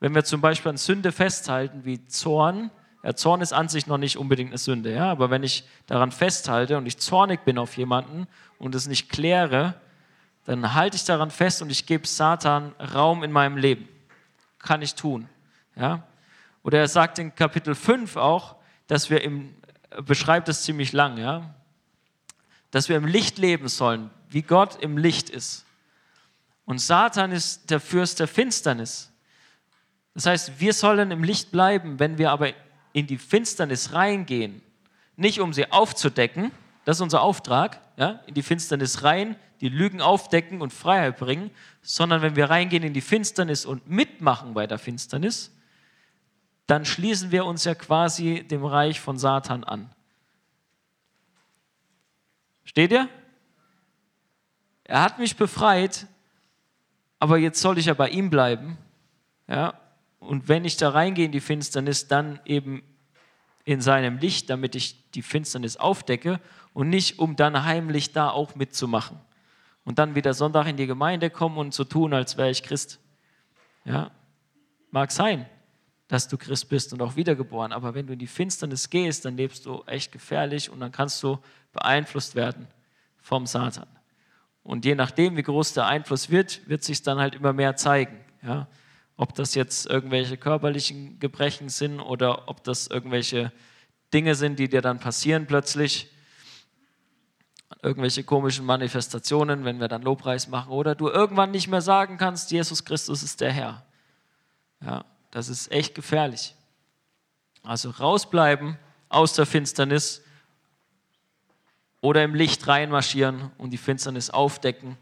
wenn 0.00 0.14
wir 0.14 0.24
zum 0.24 0.40
Beispiel 0.40 0.70
an 0.70 0.76
Sünde 0.76 1.12
festhalten, 1.12 1.84
wie 1.84 2.04
Zorn, 2.06 2.70
ja, 3.02 3.14
Zorn 3.14 3.40
ist 3.40 3.52
an 3.52 3.68
sich 3.68 3.86
noch 3.86 3.98
nicht 3.98 4.16
unbedingt 4.16 4.50
eine 4.50 4.58
Sünde, 4.58 4.92
ja, 4.92 5.10
aber 5.10 5.30
wenn 5.30 5.42
ich 5.42 5.64
daran 5.86 6.10
festhalte 6.10 6.76
und 6.76 6.86
ich 6.86 6.98
zornig 6.98 7.44
bin 7.44 7.58
auf 7.58 7.76
jemanden 7.76 8.26
und 8.58 8.74
es 8.74 8.86
nicht 8.86 9.08
kläre, 9.08 9.74
dann 10.44 10.74
halte 10.74 10.96
ich 10.96 11.04
daran 11.04 11.30
fest 11.30 11.60
und 11.60 11.70
ich 11.70 11.86
gebe 11.86 12.06
Satan 12.06 12.72
Raum 12.94 13.24
in 13.24 13.32
meinem 13.32 13.56
Leben. 13.56 13.88
Kann 14.58 14.80
ich 14.80 14.94
tun. 14.94 15.28
Ja? 15.74 16.04
Oder 16.62 16.78
er 16.78 16.88
sagt 16.88 17.18
in 17.18 17.34
Kapitel 17.34 17.74
5 17.74 18.16
auch, 18.16 18.56
dass 18.86 19.10
wir 19.10 19.22
im, 19.22 19.54
beschreibt 20.04 20.48
es 20.48 20.62
ziemlich 20.62 20.92
lang, 20.92 21.18
ja? 21.18 21.54
Dass 22.76 22.90
wir 22.90 22.98
im 22.98 23.06
Licht 23.06 23.38
leben 23.38 23.68
sollen, 23.68 24.10
wie 24.28 24.42
Gott 24.42 24.76
im 24.82 24.98
Licht 24.98 25.30
ist. 25.30 25.64
Und 26.66 26.78
Satan 26.78 27.32
ist 27.32 27.70
der 27.70 27.80
Fürst 27.80 28.20
der 28.20 28.28
Finsternis. 28.28 29.10
Das 30.12 30.26
heißt, 30.26 30.60
wir 30.60 30.74
sollen 30.74 31.10
im 31.10 31.24
Licht 31.24 31.50
bleiben, 31.50 31.98
wenn 31.98 32.18
wir 32.18 32.30
aber 32.30 32.52
in 32.92 33.06
die 33.06 33.16
Finsternis 33.16 33.94
reingehen, 33.94 34.60
nicht 35.16 35.40
um 35.40 35.54
sie 35.54 35.72
aufzudecken, 35.72 36.52
das 36.84 36.98
ist 36.98 37.00
unser 37.00 37.22
Auftrag, 37.22 37.80
ja, 37.96 38.20
in 38.26 38.34
die 38.34 38.42
Finsternis 38.42 39.02
rein, 39.02 39.36
die 39.62 39.70
Lügen 39.70 40.02
aufdecken 40.02 40.60
und 40.60 40.70
Freiheit 40.70 41.16
bringen, 41.16 41.50
sondern 41.80 42.20
wenn 42.20 42.36
wir 42.36 42.50
reingehen 42.50 42.82
in 42.82 42.92
die 42.92 43.00
Finsternis 43.00 43.64
und 43.64 43.88
mitmachen 43.88 44.52
bei 44.52 44.66
der 44.66 44.76
Finsternis, 44.76 45.50
dann 46.66 46.84
schließen 46.84 47.30
wir 47.30 47.46
uns 47.46 47.64
ja 47.64 47.74
quasi 47.74 48.46
dem 48.46 48.66
Reich 48.66 49.00
von 49.00 49.16
Satan 49.16 49.64
an. 49.64 49.95
Steht 52.76 52.92
ihr? 52.92 53.08
Er 54.84 55.00
hat 55.00 55.18
mich 55.18 55.34
befreit, 55.34 56.06
aber 57.18 57.38
jetzt 57.38 57.62
soll 57.62 57.78
ich 57.78 57.86
ja 57.86 57.94
bei 57.94 58.10
ihm 58.10 58.28
bleiben. 58.28 58.76
Ja? 59.48 59.80
Und 60.18 60.48
wenn 60.48 60.66
ich 60.66 60.76
da 60.76 60.90
reingehe 60.90 61.24
in 61.24 61.32
die 61.32 61.40
Finsternis, 61.40 62.06
dann 62.06 62.38
eben 62.44 62.82
in 63.64 63.80
seinem 63.80 64.18
Licht, 64.18 64.50
damit 64.50 64.74
ich 64.74 65.10
die 65.12 65.22
Finsternis 65.22 65.78
aufdecke 65.78 66.38
und 66.74 66.90
nicht, 66.90 67.18
um 67.18 67.34
dann 67.34 67.64
heimlich 67.64 68.12
da 68.12 68.28
auch 68.28 68.56
mitzumachen. 68.56 69.18
Und 69.86 69.98
dann 69.98 70.14
wieder 70.14 70.34
Sonntag 70.34 70.66
in 70.66 70.76
die 70.76 70.86
Gemeinde 70.86 71.30
kommen 71.30 71.56
und 71.56 71.72
zu 71.72 71.84
so 71.84 71.88
tun, 71.88 72.12
als 72.12 72.36
wäre 72.36 72.50
ich 72.50 72.62
Christ. 72.62 73.00
Ja, 73.86 74.10
mag 74.90 75.12
sein, 75.12 75.46
dass 76.08 76.28
du 76.28 76.36
Christ 76.36 76.68
bist 76.68 76.92
und 76.92 77.00
auch 77.00 77.16
wiedergeboren, 77.16 77.72
aber 77.72 77.94
wenn 77.94 78.06
du 78.06 78.12
in 78.12 78.18
die 78.18 78.26
Finsternis 78.26 78.90
gehst, 78.90 79.24
dann 79.24 79.38
lebst 79.38 79.64
du 79.64 79.82
echt 79.86 80.12
gefährlich 80.12 80.68
und 80.68 80.80
dann 80.80 80.92
kannst 80.92 81.22
du 81.22 81.38
beeinflusst 81.76 82.34
werden 82.34 82.66
vom 83.20 83.46
Satan. 83.46 83.86
Und 84.62 84.84
je 84.84 84.94
nachdem, 84.94 85.36
wie 85.36 85.42
groß 85.42 85.74
der 85.74 85.86
Einfluss 85.86 86.30
wird, 86.30 86.68
wird 86.68 86.82
sich 86.82 87.02
dann 87.02 87.18
halt 87.18 87.34
immer 87.34 87.52
mehr 87.52 87.76
zeigen. 87.76 88.18
Ja? 88.42 88.66
Ob 89.16 89.34
das 89.34 89.54
jetzt 89.54 89.86
irgendwelche 89.86 90.36
körperlichen 90.36 91.20
Gebrechen 91.20 91.68
sind 91.68 92.00
oder 92.00 92.48
ob 92.48 92.64
das 92.64 92.88
irgendwelche 92.88 93.52
Dinge 94.12 94.34
sind, 94.34 94.58
die 94.58 94.68
dir 94.68 94.82
dann 94.82 94.98
passieren 94.98 95.46
plötzlich. 95.46 96.10
Irgendwelche 97.82 98.24
komischen 98.24 98.64
Manifestationen, 98.64 99.64
wenn 99.64 99.80
wir 99.80 99.88
dann 99.88 100.02
Lobpreis 100.02 100.48
machen. 100.48 100.72
Oder 100.72 100.94
du 100.94 101.08
irgendwann 101.08 101.50
nicht 101.52 101.68
mehr 101.68 101.80
sagen 101.82 102.16
kannst, 102.16 102.50
Jesus 102.50 102.84
Christus 102.84 103.22
ist 103.22 103.40
der 103.40 103.52
Herr. 103.52 103.84
Ja, 104.84 105.04
das 105.30 105.48
ist 105.48 105.70
echt 105.70 105.94
gefährlich. 105.94 106.54
Also 107.62 107.90
rausbleiben 107.90 108.78
aus 109.08 109.34
der 109.34 109.46
Finsternis 109.46 110.25
oder 112.00 112.24
im 112.24 112.34
Licht 112.34 112.66
reinmarschieren 112.66 113.50
und 113.58 113.70
die 113.70 113.78
Finsternis 113.78 114.30
aufdecken 114.30 114.96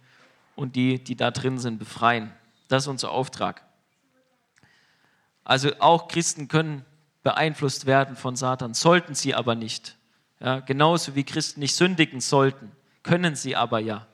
und 0.56 0.76
die, 0.76 1.02
die 1.02 1.16
da 1.16 1.30
drin 1.30 1.58
sind, 1.58 1.78
befreien. 1.78 2.32
Das 2.68 2.84
ist 2.84 2.88
unser 2.88 3.10
Auftrag. 3.10 3.62
Also 5.44 5.70
auch 5.80 6.08
Christen 6.08 6.48
können 6.48 6.84
beeinflusst 7.22 7.86
werden 7.86 8.16
von 8.16 8.36
Satan, 8.36 8.74
sollten 8.74 9.14
sie 9.14 9.34
aber 9.34 9.54
nicht. 9.54 9.96
Ja, 10.40 10.60
genauso 10.60 11.14
wie 11.14 11.24
Christen 11.24 11.60
nicht 11.60 11.74
sündigen 11.74 12.20
sollten, 12.20 12.72
können 13.02 13.34
sie 13.34 13.56
aber 13.56 13.78
ja. 13.80 14.06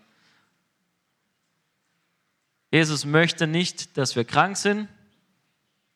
Jesus 2.70 3.04
möchte 3.04 3.46
nicht, 3.46 3.96
dass 3.96 4.14
wir 4.14 4.24
krank 4.24 4.56
sind, 4.56 4.88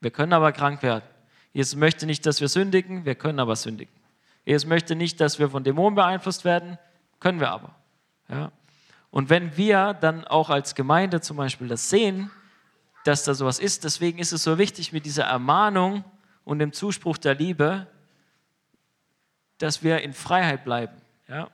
wir 0.00 0.10
können 0.10 0.32
aber 0.32 0.52
krank 0.52 0.82
werden. 0.82 1.04
Jesus 1.52 1.76
möchte 1.76 2.04
nicht, 2.04 2.26
dass 2.26 2.40
wir 2.40 2.48
sündigen, 2.48 3.04
wir 3.04 3.14
können 3.14 3.38
aber 3.38 3.54
sündigen. 3.54 3.93
Jesus 4.44 4.68
möchte 4.68 4.94
nicht, 4.94 5.20
dass 5.20 5.38
wir 5.38 5.50
von 5.50 5.64
Dämonen 5.64 5.94
beeinflusst 5.94 6.44
werden, 6.44 6.78
können 7.20 7.40
wir 7.40 7.50
aber. 7.50 7.74
Ja? 8.28 8.52
Und 9.10 9.30
wenn 9.30 9.56
wir 9.56 9.94
dann 9.94 10.24
auch 10.24 10.50
als 10.50 10.74
Gemeinde 10.74 11.20
zum 11.20 11.36
Beispiel 11.36 11.68
das 11.68 11.88
sehen, 11.88 12.30
dass 13.04 13.22
da 13.22 13.34
sowas 13.34 13.58
ist. 13.58 13.84
Deswegen 13.84 14.18
ist 14.18 14.32
es 14.32 14.42
so 14.42 14.58
wichtig 14.58 14.92
mit 14.92 15.06
dieser 15.06 15.24
Ermahnung 15.24 16.04
und 16.44 16.58
dem 16.58 16.72
Zuspruch 16.72 17.18
der 17.18 17.34
Liebe, 17.34 17.86
dass 19.58 19.82
wir 19.82 20.02
in 20.02 20.12
Freiheit 20.12 20.64
bleiben. 20.64 20.96
Ja? 21.28 21.48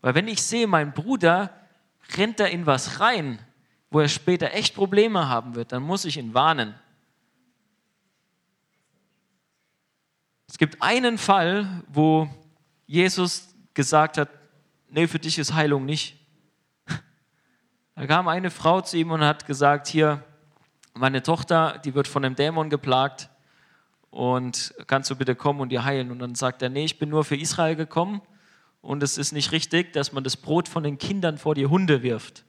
Weil 0.00 0.14
wenn 0.14 0.28
ich 0.28 0.42
sehe, 0.42 0.66
mein 0.66 0.92
Bruder 0.92 1.50
rennt 2.16 2.40
da 2.40 2.46
in 2.46 2.66
was 2.66 3.00
rein, 3.00 3.38
wo 3.90 4.00
er 4.00 4.08
später 4.08 4.52
echt 4.52 4.74
Probleme 4.74 5.28
haben 5.28 5.54
wird, 5.54 5.72
dann 5.72 5.82
muss 5.82 6.04
ich 6.04 6.16
ihn 6.16 6.34
warnen. 6.34 6.74
Es 10.54 10.58
gibt 10.58 10.80
einen 10.80 11.18
Fall, 11.18 11.82
wo 11.88 12.28
Jesus 12.86 13.56
gesagt 13.74 14.18
hat, 14.18 14.28
nee, 14.88 15.08
für 15.08 15.18
dich 15.18 15.36
ist 15.36 15.52
Heilung 15.52 15.84
nicht. 15.84 16.16
Da 17.96 18.06
kam 18.06 18.28
eine 18.28 18.52
Frau 18.52 18.80
zu 18.80 18.96
ihm 18.96 19.10
und 19.10 19.22
hat 19.22 19.46
gesagt, 19.46 19.88
hier, 19.88 20.22
meine 20.92 21.24
Tochter, 21.24 21.80
die 21.84 21.96
wird 21.96 22.06
von 22.06 22.24
einem 22.24 22.36
Dämon 22.36 22.70
geplagt 22.70 23.30
und 24.10 24.72
kannst 24.86 25.10
du 25.10 25.16
bitte 25.16 25.34
kommen 25.34 25.58
und 25.58 25.72
ihr 25.72 25.84
heilen? 25.84 26.12
Und 26.12 26.20
dann 26.20 26.36
sagt 26.36 26.62
er, 26.62 26.68
nee, 26.68 26.84
ich 26.84 27.00
bin 27.00 27.08
nur 27.08 27.24
für 27.24 27.36
Israel 27.36 27.74
gekommen 27.74 28.22
und 28.80 29.02
es 29.02 29.18
ist 29.18 29.32
nicht 29.32 29.50
richtig, 29.50 29.92
dass 29.92 30.12
man 30.12 30.22
das 30.22 30.36
Brot 30.36 30.68
von 30.68 30.84
den 30.84 30.98
Kindern 30.98 31.36
vor 31.36 31.56
die 31.56 31.66
Hunde 31.66 32.04
wirft. 32.04 32.44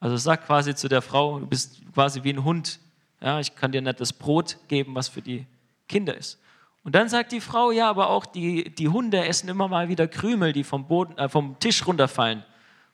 Also 0.00 0.16
sagt 0.16 0.46
quasi 0.46 0.74
zu 0.74 0.88
der 0.88 1.02
Frau, 1.02 1.38
du 1.38 1.46
bist 1.46 1.82
quasi 1.94 2.24
wie 2.24 2.32
ein 2.32 2.42
Hund. 2.42 2.80
Ja, 3.20 3.38
ich 3.38 3.54
kann 3.54 3.70
dir 3.70 3.80
nicht 3.80 4.00
das 4.00 4.12
Brot 4.12 4.58
geben, 4.66 4.96
was 4.96 5.06
für 5.06 5.22
die 5.22 5.46
Kinder 5.86 6.16
ist. 6.16 6.40
Und 6.88 6.94
dann 6.94 7.10
sagt 7.10 7.32
die 7.32 7.42
Frau, 7.42 7.70
ja, 7.70 7.90
aber 7.90 8.08
auch 8.08 8.24
die, 8.24 8.74
die 8.74 8.88
Hunde 8.88 9.22
essen 9.22 9.50
immer 9.50 9.68
mal 9.68 9.90
wieder 9.90 10.08
Krümel, 10.08 10.54
die 10.54 10.64
vom, 10.64 10.88
Boden, 10.88 11.18
äh, 11.18 11.28
vom 11.28 11.58
Tisch 11.58 11.86
runterfallen. 11.86 12.42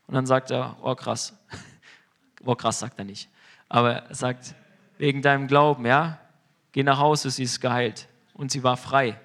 Und 0.09 0.17
dann 0.17 0.27
sagt 0.27 0.51
er, 0.51 0.77
oh 0.83 0.97
krass. 0.97 1.33
oh 2.45 2.57
krass 2.57 2.81
sagt 2.81 2.99
er 2.99 3.05
nicht. 3.05 3.29
Aber 3.69 3.93
er 3.93 4.13
sagt, 4.13 4.57
wegen 4.99 5.23
deinem 5.23 5.47
Glauben, 5.47 5.87
ja, 5.87 6.19
geh 6.73 6.83
nach 6.83 6.99
Hause, 6.99 7.31
sie 7.31 7.45
ist 7.45 7.61
geheilt 7.61 8.09
und 8.33 8.51
sie 8.51 8.65
war 8.65 8.77
frei. 8.77 9.17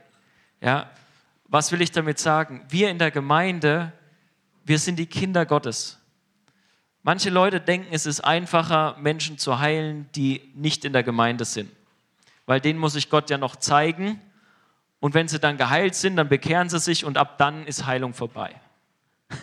Ja, 0.61 0.91
was 1.47 1.71
will 1.71 1.81
ich 1.81 1.91
damit 1.91 2.19
sagen? 2.19 2.63
Wir 2.69 2.91
in 2.91 2.99
der 2.99 3.09
Gemeinde, 3.09 3.91
wir 4.65 4.77
sind 4.77 4.99
die 4.99 5.07
Kinder 5.07 5.47
Gottes. 5.47 5.97
Manche 7.01 7.31
Leute 7.31 7.59
denken, 7.59 7.87
es 7.89 8.05
ist 8.05 8.21
einfacher, 8.21 8.97
Menschen 8.99 9.39
zu 9.39 9.57
heilen, 9.57 10.07
die 10.13 10.51
nicht 10.53 10.85
in 10.85 10.93
der 10.93 11.01
Gemeinde 11.01 11.45
sind. 11.45 11.71
Weil 12.45 12.61
denen 12.61 12.77
muss 12.77 12.93
ich 12.93 13.09
Gott 13.09 13.31
ja 13.31 13.39
noch 13.39 13.55
zeigen. 13.55 14.21
Und 14.99 15.13
wenn 15.13 15.27
sie 15.27 15.39
dann 15.39 15.57
geheilt 15.57 15.95
sind, 15.95 16.17
dann 16.17 16.29
bekehren 16.29 16.69
sie 16.69 16.79
sich 16.79 17.05
und 17.05 17.17
ab 17.17 17.37
dann 17.37 17.65
ist 17.65 17.85
Heilung 17.85 18.13
vorbei. 18.13 18.53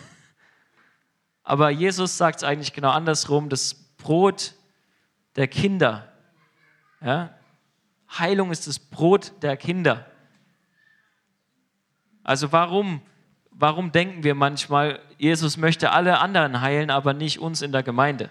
Aber 1.43 1.69
Jesus 1.69 2.17
sagt 2.17 2.37
es 2.37 2.43
eigentlich 2.43 2.73
genau 2.73 2.91
andersrum. 2.91 3.49
Das 3.49 3.73
Brot 3.97 4.53
der 5.35 5.47
Kinder 5.47 6.11
ja? 7.01 7.33
Heilung 8.09 8.51
ist 8.51 8.67
das 8.67 8.79
Brot 8.79 9.33
der 9.41 9.57
Kinder. 9.57 10.05
Also 12.23 12.51
warum, 12.51 13.01
warum 13.51 13.91
denken 13.91 14.23
wir 14.23 14.35
manchmal, 14.35 14.99
Jesus 15.17 15.57
möchte 15.57 15.91
alle 15.91 16.19
anderen 16.19 16.61
heilen, 16.61 16.89
aber 16.89 17.13
nicht 17.13 17.39
uns 17.39 17.61
in 17.61 17.71
der 17.71 17.83
Gemeinde? 17.83 18.29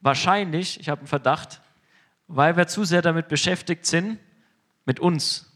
Wahrscheinlich, 0.00 0.80
ich 0.80 0.88
habe 0.88 1.00
einen 1.00 1.08
Verdacht, 1.08 1.60
weil 2.26 2.56
wir 2.56 2.66
zu 2.66 2.84
sehr 2.84 3.02
damit 3.02 3.28
beschäftigt 3.28 3.86
sind, 3.86 4.18
mit 4.84 5.00
uns, 5.00 5.50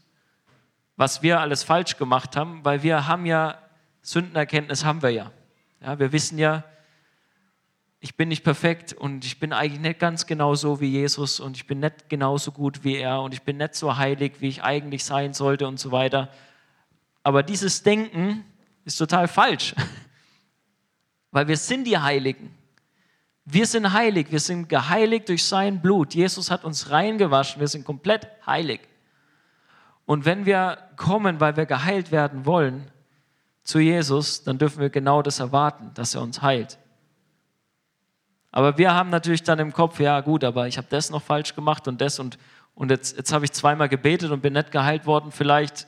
was 0.95 1.21
wir 1.21 1.39
alles 1.39 1.63
falsch 1.63 1.97
gemacht 1.97 2.35
haben, 2.35 2.65
weil 2.65 2.83
wir 2.83 3.07
haben 3.07 3.25
ja 3.25 3.57
Sündenerkenntnis 4.01 4.85
haben 4.85 5.01
wir 5.01 5.09
ja. 5.09 5.31
ja 5.81 5.99
wir 5.99 6.11
wissen 6.11 6.37
ja, 6.37 6.63
ich 7.99 8.15
bin 8.15 8.29
nicht 8.29 8.43
perfekt 8.43 8.93
und 8.93 9.25
ich 9.25 9.39
bin 9.39 9.53
eigentlich 9.53 9.81
nicht 9.81 9.99
ganz 9.99 10.25
genauso 10.27 10.79
wie 10.79 10.87
Jesus 10.87 11.39
und 11.39 11.57
ich 11.57 11.67
bin 11.67 11.79
nicht 11.79 12.09
genauso 12.09 12.51
gut 12.51 12.83
wie 12.83 12.95
er 12.95 13.21
und 13.21 13.33
ich 13.33 13.41
bin 13.41 13.57
nicht 13.57 13.75
so 13.75 13.97
heilig, 13.97 14.35
wie 14.39 14.47
ich 14.47 14.63
eigentlich 14.63 15.03
sein 15.03 15.33
sollte 15.33 15.67
und 15.67 15.79
so 15.79 15.91
weiter. 15.91 16.31
Aber 17.23 17.43
dieses 17.43 17.83
Denken 17.83 18.45
ist 18.85 18.97
total 18.97 19.27
falsch, 19.27 19.75
weil 21.31 21.47
wir 21.47 21.57
sind 21.57 21.85
die 21.85 21.97
Heiligen. 21.97 22.55
Wir 23.43 23.65
sind 23.65 23.91
heilig, 23.93 24.27
wir 24.29 24.39
sind 24.39 24.69
geheiligt 24.69 25.29
durch 25.29 25.43
sein 25.43 25.81
Blut. 25.81 26.13
Jesus 26.13 26.51
hat 26.51 26.63
uns 26.63 26.91
reingewaschen, 26.91 27.59
wir 27.59 27.67
sind 27.67 27.83
komplett 27.83 28.27
heilig. 28.45 28.81
Und 30.07 30.23
wenn 30.23 30.45
wir 30.45 30.77
kommen, 30.95 31.41
weil 31.41 31.57
wir 31.57 31.65
geheilt 31.65 32.13
werden 32.13 32.45
wollen 32.45 32.89
zu 33.65 33.79
Jesus, 33.79 34.41
dann 34.41 34.57
dürfen 34.57 34.79
wir 34.79 34.89
genau 34.89 35.21
das 35.21 35.41
erwarten, 35.41 35.91
dass 35.95 36.15
er 36.15 36.21
uns 36.21 36.41
heilt. 36.41 36.79
Aber 38.53 38.77
wir 38.77 38.93
haben 38.93 39.09
natürlich 39.09 39.43
dann 39.43 39.59
im 39.59 39.73
Kopf, 39.73 39.99
ja 39.99 40.21
gut, 40.21 40.45
aber 40.45 40.65
ich 40.65 40.77
habe 40.77 40.87
das 40.89 41.09
noch 41.09 41.21
falsch 41.21 41.53
gemacht 41.55 41.89
und 41.89 41.99
das 41.99 42.19
und, 42.19 42.37
und 42.73 42.89
jetzt, 42.89 43.17
jetzt 43.17 43.33
habe 43.33 43.43
ich 43.43 43.51
zweimal 43.51 43.89
gebetet 43.89 44.31
und 44.31 44.41
bin 44.41 44.53
nicht 44.53 44.71
geheilt 44.71 45.05
worden. 45.05 45.33
Vielleicht 45.33 45.87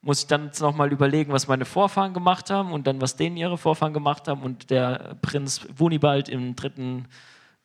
muss 0.00 0.22
ich 0.22 0.26
dann 0.26 0.46
jetzt 0.46 0.60
nochmal 0.60 0.90
überlegen, 0.90 1.32
was 1.32 1.46
meine 1.46 1.64
Vorfahren 1.64 2.14
gemacht 2.14 2.50
haben 2.50 2.72
und 2.72 2.88
dann, 2.88 3.00
was 3.00 3.14
denen 3.14 3.36
ihre 3.36 3.58
Vorfahren 3.58 3.94
gemacht 3.94 4.26
haben. 4.26 4.42
Und 4.42 4.70
der 4.70 5.16
Prinz 5.22 5.68
Wunibald 5.76 6.28
im 6.28 6.56
dritten 6.56 7.06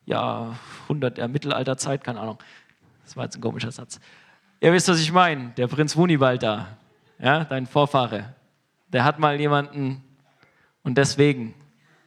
Jahrhundert 0.06 1.18
der 1.18 1.28
Mittelalterzeit, 1.28 2.04
keine 2.04 2.20
Ahnung, 2.20 2.38
das 3.04 3.18
war 3.18 3.24
jetzt 3.24 3.36
ein 3.36 3.42
komischer 3.42 3.72
Satz. 3.72 4.00
Ihr 4.64 4.72
wisst, 4.72 4.88
was 4.90 5.00
ich 5.00 5.12
meine, 5.12 5.50
der 5.58 5.66
Prinz 5.66 5.96
Wunibald 5.96 6.44
da, 6.44 6.78
ja, 7.18 7.44
dein 7.44 7.66
Vorfahre, 7.66 8.36
der 8.90 9.04
hat 9.04 9.18
mal 9.18 9.40
jemanden 9.40 10.04
und 10.84 11.00
deswegen, 11.00 11.56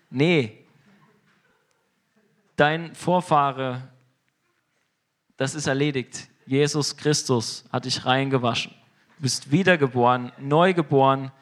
nee, 0.09 0.65
dein 2.55 2.95
Vorfahre, 2.95 3.83
das 5.37 5.57
ist 5.57 5.67
erledigt. 5.67 6.29
Jesus 6.47 6.97
Christus 6.97 7.65
hat 7.73 7.87
dich 7.87 8.07
reingewaschen. 8.07 8.73
Du 9.17 9.23
bist 9.23 9.51
wiedergeboren, 9.51 10.31
neu 10.39 10.75
geboren 10.75 11.33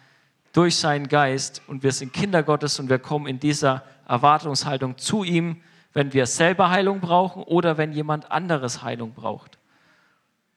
durch 0.54 0.76
seinen 0.76 1.08
Geist 1.08 1.60
und 1.66 1.82
wir 1.82 1.92
sind 1.92 2.14
Kinder 2.14 2.42
Gottes 2.42 2.80
und 2.80 2.88
wir 2.88 2.98
kommen 2.98 3.26
in 3.26 3.38
dieser 3.38 3.84
Erwartungshaltung 4.08 4.96
zu 4.96 5.24
ihm, 5.24 5.60
wenn 5.92 6.14
wir 6.14 6.24
selber 6.24 6.70
Heilung 6.70 7.00
brauchen 7.00 7.42
oder 7.42 7.76
wenn 7.76 7.92
jemand 7.92 8.30
anderes 8.30 8.82
Heilung 8.82 9.12
braucht. 9.12 9.58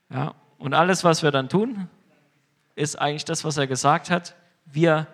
Ja, 0.09 0.33
und 0.57 0.73
alles, 0.73 1.03
was 1.03 1.23
wir 1.23 1.31
dann 1.31 1.49
tun, 1.49 1.87
ist 2.75 2.95
eigentlich 2.99 3.25
das, 3.25 3.43
was 3.43 3.57
er 3.57 3.67
gesagt 3.67 4.09
hat. 4.09 4.35
Wir, 4.65 5.07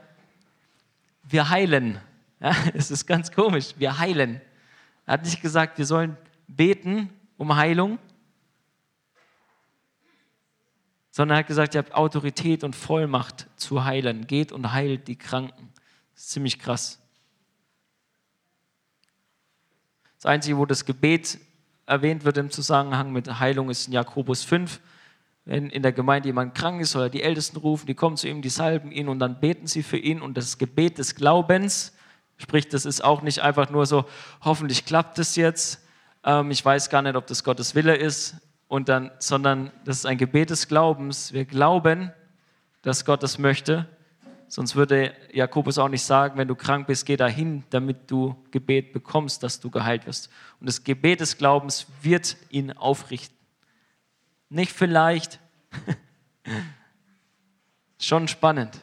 wir 1.23 1.49
heilen. 1.49 1.99
Ja, 2.39 2.55
es 2.73 2.91
ist 2.91 3.05
ganz 3.05 3.31
komisch. 3.31 3.73
Wir 3.77 3.99
heilen. 3.99 4.41
Er 5.05 5.13
hat 5.13 5.23
nicht 5.23 5.41
gesagt, 5.41 5.77
wir 5.77 5.85
sollen 5.85 6.17
beten 6.47 7.09
um 7.37 7.55
Heilung. 7.55 7.99
sondern 11.11 11.35
er 11.35 11.39
hat 11.39 11.47
gesagt, 11.47 11.75
ihr 11.75 11.79
habt 11.79 11.93
Autorität 11.93 12.63
und 12.63 12.75
Vollmacht 12.75 13.47
zu 13.57 13.83
heilen. 13.83 14.27
Geht 14.27 14.51
und 14.51 14.71
heilt 14.71 15.07
die 15.07 15.17
Kranken. 15.17 15.69
Das 16.13 16.23
ist 16.23 16.29
ziemlich 16.31 16.57
krass. 16.57 16.99
Das 20.15 20.25
Einzige, 20.25 20.57
wo 20.57 20.65
das 20.65 20.85
Gebet 20.85 21.39
erwähnt 21.85 22.23
wird 22.23 22.37
im 22.37 22.49
Zusammenhang 22.49 23.11
mit 23.11 23.39
Heilung, 23.39 23.69
ist 23.69 23.87
in 23.87 23.93
Jakobus 23.93 24.43
5. 24.43 24.79
Wenn 25.45 25.69
in 25.69 25.81
der 25.81 25.91
Gemeinde 25.91 26.29
jemand 26.29 26.55
krank 26.55 26.81
ist, 26.81 26.91
soll 26.91 27.03
er 27.03 27.09
die 27.09 27.23
Ältesten 27.23 27.57
rufen, 27.57 27.87
die 27.87 27.95
kommen 27.95 28.17
zu 28.17 28.27
ihm, 28.27 28.41
die 28.41 28.49
salben 28.49 28.91
ihn 28.91 29.07
und 29.07 29.19
dann 29.19 29.39
beten 29.39 29.67
sie 29.67 29.83
für 29.83 29.97
ihn. 29.97 30.21
Und 30.21 30.37
das 30.37 30.57
Gebet 30.57 30.97
des 30.97 31.15
Glaubens, 31.15 31.93
sprich, 32.37 32.67
das 32.67 32.85
ist 32.85 33.03
auch 33.03 33.21
nicht 33.21 33.39
einfach 33.39 33.69
nur 33.69 33.85
so, 33.85 34.05
hoffentlich 34.41 34.85
klappt 34.85 35.17
es 35.19 35.35
jetzt, 35.35 35.85
ähm, 36.23 36.51
ich 36.51 36.63
weiß 36.63 36.89
gar 36.89 37.01
nicht, 37.01 37.15
ob 37.15 37.25
das 37.27 37.43
Gottes 37.43 37.73
Wille 37.73 37.95
ist, 37.95 38.35
und 38.71 38.87
dann, 38.87 39.11
sondern 39.19 39.69
das 39.83 39.97
ist 39.97 40.05
ein 40.05 40.17
Gebet 40.17 40.49
des 40.49 40.69
Glaubens. 40.69 41.33
Wir 41.33 41.43
glauben, 41.43 42.13
dass 42.83 43.03
Gott 43.03 43.21
das 43.21 43.37
möchte. 43.37 43.85
Sonst 44.47 44.77
würde 44.77 45.13
Jakobus 45.33 45.77
auch 45.77 45.89
nicht 45.89 46.03
sagen, 46.03 46.37
wenn 46.37 46.47
du 46.47 46.55
krank 46.55 46.87
bist, 46.87 47.05
geh 47.05 47.17
dahin, 47.17 47.65
damit 47.69 48.09
du 48.09 48.33
Gebet 48.51 48.93
bekommst, 48.93 49.43
dass 49.43 49.59
du 49.59 49.69
geheilt 49.69 50.05
wirst. 50.05 50.29
Und 50.61 50.67
das 50.67 50.85
Gebet 50.85 51.19
des 51.19 51.37
Glaubens 51.37 51.85
wird 52.01 52.37
ihn 52.49 52.71
aufrichten. 52.71 53.35
Nicht 54.51 54.73
vielleicht. 54.73 55.39
Schon 57.97 58.27
spannend. 58.27 58.81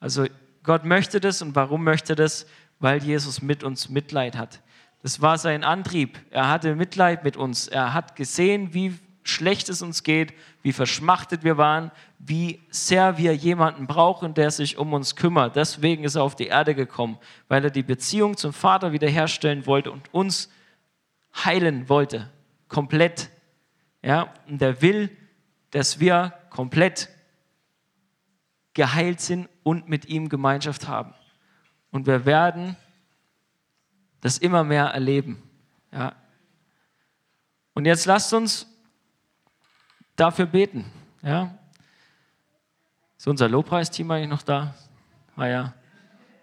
Also 0.00 0.26
Gott 0.62 0.86
möchte 0.86 1.20
das 1.20 1.42
und 1.42 1.54
warum 1.54 1.84
möchte 1.84 2.14
das? 2.14 2.46
Weil 2.78 3.02
Jesus 3.02 3.42
mit 3.42 3.62
uns 3.62 3.90
Mitleid 3.90 4.34
hat. 4.34 4.62
Das 5.02 5.20
war 5.20 5.36
sein 5.36 5.62
Antrieb. 5.62 6.18
Er 6.30 6.48
hatte 6.48 6.74
Mitleid 6.74 7.22
mit 7.22 7.36
uns. 7.36 7.68
Er 7.68 7.92
hat 7.92 8.16
gesehen, 8.16 8.72
wie 8.72 8.98
schlecht 9.22 9.68
es 9.68 9.82
uns 9.82 10.04
geht, 10.04 10.32
wie 10.62 10.72
verschmachtet 10.72 11.44
wir 11.44 11.58
waren, 11.58 11.90
wie 12.18 12.58
sehr 12.70 13.18
wir 13.18 13.36
jemanden 13.36 13.86
brauchen, 13.86 14.32
der 14.32 14.50
sich 14.50 14.78
um 14.78 14.94
uns 14.94 15.16
kümmert. 15.16 15.54
Deswegen 15.54 16.02
ist 16.04 16.14
er 16.14 16.22
auf 16.22 16.34
die 16.34 16.46
Erde 16.46 16.74
gekommen, 16.74 17.18
weil 17.48 17.62
er 17.62 17.70
die 17.70 17.82
Beziehung 17.82 18.38
zum 18.38 18.54
Vater 18.54 18.92
wiederherstellen 18.92 19.66
wollte 19.66 19.90
und 19.90 20.14
uns 20.14 20.50
heilen 21.44 21.90
wollte, 21.90 22.30
komplett. 22.68 23.28
Ja, 24.02 24.32
und 24.46 24.60
er 24.62 24.80
will, 24.82 25.16
dass 25.70 26.00
wir 26.00 26.32
komplett 26.50 27.08
geheilt 28.74 29.20
sind 29.20 29.48
und 29.62 29.88
mit 29.88 30.06
ihm 30.06 30.28
Gemeinschaft 30.28 30.88
haben. 30.88 31.14
Und 31.90 32.06
wir 32.06 32.24
werden 32.24 32.76
das 34.20 34.38
immer 34.38 34.64
mehr 34.64 34.86
erleben. 34.86 35.42
Ja. 35.92 36.14
Und 37.74 37.84
jetzt 37.86 38.06
lasst 38.06 38.32
uns 38.32 38.66
dafür 40.16 40.46
beten. 40.46 40.84
Ja? 41.22 41.56
Ist 43.16 43.26
unser 43.26 43.48
Lobpreisteam 43.48 44.10
eigentlich 44.10 44.30
noch 44.30 44.42
da? 44.42 44.74
Ah 45.36 45.46
ja. 45.46 45.74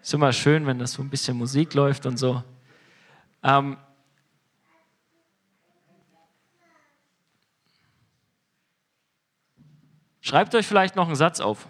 Ist 0.02 0.14
immer 0.14 0.32
schön, 0.32 0.66
wenn 0.66 0.78
das 0.78 0.92
so 0.92 1.02
ein 1.02 1.10
bisschen 1.10 1.36
Musik 1.36 1.74
läuft 1.74 2.06
und 2.06 2.16
so. 2.16 2.42
Ähm, 3.42 3.76
schreibt 10.28 10.54
euch 10.54 10.66
vielleicht 10.66 10.94
noch 10.94 11.06
einen 11.06 11.16
Satz 11.16 11.40
auf. 11.40 11.66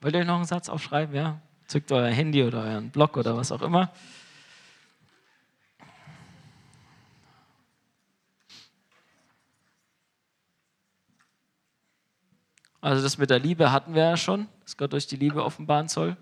Wollt 0.00 0.14
ihr 0.14 0.20
euch 0.20 0.26
noch 0.26 0.36
einen 0.36 0.44
Satz 0.44 0.68
aufschreiben? 0.68 1.14
Ja? 1.14 1.40
Zückt 1.66 1.90
euer 1.90 2.08
Handy 2.08 2.44
oder 2.44 2.62
euren 2.62 2.90
Blog 2.90 3.16
oder 3.16 3.36
was 3.36 3.50
auch 3.50 3.62
immer. 3.62 3.90
Also 12.80 13.02
das 13.02 13.18
mit 13.18 13.30
der 13.30 13.38
Liebe 13.38 13.72
hatten 13.72 13.94
wir 13.94 14.04
ja 14.04 14.16
schon, 14.16 14.46
dass 14.62 14.76
Gott 14.76 14.94
euch 14.94 15.06
die 15.06 15.16
Liebe 15.16 15.42
offenbaren 15.42 15.88
soll. 15.88 16.16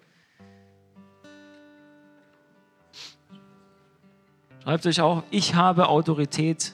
Schreibt 4.62 4.86
euch 4.86 5.00
auch, 5.00 5.24
ich 5.30 5.56
habe 5.56 5.88
Autorität 5.88 6.72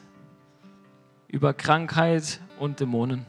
über 1.27 1.55
Krankheit 1.55 2.39
und 2.59 2.81
Dämonen. 2.81 3.25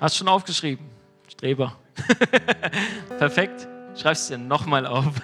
Hast 0.00 0.16
schon 0.16 0.28
aufgeschrieben? 0.28 0.86
Streber. 1.28 1.76
Perfekt. 3.18 3.66
Schreib 3.94 4.12
es 4.12 4.28
dir 4.28 4.36
nochmal 4.36 4.86
auf. 4.86 5.14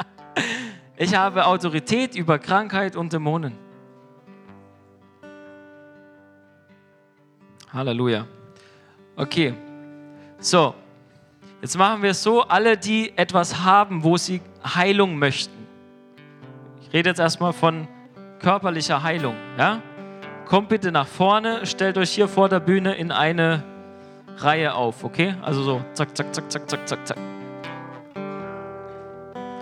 ich 0.96 1.14
habe 1.14 1.44
Autorität 1.46 2.14
über 2.14 2.38
Krankheit 2.38 2.94
und 2.94 3.12
Dämonen. 3.12 3.58
Halleluja. 7.72 8.26
Okay. 9.16 9.54
So. 10.38 10.74
Jetzt 11.60 11.76
machen 11.76 12.02
wir 12.02 12.10
es 12.10 12.22
so, 12.22 12.42
alle, 12.42 12.78
die 12.78 13.16
etwas 13.18 13.64
haben, 13.64 14.02
wo 14.02 14.16
sie 14.16 14.40
Heilung 14.64 15.18
möchten. 15.18 15.66
Ich 16.80 16.92
rede 16.92 17.10
jetzt 17.10 17.18
erstmal 17.18 17.52
von 17.52 17.86
körperlicher 18.38 19.02
Heilung. 19.02 19.34
Ja? 19.58 19.82
Kommt 20.46 20.70
bitte 20.70 20.90
nach 20.90 21.06
vorne, 21.06 21.66
stellt 21.66 21.98
euch 21.98 22.10
hier 22.10 22.28
vor 22.28 22.48
der 22.48 22.60
Bühne 22.60 22.94
in 22.94 23.12
eine 23.12 23.62
Reihe 24.42 24.74
auf, 24.74 25.04
okay? 25.04 25.34
Also 25.42 25.62
so, 25.62 25.82
zack, 25.92 26.16
zack, 26.16 26.34
zack, 26.34 26.50
zack, 26.50 26.68
zack, 26.68 26.88
zack, 26.88 27.06
zack. 27.06 27.18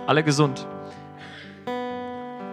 Alle 0.07 0.23
gesund. 0.23 0.65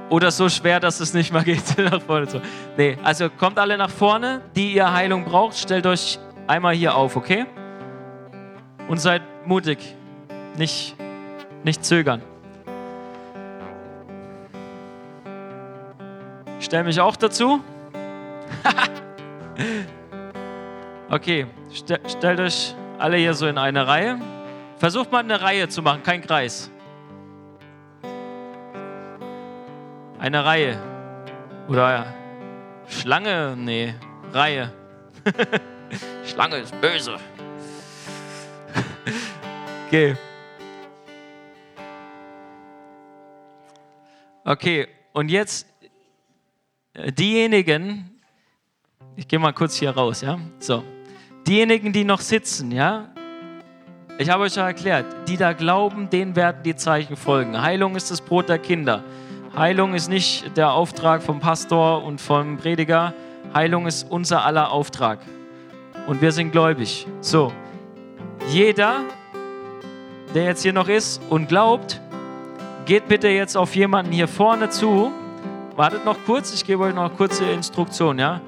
Oder 0.09 0.31
so 0.31 0.49
schwer, 0.49 0.79
dass 0.79 1.01
es 1.01 1.14
nicht 1.14 1.33
mal 1.33 1.43
geht, 1.43 1.79
nach 1.79 2.01
vorne 2.01 2.29
zu. 2.29 2.41
Nee, 2.77 2.97
also 3.03 3.29
kommt 3.29 3.59
alle 3.59 3.77
nach 3.77 3.91
vorne, 3.91 4.43
die 4.55 4.74
ihr 4.74 4.93
Heilung 4.93 5.24
braucht, 5.24 5.57
stellt 5.57 5.87
euch 5.87 6.18
einmal 6.47 6.74
hier 6.74 6.95
auf, 6.95 7.16
okay? 7.16 7.47
Und 8.89 8.99
seid 8.99 9.22
mutig, 9.47 9.97
nicht, 10.57 10.97
nicht 11.64 11.85
zögern. 11.85 12.22
Ich 16.59 16.66
stelle 16.66 16.85
mich 16.85 17.01
auch 17.01 17.16
dazu. 17.16 17.61
okay, 21.11 21.47
stellt 22.07 22.41
euch 22.41 22.75
alle 22.99 23.17
hier 23.17 23.35
so 23.35 23.47
in 23.47 23.59
eine 23.59 23.87
Reihe. 23.87 24.19
Versucht 24.79 25.11
mal 25.11 25.21
eine 25.21 25.41
Reihe 25.41 25.69
zu 25.69 25.83
machen, 25.83 26.03
kein 26.03 26.21
Kreis. 26.23 26.71
Eine 30.19 30.45
Reihe. 30.45 30.79
Oder 31.69 32.07
Schlange? 32.89 33.55
Nee, 33.57 33.95
Reihe. 34.33 34.73
Schlange 36.25 36.57
ist 36.57 36.81
böse. 36.81 37.17
okay. 39.87 40.17
Okay, 44.45 44.87
und 45.13 45.29
jetzt 45.29 45.67
äh, 46.95 47.11
diejenigen, 47.11 48.21
ich 49.17 49.27
gehe 49.27 49.39
mal 49.39 49.53
kurz 49.53 49.77
hier 49.77 49.91
raus, 49.91 50.21
ja? 50.21 50.39
So. 50.61 50.85
Diejenigen, 51.47 51.92
die 51.92 52.03
noch 52.03 52.20
sitzen, 52.20 52.72
ja? 52.72 53.05
Ich 54.18 54.30
habe 54.30 54.42
euch 54.42 54.57
ja 54.57 54.66
erklärt, 54.66 55.07
die 55.28 55.36
da 55.36 55.53
glauben, 55.53 56.11
denen 56.11 56.34
werden 56.34 56.62
die 56.64 56.74
Zeichen 56.74 57.16
folgen. 57.16 57.62
Heilung 57.62 57.94
ist 57.94 58.11
das 58.11 58.20
Brot 58.20 58.49
der 58.49 58.59
Kinder. 58.59 59.05
Heilung 59.57 59.94
ist 59.94 60.09
nicht 60.09 60.57
der 60.57 60.72
Auftrag 60.72 61.22
vom 61.22 61.38
Pastor 61.38 62.03
und 62.03 62.20
vom 62.20 62.57
Prediger. 62.57 63.14
Heilung 63.55 63.86
ist 63.86 64.11
unser 64.11 64.44
aller 64.44 64.72
Auftrag. 64.72 65.20
Und 66.09 66.20
wir 66.20 66.32
sind 66.32 66.51
gläubig. 66.51 67.07
So, 67.20 67.53
jeder, 68.49 69.03
der 70.34 70.44
jetzt 70.47 70.62
hier 70.62 70.72
noch 70.72 70.88
ist 70.88 71.22
und 71.30 71.49
glaubt, 71.49 72.01
geht 72.86 73.07
bitte 73.07 73.28
jetzt 73.28 73.57
auf 73.57 73.76
jemanden 73.76 74.11
hier 74.11 74.26
vorne 74.26 74.70
zu. 74.70 75.12
Wartet 75.76 76.05
noch 76.05 76.16
kurz, 76.26 76.53
ich 76.53 76.64
gebe 76.64 76.82
euch 76.82 76.94
noch 76.94 77.16
kurze 77.16 77.44
Instruktion, 77.44 78.18
ja? 78.18 78.40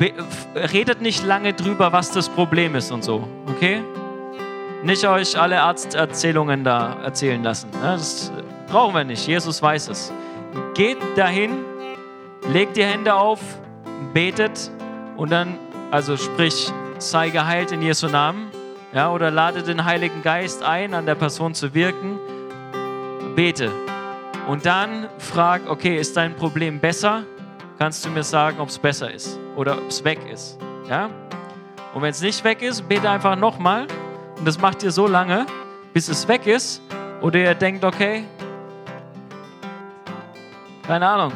Redet 0.00 1.02
nicht 1.02 1.24
lange 1.24 1.52
drüber, 1.52 1.92
was 1.92 2.10
das 2.10 2.28
Problem 2.28 2.74
ist 2.74 2.90
und 2.90 3.04
so, 3.04 3.28
okay? 3.48 3.82
Nicht 4.82 5.04
euch 5.04 5.38
alle 5.38 5.60
Arzterzählungen 5.60 6.64
da 6.64 7.02
erzählen 7.02 7.42
lassen. 7.42 7.68
Ja? 7.82 7.92
Das 7.92 8.32
Brauchen 8.70 8.94
wir 8.94 9.02
nicht. 9.02 9.26
Jesus 9.26 9.60
weiß 9.60 9.88
es. 9.88 10.12
Geht 10.74 10.98
dahin, 11.16 11.64
legt 12.52 12.76
die 12.76 12.84
Hände 12.84 13.14
auf, 13.14 13.40
betet 14.14 14.70
und 15.16 15.32
dann, 15.32 15.58
also 15.90 16.16
sprich, 16.16 16.70
sei 16.98 17.30
geheilt 17.30 17.72
in 17.72 17.82
Jesu 17.82 18.06
Namen. 18.06 18.52
Ja, 18.92 19.10
oder 19.10 19.32
lade 19.32 19.64
den 19.64 19.84
Heiligen 19.84 20.22
Geist 20.22 20.62
ein, 20.62 20.94
an 20.94 21.04
der 21.04 21.16
Person 21.16 21.52
zu 21.52 21.74
wirken. 21.74 22.20
Bete. 23.34 23.72
Und 24.46 24.66
dann 24.66 25.08
frag, 25.18 25.62
okay, 25.68 25.96
ist 25.98 26.16
dein 26.16 26.36
Problem 26.36 26.78
besser? 26.78 27.24
Kannst 27.76 28.04
du 28.04 28.10
mir 28.10 28.22
sagen, 28.22 28.60
ob 28.60 28.68
es 28.68 28.78
besser 28.78 29.12
ist 29.12 29.38
oder 29.60 29.76
ob 29.76 29.88
es 29.88 30.02
weg 30.02 30.18
ist? 30.32 30.58
Ja? 30.88 31.10
Und 31.92 32.00
wenn 32.00 32.10
es 32.10 32.22
nicht 32.22 32.42
weg 32.44 32.62
ist, 32.62 32.88
bete 32.88 33.10
einfach 33.10 33.36
nochmal. 33.36 33.86
Und 34.38 34.48
das 34.48 34.58
macht 34.58 34.82
ihr 34.82 34.90
so 34.90 35.06
lange, 35.06 35.44
bis 35.92 36.08
es 36.08 36.26
weg 36.26 36.46
ist. 36.46 36.80
Oder 37.20 37.40
ihr 37.40 37.54
denkt, 37.54 37.84
okay, 37.84 38.24
keine 40.86 41.06
Ahnung. 41.06 41.32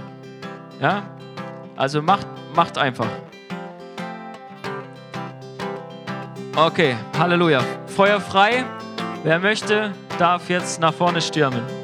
Ja? 0.81 1.03
Also 1.77 2.01
macht, 2.01 2.27
macht 2.57 2.79
einfach. 2.79 3.09
Okay, 6.57 6.97
Halleluja. 7.19 7.61
Feuer 7.89 8.21
frei. 8.21 8.65
Wer 9.23 9.39
möchte, 9.39 9.93
darf 10.19 10.49
jetzt 10.49 10.81
nach 10.81 10.95
vorne 10.95 11.21
stürmen. 11.21 11.84